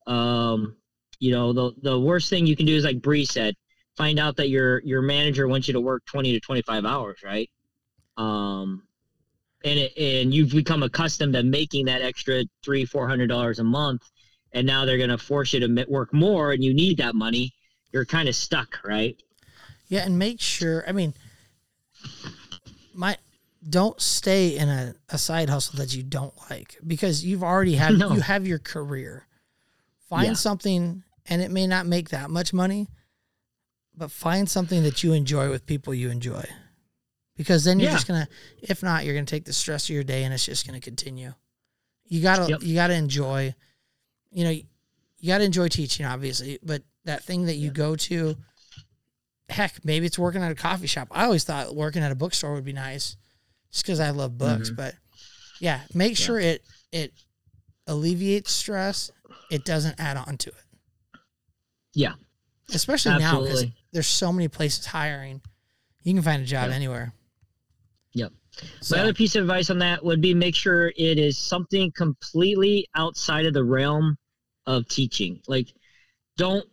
Um, 0.06 0.76
you 1.20 1.32
know, 1.32 1.54
the 1.54 1.74
the 1.82 2.00
worst 2.00 2.30
thing 2.30 2.46
you 2.46 2.56
can 2.56 2.66
do 2.66 2.76
is 2.76 2.84
like 2.84 3.02
Bre 3.02 3.24
said, 3.24 3.56
find 3.96 4.20
out 4.20 4.38
that 4.38 4.50
your 4.50 4.82
your 4.84 5.02
manager 5.02 5.48
wants 5.48 5.68
you 5.68 5.74
to 5.74 5.82
work 5.82 6.04
twenty 6.06 6.32
to 6.34 6.40
twenty 6.40 6.62
five 6.62 6.86
hours, 6.86 7.20
right? 7.24 7.50
Um, 8.18 8.84
and 9.64 9.80
it, 9.80 9.98
and 9.98 10.34
you've 10.34 10.52
become 10.52 10.84
accustomed 10.84 11.34
to 11.34 11.44
making 11.44 11.86
that 11.86 12.02
extra 12.02 12.44
three 12.64 12.86
four 12.86 13.08
hundred 13.08 13.28
dollars 13.28 13.60
a 13.60 13.64
month, 13.64 14.04
and 14.54 14.66
now 14.66 14.86
they're 14.86 14.98
going 14.98 15.10
to 15.10 15.18
force 15.18 15.54
you 15.54 15.60
to 15.60 15.86
work 15.90 16.14
more, 16.14 16.52
and 16.52 16.64
you 16.64 16.74
need 16.74 16.98
that 16.98 17.16
money. 17.16 17.54
You're 17.92 18.06
kind 18.06 18.30
of 18.30 18.36
stuck, 18.36 18.80
right? 18.86 19.20
Yeah, 19.88 20.06
and 20.06 20.20
make 20.20 20.42
sure. 20.42 20.84
I 20.88 20.92
mean, 20.92 21.14
my 22.94 23.18
don't 23.68 24.00
stay 24.00 24.58
in 24.58 24.70
a, 24.70 24.96
a 25.10 25.18
side 25.18 25.50
hustle 25.50 25.78
that 25.78 25.96
you 25.96 26.04
don't 26.04 26.34
like 26.50 26.78
because 26.86 27.24
you've 27.24 27.44
already 27.44 27.76
had 27.76 27.94
no. 27.98 28.14
you 28.14 28.22
have 28.22 28.48
your 28.48 28.60
career. 28.60 29.26
Find 30.10 30.28
yeah. 30.28 30.34
something 30.34 31.04
and 31.26 31.42
it 31.42 31.52
may 31.52 31.68
not 31.68 31.86
make 31.86 32.10
that 32.10 32.30
much 32.30 32.54
money, 32.54 32.88
but 33.96 34.12
find 34.12 34.50
something 34.50 34.84
that 34.84 35.04
you 35.04 35.14
enjoy 35.14 35.50
with 35.50 35.66
people 35.66 35.94
you 35.94 36.10
enjoy. 36.10 36.46
Because 37.36 37.64
then 37.64 37.80
you're 37.80 37.90
yeah. 37.90 37.96
just 37.96 38.08
gonna 38.08 38.28
if 38.62 38.82
not, 38.82 39.06
you're 39.06 39.14
gonna 39.14 39.26
take 39.26 39.46
the 39.46 39.54
stress 39.54 39.86
of 39.86 39.90
your 39.94 40.04
day 40.04 40.24
and 40.24 40.34
it's 40.34 40.46
just 40.46 40.66
gonna 40.66 40.80
continue. 40.80 41.34
You 42.06 42.22
gotta 42.22 42.50
yep. 42.50 42.64
you 42.64 42.76
gotta 42.76 42.96
enjoy 42.96 43.54
you 44.32 44.44
know, 44.44 44.52
you 44.52 45.28
gotta 45.28 45.44
enjoy 45.44 45.68
teaching 45.68 46.06
obviously, 46.06 46.60
but 46.64 46.84
that 47.06 47.24
thing 47.24 47.46
that 47.46 47.56
you 47.56 47.68
yeah. 47.68 47.74
go 47.74 47.96
to 47.96 48.36
heck, 49.50 49.84
maybe 49.84 50.06
it's 50.06 50.20
working 50.20 50.42
at 50.42 50.52
a 50.52 50.56
coffee 50.56 50.88
shop. 50.88 51.08
I 51.12 51.26
always 51.26 51.44
thought 51.44 51.76
working 51.76 52.04
at 52.04 52.12
a 52.12 52.16
bookstore 52.16 52.54
would 52.54 52.66
be 52.66 52.74
nice 52.74 53.18
just 53.72 53.86
because 53.86 54.00
I 54.00 54.12
love 54.12 54.38
books. 54.38 54.70
Mm-hmm. 54.70 54.76
But 54.76 54.96
yeah, 55.60 55.82
make 55.94 56.20
yeah. 56.20 56.26
sure 56.26 56.40
it 56.40 56.64
it 56.92 57.14
alleviates 57.88 58.52
stress. 58.52 59.12
It 59.50 59.66
doesn't 59.66 60.00
add 60.00 60.18
on 60.18 60.38
to 60.38 60.50
it. 60.50 61.20
Yeah, 61.94 62.14
especially 62.74 63.14
Absolutely. 63.14 63.50
now 63.50 63.56
because 63.56 63.66
there's 63.94 64.08
so 64.08 64.32
many 64.32 64.48
places 64.48 64.86
hiring. 64.86 65.42
You 66.04 66.14
can 66.14 66.24
find 66.24 66.42
a 66.42 66.46
job 66.46 66.70
anywhere. 66.70 67.14
Yep. 68.14 68.32
So, 68.82 68.96
My 68.96 69.04
other 69.04 69.14
piece 69.14 69.36
of 69.36 69.42
advice 69.42 69.70
on 69.70 69.80
that 69.80 70.04
would 70.04 70.22
be 70.22 70.34
make 70.34 70.56
sure 70.56 70.88
it 70.96 71.20
is 71.20 71.38
something 71.38 71.92
completely 71.92 72.88
outside 72.96 73.46
of 73.46 73.54
the 73.54 73.64
realm 73.64 74.18
of 74.66 74.88
teaching. 74.88 75.42
Like, 75.48 75.68
don't 76.38 76.66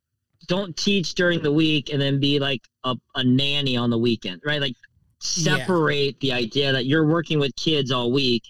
don't 0.46 0.76
teach 0.76 1.14
during 1.14 1.42
the 1.42 1.52
week 1.52 1.90
and 1.90 2.00
then 2.00 2.20
be 2.20 2.38
like 2.38 2.60
a, 2.84 2.94
a 3.14 3.24
nanny 3.24 3.76
on 3.76 3.90
the 3.90 3.98
weekend, 3.98 4.42
right? 4.44 4.60
Like 4.60 4.74
separate 5.18 6.16
yeah. 6.20 6.36
the 6.36 6.44
idea 6.44 6.72
that 6.72 6.86
you're 6.86 7.06
working 7.06 7.38
with 7.38 7.54
kids 7.56 7.90
all 7.90 8.12
week. 8.12 8.42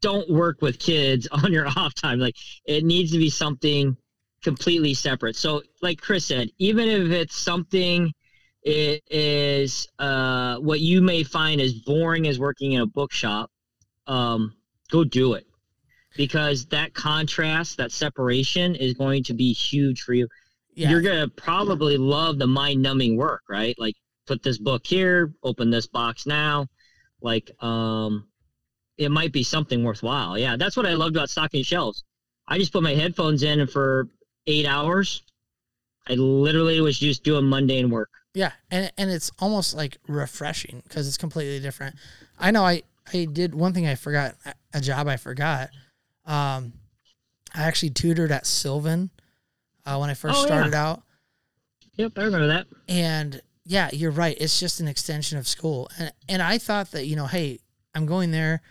Don't 0.00 0.28
work 0.28 0.62
with 0.62 0.78
kids 0.78 1.26
on 1.32 1.52
your 1.52 1.66
off 1.68 1.94
time. 1.94 2.18
Like 2.18 2.36
it 2.64 2.84
needs 2.84 3.12
to 3.12 3.18
be 3.18 3.30
something 3.30 3.96
completely 4.42 4.94
separate. 4.94 5.36
So, 5.36 5.62
like 5.82 6.00
Chris 6.00 6.26
said, 6.26 6.50
even 6.58 6.88
if 6.88 7.10
it's 7.10 7.36
something 7.36 8.12
it 8.62 9.02
is 9.10 9.86
uh, 10.00 10.56
what 10.56 10.80
you 10.80 11.00
may 11.00 11.22
find 11.22 11.60
as 11.60 11.72
boring 11.72 12.26
as 12.26 12.38
working 12.38 12.72
in 12.72 12.80
a 12.80 12.86
bookshop, 12.86 13.50
um, 14.08 14.54
go 14.90 15.04
do 15.04 15.34
it 15.34 15.46
because 16.16 16.66
that 16.66 16.94
contrast, 16.94 17.76
that 17.76 17.92
separation 17.92 18.74
is 18.74 18.94
going 18.94 19.22
to 19.24 19.34
be 19.34 19.52
huge 19.52 20.02
for 20.02 20.14
you 20.14 20.26
yeah. 20.76 20.90
you're 20.90 21.00
gonna 21.00 21.28
probably 21.28 21.96
love 21.96 22.38
the 22.38 22.46
mind 22.46 22.82
numbing 22.82 23.16
work, 23.16 23.42
right? 23.48 23.74
Like 23.78 23.96
put 24.26 24.42
this 24.42 24.58
book 24.58 24.86
here, 24.86 25.32
open 25.42 25.70
this 25.70 25.86
box 25.86 26.26
now. 26.26 26.66
Like 27.20 27.50
um 27.62 28.28
it 28.98 29.10
might 29.10 29.32
be 29.32 29.42
something 29.42 29.84
worthwhile. 29.84 30.38
Yeah, 30.38 30.56
that's 30.56 30.76
what 30.76 30.86
I 30.86 30.94
loved 30.94 31.16
about 31.16 31.30
stocking 31.30 31.62
shelves. 31.62 32.04
I 32.48 32.58
just 32.58 32.72
put 32.72 32.82
my 32.82 32.94
headphones 32.94 33.42
in 33.42 33.60
and 33.60 33.70
for 33.70 34.08
eight 34.46 34.66
hours, 34.66 35.22
I 36.08 36.14
literally 36.14 36.80
was 36.80 36.98
just 36.98 37.24
doing 37.24 37.48
mundane 37.48 37.90
work. 37.90 38.10
Yeah, 38.34 38.52
and 38.70 38.92
and 38.98 39.10
it's 39.10 39.30
almost 39.38 39.74
like 39.74 39.98
refreshing 40.06 40.82
because 40.84 41.08
it's 41.08 41.16
completely 41.16 41.60
different. 41.60 41.96
I 42.38 42.50
know 42.50 42.64
I 42.64 42.82
I 43.12 43.26
did 43.32 43.54
one 43.54 43.72
thing 43.72 43.86
I 43.86 43.94
forgot 43.94 44.34
a 44.74 44.80
job 44.80 45.08
I 45.08 45.16
forgot. 45.16 45.70
Um, 46.26 46.74
I 47.54 47.62
actually 47.62 47.90
tutored 47.90 48.30
at 48.32 48.46
Sylvan 48.46 49.10
uh, 49.86 49.96
when 49.96 50.10
I 50.10 50.14
first 50.14 50.38
oh, 50.38 50.46
started 50.46 50.72
yeah. 50.72 50.86
out. 50.86 51.02
Yep, 51.94 52.12
I 52.16 52.24
remember 52.24 52.48
that. 52.48 52.66
And 52.88 53.40
yeah, 53.66 53.90
you're 53.92 54.12
right. 54.12 54.36
It's 54.40 54.60
just 54.60 54.80
an 54.80 54.88
extension 54.88 55.38
of 55.38 55.48
school. 55.48 55.90
And 55.98 56.12
and 56.28 56.42
I 56.42 56.58
thought 56.58 56.92
that, 56.92 57.06
you 57.06 57.16
know, 57.16 57.26
hey, 57.26 57.58
I'm 57.94 58.06
going 58.06 58.30
there. 58.30 58.62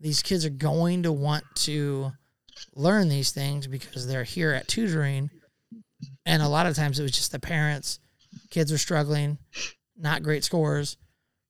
These 0.00 0.22
kids 0.22 0.44
are 0.44 0.50
going 0.50 1.04
to 1.04 1.12
want 1.12 1.44
to 1.56 2.12
learn 2.74 3.08
these 3.08 3.30
things 3.30 3.66
because 3.66 4.06
they're 4.06 4.24
here 4.24 4.52
at 4.52 4.68
tutoring. 4.68 5.30
And 6.26 6.42
a 6.42 6.48
lot 6.48 6.66
of 6.66 6.76
times 6.76 6.98
it 6.98 7.02
was 7.02 7.12
just 7.12 7.32
the 7.32 7.38
parents. 7.38 7.98
Kids 8.50 8.70
were 8.70 8.78
struggling, 8.78 9.38
not 9.96 10.22
great 10.22 10.44
scores. 10.44 10.96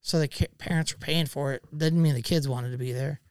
So 0.01 0.19
the 0.19 0.47
parents 0.57 0.93
were 0.93 0.99
paying 0.99 1.25
for 1.27 1.53
it. 1.53 1.63
Didn't 1.75 2.01
mean 2.01 2.13
the 2.13 2.21
kids 2.21 2.47
wanted 2.47 2.71
to 2.71 2.77
be 2.77 2.91
there. 2.91 3.21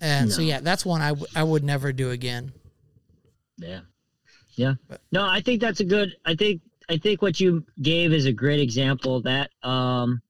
And 0.00 0.28
no. 0.28 0.34
so, 0.36 0.42
yeah, 0.42 0.60
that's 0.60 0.84
one 0.84 1.02
I, 1.02 1.10
w- 1.10 1.26
I 1.36 1.42
would 1.42 1.62
never 1.62 1.92
do 1.92 2.10
again. 2.10 2.52
Yeah. 3.58 3.80
Yeah. 4.56 4.74
No, 5.12 5.24
I 5.24 5.40
think 5.40 5.60
that's 5.60 5.80
a 5.80 5.84
good. 5.84 6.16
I 6.24 6.34
think 6.34 6.62
I 6.90 6.98
think 6.98 7.22
what 7.22 7.38
you 7.38 7.64
gave 7.80 8.12
is 8.12 8.26
a 8.26 8.32
great 8.32 8.58
example 8.58 9.16
of 9.16 9.22
that. 9.22 9.50
Um, 9.62 10.20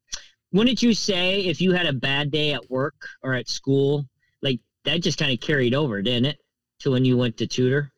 wouldn't 0.53 0.83
you 0.83 0.93
say 0.93 1.41
if 1.41 1.61
you 1.61 1.73
had 1.73 1.87
a 1.87 1.93
bad 1.93 2.31
day 2.31 2.53
at 2.53 2.71
work 2.71 2.97
or 3.23 3.35
at 3.35 3.49
school, 3.49 4.05
like 4.43 4.61
that 4.85 5.01
just 5.01 5.19
kind 5.19 5.33
of 5.33 5.41
carried 5.41 5.75
over, 5.75 6.03
didn't 6.03 6.27
it, 6.27 6.39
to 6.81 6.91
when 6.91 7.05
you 7.05 7.17
went 7.17 7.39
to 7.39 7.47
tutor? 7.47 7.91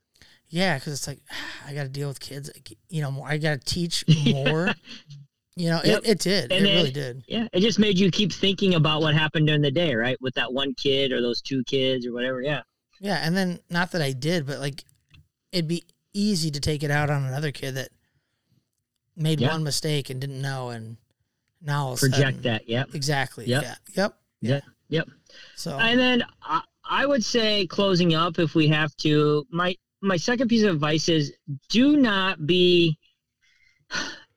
Yeah, 0.49 0.79
because 0.79 0.93
it's 0.93 1.09
like 1.09 1.19
I 1.67 1.75
got 1.75 1.83
to 1.83 1.89
deal 1.89 2.07
with 2.07 2.21
kids. 2.21 2.51
You 2.89 3.03
know, 3.03 3.23
I 3.25 3.39
got 3.39 3.61
to 3.61 3.75
teach 3.75 4.05
more. 4.27 4.73
You 5.57 5.69
know, 5.71 5.81
yep. 5.85 6.03
it, 6.05 6.11
it 6.11 6.19
did. 6.21 6.53
And 6.53 6.65
it 6.65 6.69
then, 6.69 6.77
really 6.77 6.93
did. 6.93 7.25
Yeah, 7.27 7.49
it 7.53 7.61
just 7.61 7.81
made 7.81 7.99
you 7.99 8.11
keep 8.11 8.33
thinking 8.33 8.75
about 8.75 9.03
what 9.03 9.15
happened 9.15 9.49
during 9.49 9.61
the 9.61 9.71
day, 9.73 9.95
right? 9.95 10.17
With 10.21 10.35
that 10.35 10.53
one 10.53 10.73
kid 10.75 11.11
or 11.13 11.21
those 11.21 11.43
two 11.43 11.65
kids 11.65 12.07
or 12.07 12.13
whatever. 12.13 12.41
Yeah. 12.41 12.63
Yeah, 13.01 13.17
and 13.17 13.37
then 13.37 13.59
not 13.69 13.91
that 13.91 14.01
I 14.01 14.13
did, 14.13 14.47
but 14.47 14.61
like 14.61 14.85
it'd 15.51 15.67
be 15.67 15.83
easy 16.15 16.51
to 16.53 16.61
take 16.61 16.85
it 16.85 16.91
out 16.91 17.11
on 17.11 17.25
another 17.25 17.51
kid 17.51 17.75
that 17.75 17.89
made 19.17 19.41
yeah. 19.41 19.51
one 19.51 19.63
mistake 19.63 20.11
and 20.11 20.21
didn't 20.21 20.41
know 20.41 20.71
and 20.71 20.97
now 21.61 21.95
project 21.95 22.15
sudden, 22.15 22.43
that 22.43 22.69
yep. 22.69 22.95
Exactly 22.95 23.47
yep. 23.47 23.63
yeah. 23.63 23.75
Yep. 23.95 24.17
Yeah. 24.41 24.61
Yep. 24.89 25.09
So 25.57 25.79
and 25.79 25.99
then 25.99 26.25
I, 26.43 26.63
I 26.85 27.07
would 27.07 27.25
say 27.25 27.67
closing 27.67 28.15
up 28.15 28.39
if 28.39 28.55
we 28.55 28.69
have 28.69 28.95
to. 28.99 29.47
My 29.51 29.77
my 30.01 30.17
second 30.17 30.49
piece 30.49 30.65
of 30.65 30.75
advice 30.75 31.09
is 31.09 31.33
do 31.69 31.97
not 31.97 32.47
be 32.47 32.99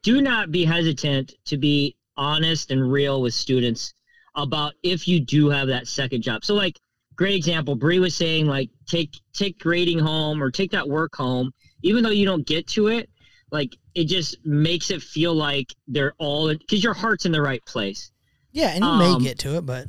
do 0.03 0.21
not 0.21 0.51
be 0.51 0.63
hesitant 0.63 1.33
to 1.45 1.57
be 1.57 1.95
honest 2.17 2.71
and 2.71 2.91
real 2.91 3.21
with 3.21 3.33
students 3.33 3.93
about 4.35 4.73
if 4.83 5.07
you 5.07 5.19
do 5.19 5.49
have 5.49 5.67
that 5.67 5.87
second 5.87 6.21
job. 6.21 6.45
So 6.45 6.53
like 6.53 6.79
great 7.15 7.35
example 7.35 7.75
Bre 7.75 7.99
was 7.99 8.15
saying 8.15 8.45
like 8.45 8.69
take 8.87 9.15
take 9.33 9.59
grading 9.59 9.99
home 9.99 10.41
or 10.41 10.51
take 10.51 10.71
that 10.71 10.87
work 10.87 11.15
home. 11.15 11.51
Even 11.81 12.03
though 12.03 12.09
you 12.09 12.25
don't 12.25 12.45
get 12.47 12.67
to 12.67 12.87
it, 12.87 13.09
like 13.55 13.77
it 13.95 14.05
just 14.05 14.45
makes 14.45 14.91
it 14.91 15.01
feel 15.01 15.33
like 15.33 15.73
they're 15.87 16.13
all 16.17 16.49
because 16.49 16.83
your 16.83 16.93
heart's 16.93 17.25
in 17.25 17.31
the 17.31 17.41
right 17.41 17.63
place. 17.65 18.11
Yeah, 18.51 18.69
and 18.69 18.83
you 18.83 18.89
um, 18.89 18.99
may 18.99 19.25
get 19.25 19.39
to 19.39 19.55
it, 19.57 19.65
but 19.65 19.87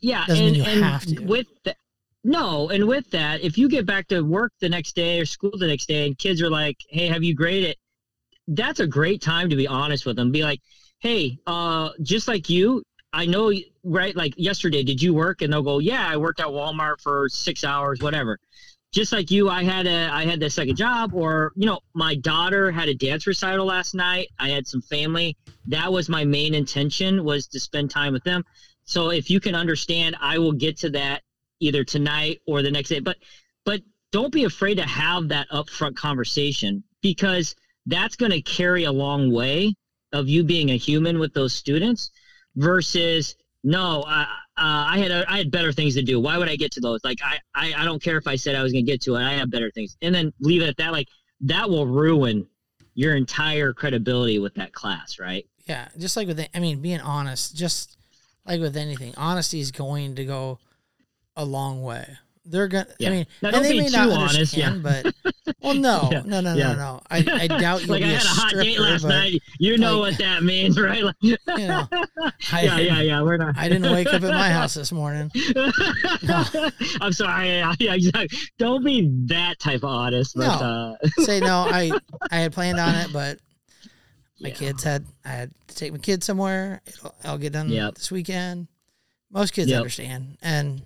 yeah, 0.00 0.24
and, 0.28 0.56
and 0.56 1.28
with 1.28 1.48
that, 1.64 1.76
no, 2.22 2.70
and 2.70 2.86
with 2.86 3.10
that, 3.10 3.40
if 3.42 3.58
you 3.58 3.68
get 3.68 3.86
back 3.86 4.06
to 4.08 4.22
work 4.22 4.52
the 4.60 4.68
next 4.68 4.94
day 4.94 5.18
or 5.20 5.26
school 5.26 5.52
the 5.58 5.66
next 5.66 5.86
day, 5.86 6.06
and 6.06 6.16
kids 6.16 6.40
are 6.40 6.50
like, 6.50 6.76
"Hey, 6.88 7.08
have 7.08 7.24
you 7.24 7.34
graded?" 7.34 7.76
That's 8.46 8.80
a 8.80 8.86
great 8.86 9.20
time 9.20 9.50
to 9.50 9.56
be 9.56 9.66
honest 9.66 10.06
with 10.06 10.16
them. 10.16 10.30
Be 10.30 10.44
like, 10.44 10.60
"Hey, 11.00 11.38
uh, 11.46 11.90
just 12.02 12.28
like 12.28 12.48
you, 12.48 12.84
I 13.12 13.26
know, 13.26 13.52
right? 13.82 14.14
Like 14.14 14.34
yesterday, 14.36 14.84
did 14.84 15.02
you 15.02 15.12
work?" 15.12 15.42
And 15.42 15.52
they'll 15.52 15.62
go, 15.62 15.80
"Yeah, 15.80 16.06
I 16.06 16.16
worked 16.16 16.40
at 16.40 16.46
Walmart 16.46 17.00
for 17.00 17.28
six 17.28 17.64
hours, 17.64 18.00
whatever." 18.00 18.38
Just 18.92 19.12
like 19.12 19.30
you, 19.30 19.48
I 19.48 19.62
had 19.62 19.86
a 19.86 20.08
I 20.12 20.24
had 20.24 20.40
the 20.40 20.50
second 20.50 20.76
job, 20.76 21.14
or 21.14 21.52
you 21.56 21.66
know, 21.66 21.80
my 21.94 22.16
daughter 22.16 22.70
had 22.70 22.88
a 22.88 22.94
dance 22.94 23.26
recital 23.26 23.66
last 23.66 23.94
night. 23.94 24.28
I 24.38 24.48
had 24.48 24.66
some 24.66 24.82
family. 24.82 25.36
That 25.66 25.92
was 25.92 26.08
my 26.08 26.24
main 26.24 26.54
intention 26.54 27.24
was 27.24 27.46
to 27.48 27.60
spend 27.60 27.90
time 27.90 28.12
with 28.12 28.24
them. 28.24 28.44
So 28.84 29.10
if 29.10 29.30
you 29.30 29.38
can 29.38 29.54
understand, 29.54 30.16
I 30.20 30.38
will 30.38 30.52
get 30.52 30.76
to 30.78 30.90
that 30.90 31.22
either 31.60 31.84
tonight 31.84 32.40
or 32.46 32.62
the 32.62 32.70
next 32.70 32.88
day. 32.88 32.98
But 32.98 33.18
but 33.64 33.80
don't 34.10 34.32
be 34.32 34.44
afraid 34.44 34.76
to 34.76 34.86
have 34.86 35.28
that 35.28 35.48
upfront 35.50 35.94
conversation 35.94 36.82
because 37.00 37.54
that's 37.86 38.16
going 38.16 38.32
to 38.32 38.42
carry 38.42 38.84
a 38.84 38.92
long 38.92 39.30
way 39.30 39.74
of 40.12 40.28
you 40.28 40.42
being 40.42 40.70
a 40.70 40.76
human 40.76 41.20
with 41.20 41.32
those 41.32 41.52
students 41.52 42.10
versus 42.56 43.36
no 43.62 44.02
uh, 44.02 44.26
uh, 44.60 44.84
i 44.88 44.98
had 44.98 45.10
I 45.10 45.38
had 45.38 45.50
better 45.50 45.72
things 45.72 45.94
to 45.94 46.02
do. 46.02 46.20
Why 46.20 46.38
would 46.38 46.48
i 46.48 46.56
get 46.56 46.70
to 46.72 46.80
those? 46.80 47.00
Like 47.02 47.18
I, 47.24 47.38
I 47.54 47.82
i 47.82 47.84
don't 47.84 48.02
care 48.02 48.18
if 48.18 48.26
i 48.26 48.36
said 48.36 48.54
i 48.54 48.62
was 48.62 48.72
going 48.72 48.84
to 48.84 48.90
get 48.92 49.00
to 49.02 49.16
it. 49.16 49.24
I 49.24 49.32
have 49.32 49.50
better 49.50 49.70
things. 49.70 49.96
And 50.02 50.14
then 50.14 50.32
leave 50.40 50.62
it 50.62 50.68
at 50.68 50.76
that. 50.76 50.92
Like 50.92 51.08
that 51.42 51.68
will 51.68 51.86
ruin 51.86 52.46
your 52.94 53.16
entire 53.16 53.72
credibility 53.72 54.38
with 54.38 54.54
that 54.54 54.72
class 54.72 55.18
right? 55.18 55.46
Yeah, 55.66 55.88
just 55.98 56.16
like 56.16 56.26
with 56.26 56.38
the, 56.38 56.56
I 56.56 56.58
mean, 56.60 56.80
being 56.80 57.00
honest, 57.00 57.54
just 57.54 57.96
like 58.44 58.60
with 58.60 58.76
anything, 58.76 59.14
honesty 59.16 59.60
is 59.60 59.70
going 59.70 60.16
to 60.16 60.24
go 60.24 60.58
a 61.36 61.44
long 61.44 61.82
way. 61.82 62.18
They're 62.46 62.68
gonna. 62.68 62.86
Yeah. 62.98 63.08
I 63.08 63.12
mean, 63.12 63.26
Now, 63.42 63.50
don't 63.50 63.62
they 63.62 63.72
be 63.72 63.78
may 63.80 63.86
too 63.88 63.92
not 63.92 64.10
honest, 64.10 64.34
understand, 64.34 64.82
but 64.82 65.14
well, 65.62 65.74
no, 65.74 66.08
Yeah, 66.12 66.22
no, 66.24 66.40
no, 66.40 66.54
yeah. 66.54 66.72
no, 66.72 66.78
no. 66.78 67.00
I, 67.10 67.18
I 67.18 67.46
doubt 67.46 67.80
you'll 67.86 67.90
like 67.90 68.02
be 68.02 68.08
i 68.08 68.12
had 68.14 68.22
a 68.24 68.26
hot 68.28 68.48
stripper, 68.48 68.64
date 68.64 68.80
last 68.80 69.04
night 69.04 69.40
you 69.58 69.76
know 69.76 69.98
like- 70.00 70.12
what 70.12 70.18
that 70.20 70.42
means 70.42 70.80
right 70.80 71.04
like, 71.04 71.14
You 71.20 71.36
know, 71.46 71.86
I, 72.50 72.62
yeah 72.62 72.78
yeah 72.78 73.00
yeah 73.02 73.22
we're 73.22 73.36
not 73.36 73.58
I 73.58 73.68
didn't 73.68 73.92
wake 73.92 74.06
up 74.08 74.22
at 74.22 74.30
my 74.30 74.48
house 74.50 74.72
this 74.74 74.90
morning. 74.90 75.30
I'm 77.00 77.12
sorry. 77.12 77.48
Yeah, 77.48 77.74
yeah, 77.78 77.94
exactly. 77.94 78.38
Don't 78.58 78.84
be 78.84 79.10
that 79.26 79.58
type 79.58 79.78
of 79.82 79.84
honest. 79.84 80.34
But, 80.36 80.60
No. 80.60 80.96
uh, 81.04 81.08
Say 81.24 81.40
no. 81.40 81.66
I 81.70 81.90
I 82.30 82.38
had 82.38 82.52
planned 82.52 82.80
on 82.80 82.94
it, 82.94 83.12
but 83.12 83.38
my 84.40 84.48
yeah. 84.48 84.54
kids 84.54 84.82
had 84.82 85.04
I 85.24 85.28
had 85.28 85.50
to 85.68 85.74
take 85.74 85.92
my 85.92 85.98
kids 85.98 86.26
somewhere. 86.26 86.80
It'll, 86.86 87.14
I'll 87.24 87.38
get 87.38 87.52
done 87.52 87.68
Yep. 87.68 87.96
this 87.96 88.10
weekend. 88.10 88.68
Most 89.30 89.52
kids 89.52 89.70
Yep. 89.70 89.76
understand, 89.78 90.38
and 90.42 90.82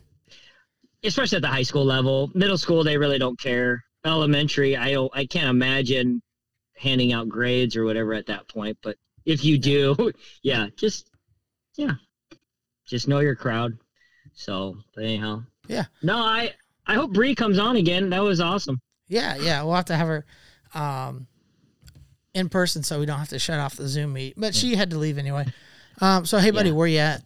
especially 1.05 1.37
at 1.37 1.43
the 1.43 1.49
high 1.49 1.63
school 1.63 1.85
level, 1.85 2.31
middle 2.35 2.59
school, 2.59 2.83
they 2.85 2.97
really 2.99 3.19
don't 3.19 3.39
care. 3.39 3.83
Elementary, 4.07 4.77
I 4.77 4.93
don't, 4.93 5.11
I 5.15 5.27
can't 5.27 5.49
imagine 5.49 6.21
handing 6.77 7.13
out 7.13 7.29
grades 7.29 7.77
or 7.77 7.85
whatever 7.85 8.13
at 8.15 8.27
that 8.27 8.49
point. 8.49 8.77
But 8.83 8.97
if 9.25 9.45
you 9.45 9.59
do, 9.59 10.13
yeah, 10.43 10.67
just 10.77 11.09
yeah, 11.77 11.93
just 12.87 13.09
know 13.09 13.21
your 13.21 13.35
crowd. 13.37 13.79
So, 14.35 14.77
but 14.95 15.05
anyhow, 15.05 15.43
Yeah. 15.69 15.85
No, 16.03 16.17
I 16.19 16.53
I 16.87 16.95
hope 16.95 17.13
Bre 17.13 17.33
comes 17.35 17.59
on 17.59 17.77
again. 17.77 18.11
That 18.11 18.23
was 18.23 18.41
awesome. 18.41 18.81
yeah, 19.09 19.37
yeah, 19.37 19.63
we'll 19.63 19.75
have 19.75 19.85
to 19.87 19.97
have 19.97 20.09
her 20.09 20.27
um, 20.75 21.27
in 22.35 22.49
person 22.49 22.83
so 22.83 22.99
we 23.01 23.07
don't 23.07 23.19
have 23.19 23.29
to 23.31 23.39
shut 23.39 23.59
off 23.61 23.77
the 23.77 23.89
Zoom 23.89 24.13
meet. 24.13 24.35
But 24.37 24.55
she 24.55 24.75
had 24.75 24.91
to 24.91 24.99
leave 24.99 25.17
anyway. 25.19 25.47
Um, 26.01 26.27
so 26.27 26.39
hey, 26.39 26.51
buddy, 26.51 26.71
Yeah. 26.71 26.75
where 26.75 26.87
you 26.89 26.99
at? 26.99 27.23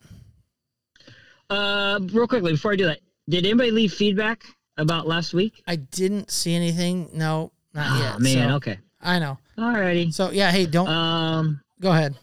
Uh, 1.50 1.98
real 2.12 2.28
quickly 2.28 2.52
before 2.52 2.72
I 2.72 2.76
do 2.76 2.84
that, 2.84 3.00
did 3.28 3.44
anybody 3.44 3.70
leave 3.70 3.92
feedback 3.92 4.44
about 4.76 5.06
last 5.06 5.34
week? 5.34 5.62
I 5.66 5.76
didn't 5.76 6.30
see 6.30 6.54
anything. 6.54 7.10
No, 7.12 7.52
not 7.74 7.86
Oh, 7.90 8.02
yet. 8.02 8.20
man, 8.20 8.48
so- 8.50 8.56
okay. 8.56 8.78
I 9.00 9.18
know. 9.18 9.38
Alrighty. 9.56 10.12
So 10.12 10.30
yeah, 10.30 10.50
hey, 10.50 10.66
don't 10.66 10.88
Um, 10.88 11.60
go 11.80 11.90
ahead. 11.92 12.16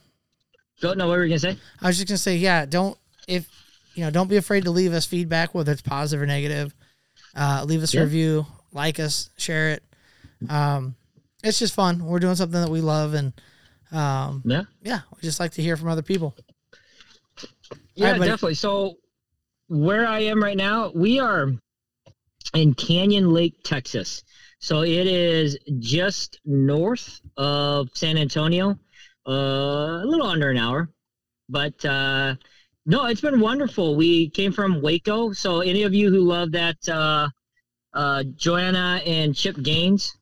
don't 0.82 0.97
know 0.97 1.08
what 1.08 1.18
were 1.18 1.24
you 1.26 1.30
gonna 1.30 1.39
say? 1.39 1.58
I 1.82 1.88
was 1.88 1.97
just 1.97 2.08
gonna 2.08 2.18
say, 2.18 2.36
yeah, 2.38 2.66
don't 2.66 2.97
if 3.28 3.47
you 3.95 4.03
know, 4.03 4.12
don't 4.12 4.28
be 4.28 4.36
afraid 4.38 4.66
to 4.66 4.72
leave 4.72 4.91
us 4.93 5.06
feedback, 5.06 5.56
whether 5.56 5.72
it's 5.72 5.82
positive 5.82 6.22
or 6.22 6.26
negative. 6.26 6.74
Uh, 7.34 7.64
leave 7.66 7.82
us 7.82 7.93
a 7.93 8.01
review, 8.01 8.45
like 8.74 8.99
us, 8.99 9.30
share 9.38 9.72
it. 9.72 9.84
Um, 10.49 10.95
it's 11.43 11.60
just 11.60 11.74
fun. 11.74 12.03
We're 12.06 12.20
doing 12.20 12.36
something 12.36 12.60
that 12.62 12.70
we 12.70 12.82
love, 12.82 13.14
and 13.14 13.32
um, 13.93 14.41
Yeah. 14.45 14.64
yeah, 14.84 15.01
we 15.16 15.22
just 15.22 15.39
like 15.39 15.51
to 15.53 15.62
hear 15.62 15.78
from 15.78 15.88
other 15.89 16.01
people. 16.01 16.36
Yeah, 17.95 18.18
buddy. 18.18 18.30
definitely. 18.30 18.56
So 18.56 18.97
where 19.68 20.07
I 20.07 20.20
am 20.22 20.41
right 20.41 20.57
now, 20.57 20.91
we 20.93 21.20
are 21.20 21.51
in 22.53 22.74
Canyon 22.74 23.34
Lake, 23.34 23.63
Texas. 23.63 24.24
So 24.59 24.84
it 24.84 25.07
is 25.07 25.57
just 25.80 26.39
north 26.45 27.22
of 27.38 27.89
San 27.93 28.18
Antonio, 28.18 28.78
uh, 29.28 29.32
a 29.32 30.05
little 30.05 30.28
under 30.28 30.49
an 30.49 30.57
hour. 30.57 30.89
But 31.49 31.84
uh, 31.86 32.36
no, 32.86 33.05
it's 33.05 33.22
been 33.22 33.39
wonderful. 33.39 33.95
We 33.95 34.30
came 34.30 34.51
from 34.51 34.82
Waco. 34.82 35.34
So 35.34 35.61
any 35.61 35.84
of 35.84 35.93
you 35.93 36.09
who 36.09 36.22
love 36.22 36.51
that 36.53 36.78
uh, 36.89 37.30
uh, 37.93 38.24
Joanna 38.36 39.01
and 39.05 39.36
Chip 39.36 39.61
Gaines 39.61 40.16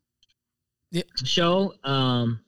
Yep. 0.91 1.07
show, 1.23 1.73
um, 1.83 2.39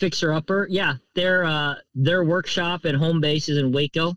Fixer 0.00 0.32
Upper, 0.32 0.66
yeah, 0.70 0.96
their 1.14 1.44
uh, 1.44 1.76
their 1.94 2.22
workshop 2.22 2.84
and 2.84 2.96
home 2.96 3.20
base 3.20 3.48
is 3.48 3.56
in 3.56 3.72
Waco. 3.72 4.14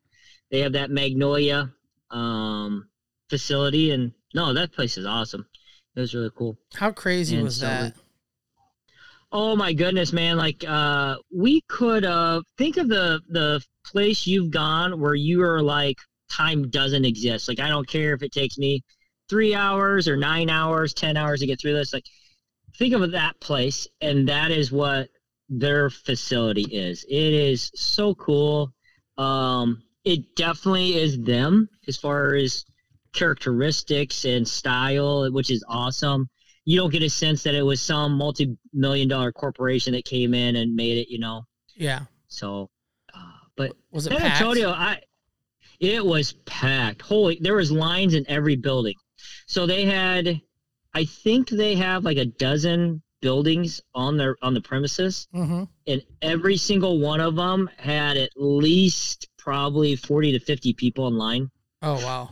They 0.52 0.60
have 0.60 0.74
that 0.74 0.92
Magnolia 0.92 1.72
um, 2.12 2.90
facility, 3.30 3.92
and 3.92 4.12
no, 4.34 4.54
that 4.54 4.74
place 4.74 4.98
is 4.98 5.06
awesome. 5.06 5.46
It 5.96 6.00
was 6.02 6.14
really 6.14 6.32
cool. 6.36 6.58
How 6.74 6.92
crazy 6.92 7.36
And 7.36 7.46
was 7.46 7.58
so 7.58 7.66
that? 7.66 7.94
Oh 9.32 9.56
my 9.56 9.72
goodness, 9.72 10.12
man! 10.12 10.36
Like 10.36 10.64
uh, 10.68 11.16
we 11.34 11.62
could 11.62 12.04
uh, 12.04 12.42
think 12.58 12.76
of 12.78 12.90
the 12.90 13.22
the 13.30 13.64
place 13.86 14.28
you've 14.28 14.52
gone 14.52 15.00
where 15.00 15.16
you 15.16 15.42
are 15.42 15.62
like 15.62 15.98
time 16.30 16.70
doesn't 16.70 17.06
exist. 17.06 17.48
Like 17.48 17.62
I 17.62 17.70
don't 17.70 17.88
care 17.88 18.14
if 18.14 18.24
it 18.24 18.34
takes 18.34 18.58
me 18.58 18.84
three 19.30 19.56
hours 19.56 20.10
or 20.10 20.18
nine 20.18 20.50
hours, 20.50 20.94
ten 20.94 21.16
hours 21.16 21.40
to 21.40 21.48
get 21.48 21.62
through 21.62 21.74
this. 21.74 21.94
Like 21.94 22.06
think 22.78 22.94
of 22.94 23.12
that 23.12 23.40
place, 23.40 23.88
and 24.02 24.28
that 24.28 24.52
is 24.52 24.70
what 24.70 25.08
their 25.48 25.90
facility 25.90 26.64
is. 26.64 27.06
It 27.10 27.34
is 27.34 27.72
so 27.74 28.16
cool. 28.16 28.74
Um, 29.18 29.82
it 30.04 30.36
definitely 30.36 30.96
is 30.96 31.20
them 31.20 31.70
as 31.88 31.98
far 31.98 32.36
as 32.36 32.66
characteristics 33.14 34.26
and 34.26 34.48
style, 34.48 35.32
which 35.32 35.50
is 35.52 35.64
awesome. 35.68 36.28
You 36.66 36.78
don't 36.78 36.92
get 36.92 37.04
a 37.04 37.10
sense 37.10 37.44
that 37.44 37.56
it 37.56 37.62
was 37.64 37.82
some 37.82 38.14
multi-million 38.18 39.08
dollar 39.08 39.32
corporation 39.32 39.94
that 39.94 40.06
came 40.06 40.34
in 40.34 40.56
and 40.58 40.76
made 40.76 40.98
it, 40.98 41.10
you 41.10 41.20
know. 41.20 41.44
Yeah, 41.76 42.02
So, 42.28 42.70
uh, 43.14 43.20
but 43.56 43.72
was 43.92 44.06
it 44.08 44.12
San 44.12 44.20
packed? 44.22 44.42
Antonio, 44.42 44.70
I 44.72 45.02
it 45.80 46.06
was 46.06 46.34
packed. 46.46 47.02
Holy, 47.02 47.40
there 47.42 47.56
was 47.56 47.72
lines 47.72 48.14
in 48.14 48.24
every 48.30 48.56
building. 48.56 48.96
So 49.48 49.66
they 49.66 49.86
had, 49.86 50.40
I 50.94 51.06
think 51.06 51.50
they 51.50 51.76
have 51.76 52.04
like 52.06 52.18
a 52.18 52.26
dozen 52.26 53.02
buildings 53.22 53.82
on 53.96 54.18
their 54.18 54.36
on 54.44 54.54
the 54.54 54.62
premises, 54.62 55.28
Mm-hmm. 55.34 55.64
and 55.88 56.02
every 56.22 56.58
single 56.58 57.00
one 57.00 57.20
of 57.22 57.36
them 57.36 57.70
had 57.78 58.18
at 58.18 58.30
least 58.36 59.28
probably 59.44 59.96
forty 59.96 60.32
to 60.32 60.40
fifty 60.40 60.74
people 60.74 61.08
in 61.08 61.18
line. 61.18 61.50
Oh 61.82 61.96
wow. 62.06 62.30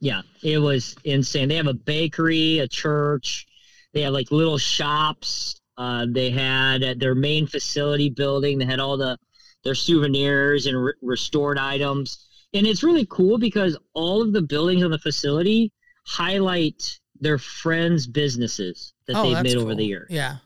Yeah, 0.00 0.22
it 0.42 0.58
was 0.58 0.96
insane. 1.04 1.48
They 1.48 1.56
have 1.56 1.68
a 1.68 1.74
bakery, 1.74 2.58
a 2.58 2.68
church. 2.68 3.46
They 3.92 4.02
have 4.02 4.12
like 4.12 4.32
little 4.32 4.58
shops. 4.58 5.60
Uh, 5.76 6.06
they 6.08 6.30
had 6.30 6.82
at 6.82 6.98
their 6.98 7.14
main 7.14 7.46
facility 7.46 8.10
building. 8.10 8.58
They 8.58 8.64
had 8.64 8.80
all 8.80 8.96
the 8.96 9.18
their 9.64 9.74
souvenirs 9.74 10.66
and 10.66 10.84
re- 10.84 10.92
restored 11.02 11.56
items, 11.58 12.26
and 12.52 12.66
it's 12.66 12.82
really 12.82 13.06
cool 13.08 13.38
because 13.38 13.78
all 13.94 14.22
of 14.22 14.32
the 14.32 14.42
buildings 14.42 14.82
on 14.82 14.90
the 14.90 14.98
facility 14.98 15.72
highlight 16.04 16.98
their 17.20 17.38
friends' 17.38 18.06
businesses 18.06 18.92
that 19.06 19.16
oh, 19.16 19.22
they've 19.22 19.42
made 19.42 19.54
cool. 19.54 19.62
over 19.62 19.74
the 19.76 19.84
years. 19.84 20.08
Yeah. 20.10 20.38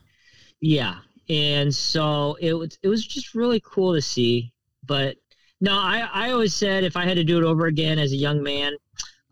Yeah, 0.59 0.99
and 1.29 1.73
so 1.73 2.37
it 2.39 2.53
was 2.53 2.77
it 2.81 2.87
was 2.87 3.05
just 3.05 3.35
really 3.35 3.61
cool 3.63 3.93
to 3.93 4.01
see. 4.01 4.53
But 4.85 5.17
no, 5.61 5.73
I 5.73 6.07
I 6.13 6.31
always 6.31 6.53
said 6.53 6.83
if 6.83 6.95
I 6.95 7.05
had 7.05 7.15
to 7.15 7.23
do 7.23 7.37
it 7.37 7.43
over 7.43 7.65
again 7.65 7.99
as 7.99 8.11
a 8.11 8.17
young 8.17 8.41
man, 8.43 8.73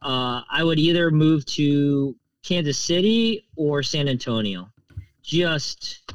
uh, 0.01 0.41
I 0.49 0.63
would 0.63 0.80
either 0.80 1.11
move 1.11 1.45
to 1.47 2.15
Kansas 2.43 2.78
City 2.78 3.47
or 3.55 3.84
San 3.84 4.07
Antonio. 4.07 4.69
Just 5.23 6.13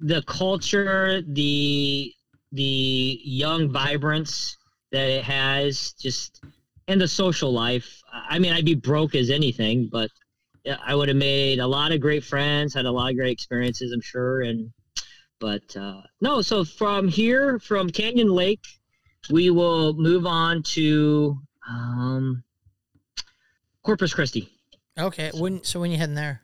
the 0.00 0.22
culture, 0.22 1.22
the 1.22 2.12
the 2.52 3.20
young 3.22 3.70
vibrance 3.70 4.56
that 4.90 5.08
it 5.10 5.24
has, 5.24 5.92
just 5.92 6.44
and 6.86 7.00
the 7.00 7.08
social 7.08 7.52
life. 7.52 8.02
I 8.12 8.38
mean, 8.38 8.52
I'd 8.52 8.64
be 8.64 8.74
broke 8.74 9.14
as 9.14 9.30
anything, 9.30 9.88
but 9.90 10.10
I 10.84 10.94
would 10.94 11.08
have 11.08 11.16
made 11.16 11.58
a 11.58 11.66
lot 11.66 11.92
of 11.92 12.00
great 12.00 12.24
friends, 12.24 12.74
had 12.74 12.86
a 12.86 12.90
lot 12.90 13.10
of 13.10 13.16
great 13.16 13.32
experiences, 13.32 13.92
I'm 13.92 14.00
sure. 14.00 14.42
And 14.42 14.72
but 15.40 15.76
uh, 15.76 16.02
no, 16.20 16.42
so 16.42 16.64
from 16.64 17.08
here, 17.08 17.58
from 17.58 17.90
Canyon 17.90 18.30
Lake, 18.30 18.64
we 19.30 19.50
will 19.50 19.94
move 19.94 20.26
on 20.26 20.62
to 20.62 21.38
um, 21.68 22.42
Corpus 23.82 24.12
Christi. 24.14 24.48
Okay. 24.98 25.30
When 25.34 25.62
so 25.64 25.80
when 25.80 25.90
you 25.90 25.96
heading 25.98 26.14
there? 26.14 26.42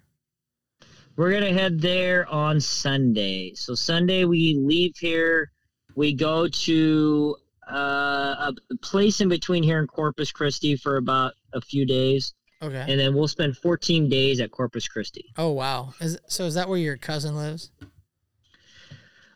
We're 1.17 1.33
gonna 1.33 1.53
head 1.53 1.81
there 1.81 2.27
on 2.29 2.61
Sunday. 2.61 3.55
So 3.55 3.75
Sunday 3.75 4.25
we 4.25 4.55
leave 4.61 4.97
here. 4.97 5.51
We 5.95 6.13
go 6.13 6.49
to 6.49 7.37
uh, 7.71 8.51
a 8.51 8.77
place 8.83 9.21
in 9.21 9.29
between 9.29 9.63
here 9.63 9.79
in 9.79 9.87
Corpus 9.87 10.33
Christi 10.33 10.77
for 10.77 10.97
about 10.97 11.35
a 11.53 11.61
few 11.61 11.87
days, 11.87 12.35
Okay. 12.63 12.85
and 12.89 12.99
then 12.99 13.15
we'll 13.15 13.29
spend 13.29 13.57
14 13.57 14.09
days 14.09 14.41
at 14.41 14.51
Corpus 14.51 14.87
Christi. 14.89 15.25
oh 15.39 15.51
wow. 15.53 15.95
Is 16.01 16.19
so 16.29 16.45
is 16.45 16.55
that 16.55 16.69
where 16.69 16.79
your 16.79 16.97
cousin 16.97 17.37
lives? 17.37 17.71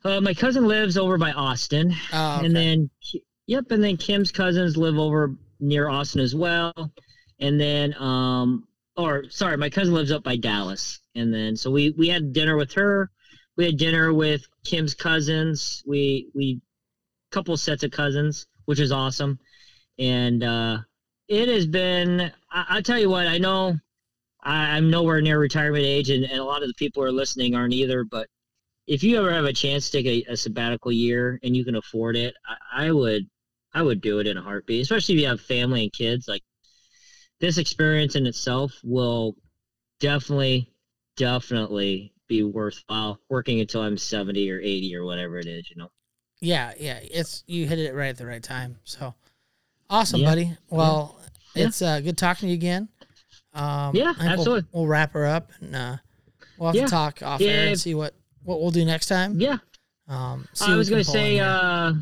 Uh, 0.05 0.21
my 0.21 0.33
cousin 0.35 0.67
lives 0.67 0.97
over 0.97 1.19
by 1.19 1.33
Austin, 1.33 1.93
Oh, 2.13 2.37
okay. 2.37 2.47
and 2.47 2.55
then 2.57 2.91
yep, 3.49 3.73
and 3.73 3.83
then 3.83 3.97
Kim's 3.97 4.31
cousins 4.31 4.77
live 4.77 4.97
over 4.97 5.35
near 5.59 5.89
Austin 5.89 6.21
as 6.21 6.37
well, 6.37 6.93
and 7.41 7.61
then 7.61 7.95
um, 8.01 8.69
or 8.97 9.29
sorry, 9.31 9.57
my 9.57 9.71
cousin 9.71 9.95
lives 9.95 10.13
up 10.13 10.23
by 10.23 10.37
Dallas, 10.37 11.01
and 11.17 11.35
then 11.35 11.57
so 11.57 11.71
we 11.73 11.91
we 11.99 12.09
had 12.09 12.33
dinner 12.33 12.57
with 12.57 12.73
her. 12.75 13.11
we 13.57 13.65
had 13.65 13.77
dinner 13.77 14.15
with 14.15 14.47
Kim's 14.65 14.95
cousins. 14.95 15.83
We 15.85 16.29
we 16.35 16.61
couple 17.31 17.57
sets 17.57 17.83
of 17.83 17.91
cousins, 17.91 18.47
which 18.67 18.81
is 18.81 18.93
awesome. 18.93 19.39
And 19.99 20.43
uh, 20.45 20.79
it 21.29 21.49
has 21.49 21.67
been. 21.67 22.33
I, 22.51 22.67
I'll 22.69 22.83
tell 22.83 22.99
you 22.99 23.11
what. 23.11 23.27
I 23.27 23.39
know 23.39 23.77
I, 24.43 24.77
I'm 24.77 24.91
nowhere 24.91 25.21
near 25.21 25.39
retirement 25.39 25.85
age, 25.85 26.11
and, 26.11 26.25
and 26.25 26.39
a 26.39 26.45
lot 26.45 26.63
of 26.63 26.69
the 26.69 26.75
people 26.75 27.03
who 27.03 27.09
are 27.09 27.13
listening 27.13 27.55
aren't 27.55 27.75
either. 27.75 28.05
But 28.05 28.29
if 28.87 29.03
you 29.03 29.19
ever 29.19 29.33
have 29.33 29.45
a 29.45 29.53
chance 29.53 29.91
to 29.91 30.03
take 30.03 30.27
a, 30.29 30.33
a 30.33 30.37
sabbatical 30.37 30.93
year 30.93 31.39
and 31.43 31.57
you 31.57 31.65
can 31.65 31.77
afford 31.77 32.17
it, 32.17 32.35
I, 32.47 32.87
I 32.87 32.93
would 32.93 33.29
I 33.75 33.83
would 33.83 34.01
do 34.01 34.19
it 34.19 34.27
in 34.27 34.37
a 34.37 34.43
heartbeat, 34.43 34.83
especially 34.83 35.17
if 35.17 35.21
you 35.21 35.27
have 35.29 35.41
family 35.41 35.83
and 35.85 35.93
kids. 35.93 36.27
Like 36.29 36.43
this 37.41 37.59
experience 37.59 38.17
in 38.17 38.27
itself 38.27 38.73
will 38.83 39.37
definitely, 40.01 40.73
definitely 41.17 42.13
be 42.29 42.43
worthwhile 42.43 43.21
working 43.29 43.61
until 43.61 43.83
I'm 43.83 43.97
70 43.99 44.51
or 44.51 44.61
80 44.61 44.97
or 44.97 45.05
whatever 45.05 45.39
it 45.39 45.47
is, 45.47 45.69
you 45.71 45.77
know. 45.77 45.89
Yeah, 46.41 46.73
yeah. 46.79 46.99
It's 47.03 47.43
you 47.47 47.67
hit 47.67 47.79
it 47.79 47.95
right 47.95 48.09
at 48.09 48.17
the 48.17 48.27
right 48.27 48.43
time. 48.43 48.79
So 48.85 49.15
awesome, 49.91 50.21
Yeah. 50.21 50.31
buddy. 50.31 50.57
Well, 50.71 51.21
Yeah. 51.55 51.67
it's 51.67 51.83
uh, 51.83 52.01
good 52.01 52.17
talking 52.19 52.47
to 52.47 52.51
you 52.51 52.55
again. 52.55 52.89
Um, 53.55 53.95
Yeah, 53.97 54.13
think 54.13 54.19
we'll- 54.19 54.29
absolutely. 54.31 54.69
We'll, 54.73 54.87
wrap 54.87 55.13
her 55.15 55.27
up 55.27 55.51
and 55.61 55.75
uh, 55.75 55.97
we'll 56.59 56.69
have 56.69 56.77
Yeah. 56.77 56.85
to 56.85 56.91
talk 56.91 57.23
off 57.23 57.41
air 57.41 57.69
and 57.69 57.81
see 57.81 57.95
what 57.95 58.15
what 58.45 58.61
we'll 58.63 58.71
do 58.71 58.85
next 58.85 59.07
time. 59.07 59.39
Yeah. 59.41 59.59
Um, 60.07 60.49
I 60.63 60.75
was 60.77 60.89
going 60.89 61.05
to 61.05 61.11
say, 61.11 61.39
uh, 61.39 61.93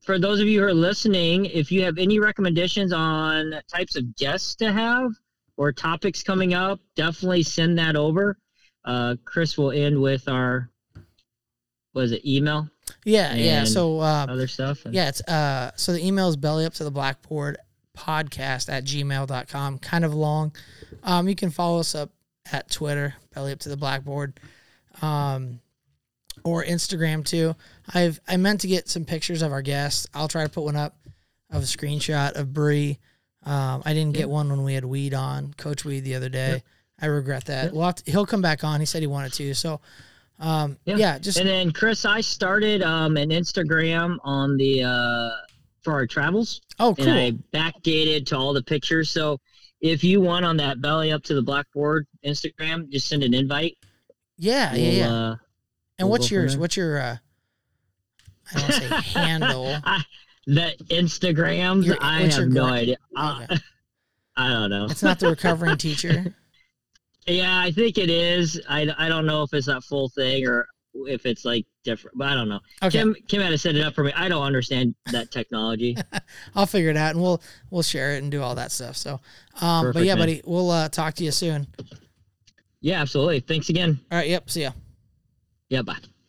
for 0.00 0.18
those 0.18 0.40
of 0.40 0.46
you 0.46 0.60
who 0.60 0.66
are 0.66 0.74
listening, 0.74 1.46
if 1.46 1.70
you 1.70 1.82
have 1.84 1.98
any 1.98 2.18
recommendations 2.18 2.92
on 2.92 3.54
types 3.72 3.96
of 3.96 4.16
guests 4.16 4.54
to 4.56 4.72
have 4.72 5.10
or 5.56 5.72
topics 5.72 6.22
coming 6.22 6.54
up, 6.54 6.80
definitely 6.96 7.42
send 7.42 7.78
that 7.78 7.96
over. 7.96 8.38
Uh, 8.84 9.14
Chris 9.24 9.58
will 9.58 9.72
end 9.72 10.00
with 10.00 10.26
our, 10.28 10.70
was 11.94 12.12
it 12.12 12.24
email, 12.26 12.68
yeah, 13.04 13.34
yeah. 13.34 13.64
So 13.64 14.00
uh, 14.00 14.26
other 14.28 14.46
stuff? 14.48 14.84
And- 14.86 14.94
Yeah, 14.94 15.08
it's 15.08 15.20
uh 15.22 15.70
so 15.76 15.92
the 15.92 16.04
email 16.04 16.28
is 16.28 16.36
belly 16.36 16.64
up 16.64 16.72
to 16.74 16.84
the 16.84 16.90
blackboard 16.90 17.58
podcast 17.96 18.68
at 18.72 18.84
gmail.com. 18.84 19.78
Kind 19.78 20.04
of 20.04 20.14
long. 20.14 20.52
Um 21.02 21.28
you 21.28 21.34
can 21.34 21.50
follow 21.50 21.80
us 21.80 21.94
up 21.94 22.10
at 22.52 22.70
Twitter, 22.70 23.14
belly 23.34 23.52
up 23.52 23.58
to 23.60 23.68
the 23.68 23.76
blackboard. 23.76 24.40
Um 25.02 25.60
or 26.44 26.64
Instagram 26.64 27.24
too. 27.24 27.54
I've 27.92 28.20
I 28.28 28.36
meant 28.36 28.60
to 28.62 28.68
get 28.68 28.88
some 28.88 29.04
pictures 29.04 29.42
of 29.42 29.52
our 29.52 29.62
guests. 29.62 30.06
I'll 30.14 30.28
try 30.28 30.44
to 30.44 30.48
put 30.50 30.64
one 30.64 30.76
up 30.76 30.96
of 31.50 31.62
a 31.62 31.66
screenshot 31.66 32.32
of 32.32 32.52
Bre. 32.52 32.92
Um, 33.42 33.82
I 33.84 33.94
didn't 33.94 34.14
get 34.14 34.28
one 34.28 34.50
when 34.50 34.62
we 34.62 34.74
had 34.74 34.84
Weed 34.84 35.14
on, 35.14 35.54
Coach 35.54 35.84
Weed 35.84 36.00
the 36.00 36.14
other 36.14 36.28
day. 36.28 36.62
I 37.00 37.06
regret 37.06 37.46
that. 37.46 37.66
Yeah. 37.66 37.70
We'll 37.72 37.92
to, 37.92 38.10
he'll 38.10 38.26
come 38.26 38.42
back 38.42 38.62
on. 38.62 38.80
He 38.80 38.86
said 38.86 39.00
he 39.00 39.06
wanted 39.06 39.32
to. 39.34 39.54
So, 39.54 39.80
um, 40.38 40.76
yeah. 40.84 40.96
Yeah. 40.96 41.18
just 41.18 41.38
And 41.38 41.48
then 41.48 41.72
Chris, 41.72 42.04
I 42.04 42.20
started 42.20 42.82
um, 42.82 43.16
an 43.16 43.30
Instagram 43.30 44.18
on 44.22 44.56
the 44.58 44.84
uh, 44.84 45.30
for 45.82 45.94
our 45.94 46.06
travels, 46.06 46.60
oh, 46.78 46.94
cool. 46.94 47.08
and 47.08 47.18
I 47.18 47.32
backdated 47.56 48.26
to 48.26 48.36
all 48.36 48.52
the 48.52 48.62
pictures. 48.62 49.10
So 49.10 49.40
if 49.80 50.04
you 50.04 50.20
want 50.20 50.44
on 50.44 50.58
that 50.58 50.82
belly 50.82 51.10
up 51.10 51.22
to 51.24 51.34
the 51.34 51.42
blackboard 51.42 52.06
Instagram, 52.24 52.90
just 52.90 53.08
send 53.08 53.22
an 53.22 53.32
invite. 53.32 53.78
yeah, 54.36 54.74
yeah, 54.74 54.82
We'll, 54.82 54.92
yeah. 54.92 55.12
Uh, 55.12 55.36
And 56.00 56.08
We'll 56.08 56.18
what's 56.18 56.30
yours? 56.30 56.56
What's 56.56 56.76
your 56.76 56.98
uh 56.98 57.16
I 58.54 58.60
don't 58.60 58.72
say 58.72 58.88
handle. 59.20 59.76
I, 59.84 60.02
the 60.46 60.74
Instagrams, 60.88 61.84
Your- 61.84 61.98
I 62.00 62.22
have 62.22 62.48
no 62.48 62.64
idea. 62.64 62.96
I, 63.16 63.44
Okay. 63.44 63.56
I 64.36 64.48
don't 64.48 64.70
know. 64.70 64.86
It's 64.86 65.02
not 65.02 65.18
the 65.20 65.28
recovering 65.28 65.76
teacher. 65.76 66.34
Yeah, 67.26 67.60
I 67.60 67.70
think 67.70 67.98
it 67.98 68.08
is. 68.08 68.58
I, 68.68 68.88
I 68.96 69.08
don't 69.10 69.26
know 69.26 69.42
if 69.42 69.52
it's 69.52 69.66
that 69.66 69.84
full 69.84 70.08
thing 70.08 70.46
or 70.46 70.66
if 70.94 71.26
it's 71.26 71.44
like 71.44 71.66
different, 71.84 72.16
but 72.16 72.28
I 72.28 72.34
don't 72.34 72.48
know. 72.48 72.60
Okay, 72.82 72.98
Kim 72.98 73.14
Kim 73.28 73.42
had 73.42 73.50
to 73.50 73.58
set 73.58 73.76
it 73.76 73.82
up 73.82 73.94
for 73.94 74.02
me. 74.02 74.12
I 74.16 74.28
don't 74.30 74.42
understand 74.42 74.94
that 75.12 75.30
technology. 75.30 75.96
I'll 76.54 76.64
figure 76.66 76.88
it 76.90 76.96
out 76.96 77.10
and 77.10 77.20
we'll 77.22 77.42
we'll 77.70 77.82
share 77.82 78.14
it 78.14 78.22
and 78.22 78.32
do 78.32 78.40
all 78.40 78.54
that 78.54 78.72
stuff. 78.72 78.96
So, 78.96 79.20
um, 79.60 79.92
but 79.92 80.04
yeah, 80.04 80.14
man. 80.14 80.22
buddy, 80.22 80.42
we'll 80.46 80.70
uh, 80.70 80.88
talk 80.88 81.14
to 81.16 81.24
you 81.24 81.30
soon. 81.32 81.66
yeah, 82.80 83.02
absolutely. 83.02 83.40
Thanks 83.40 83.68
again. 83.68 84.00
All 84.10 84.16
right, 84.18 84.28
yep, 84.28 84.48
see 84.48 84.62
ya. 84.62 84.70
Yeah, 85.70 85.82
bye. 85.82 86.19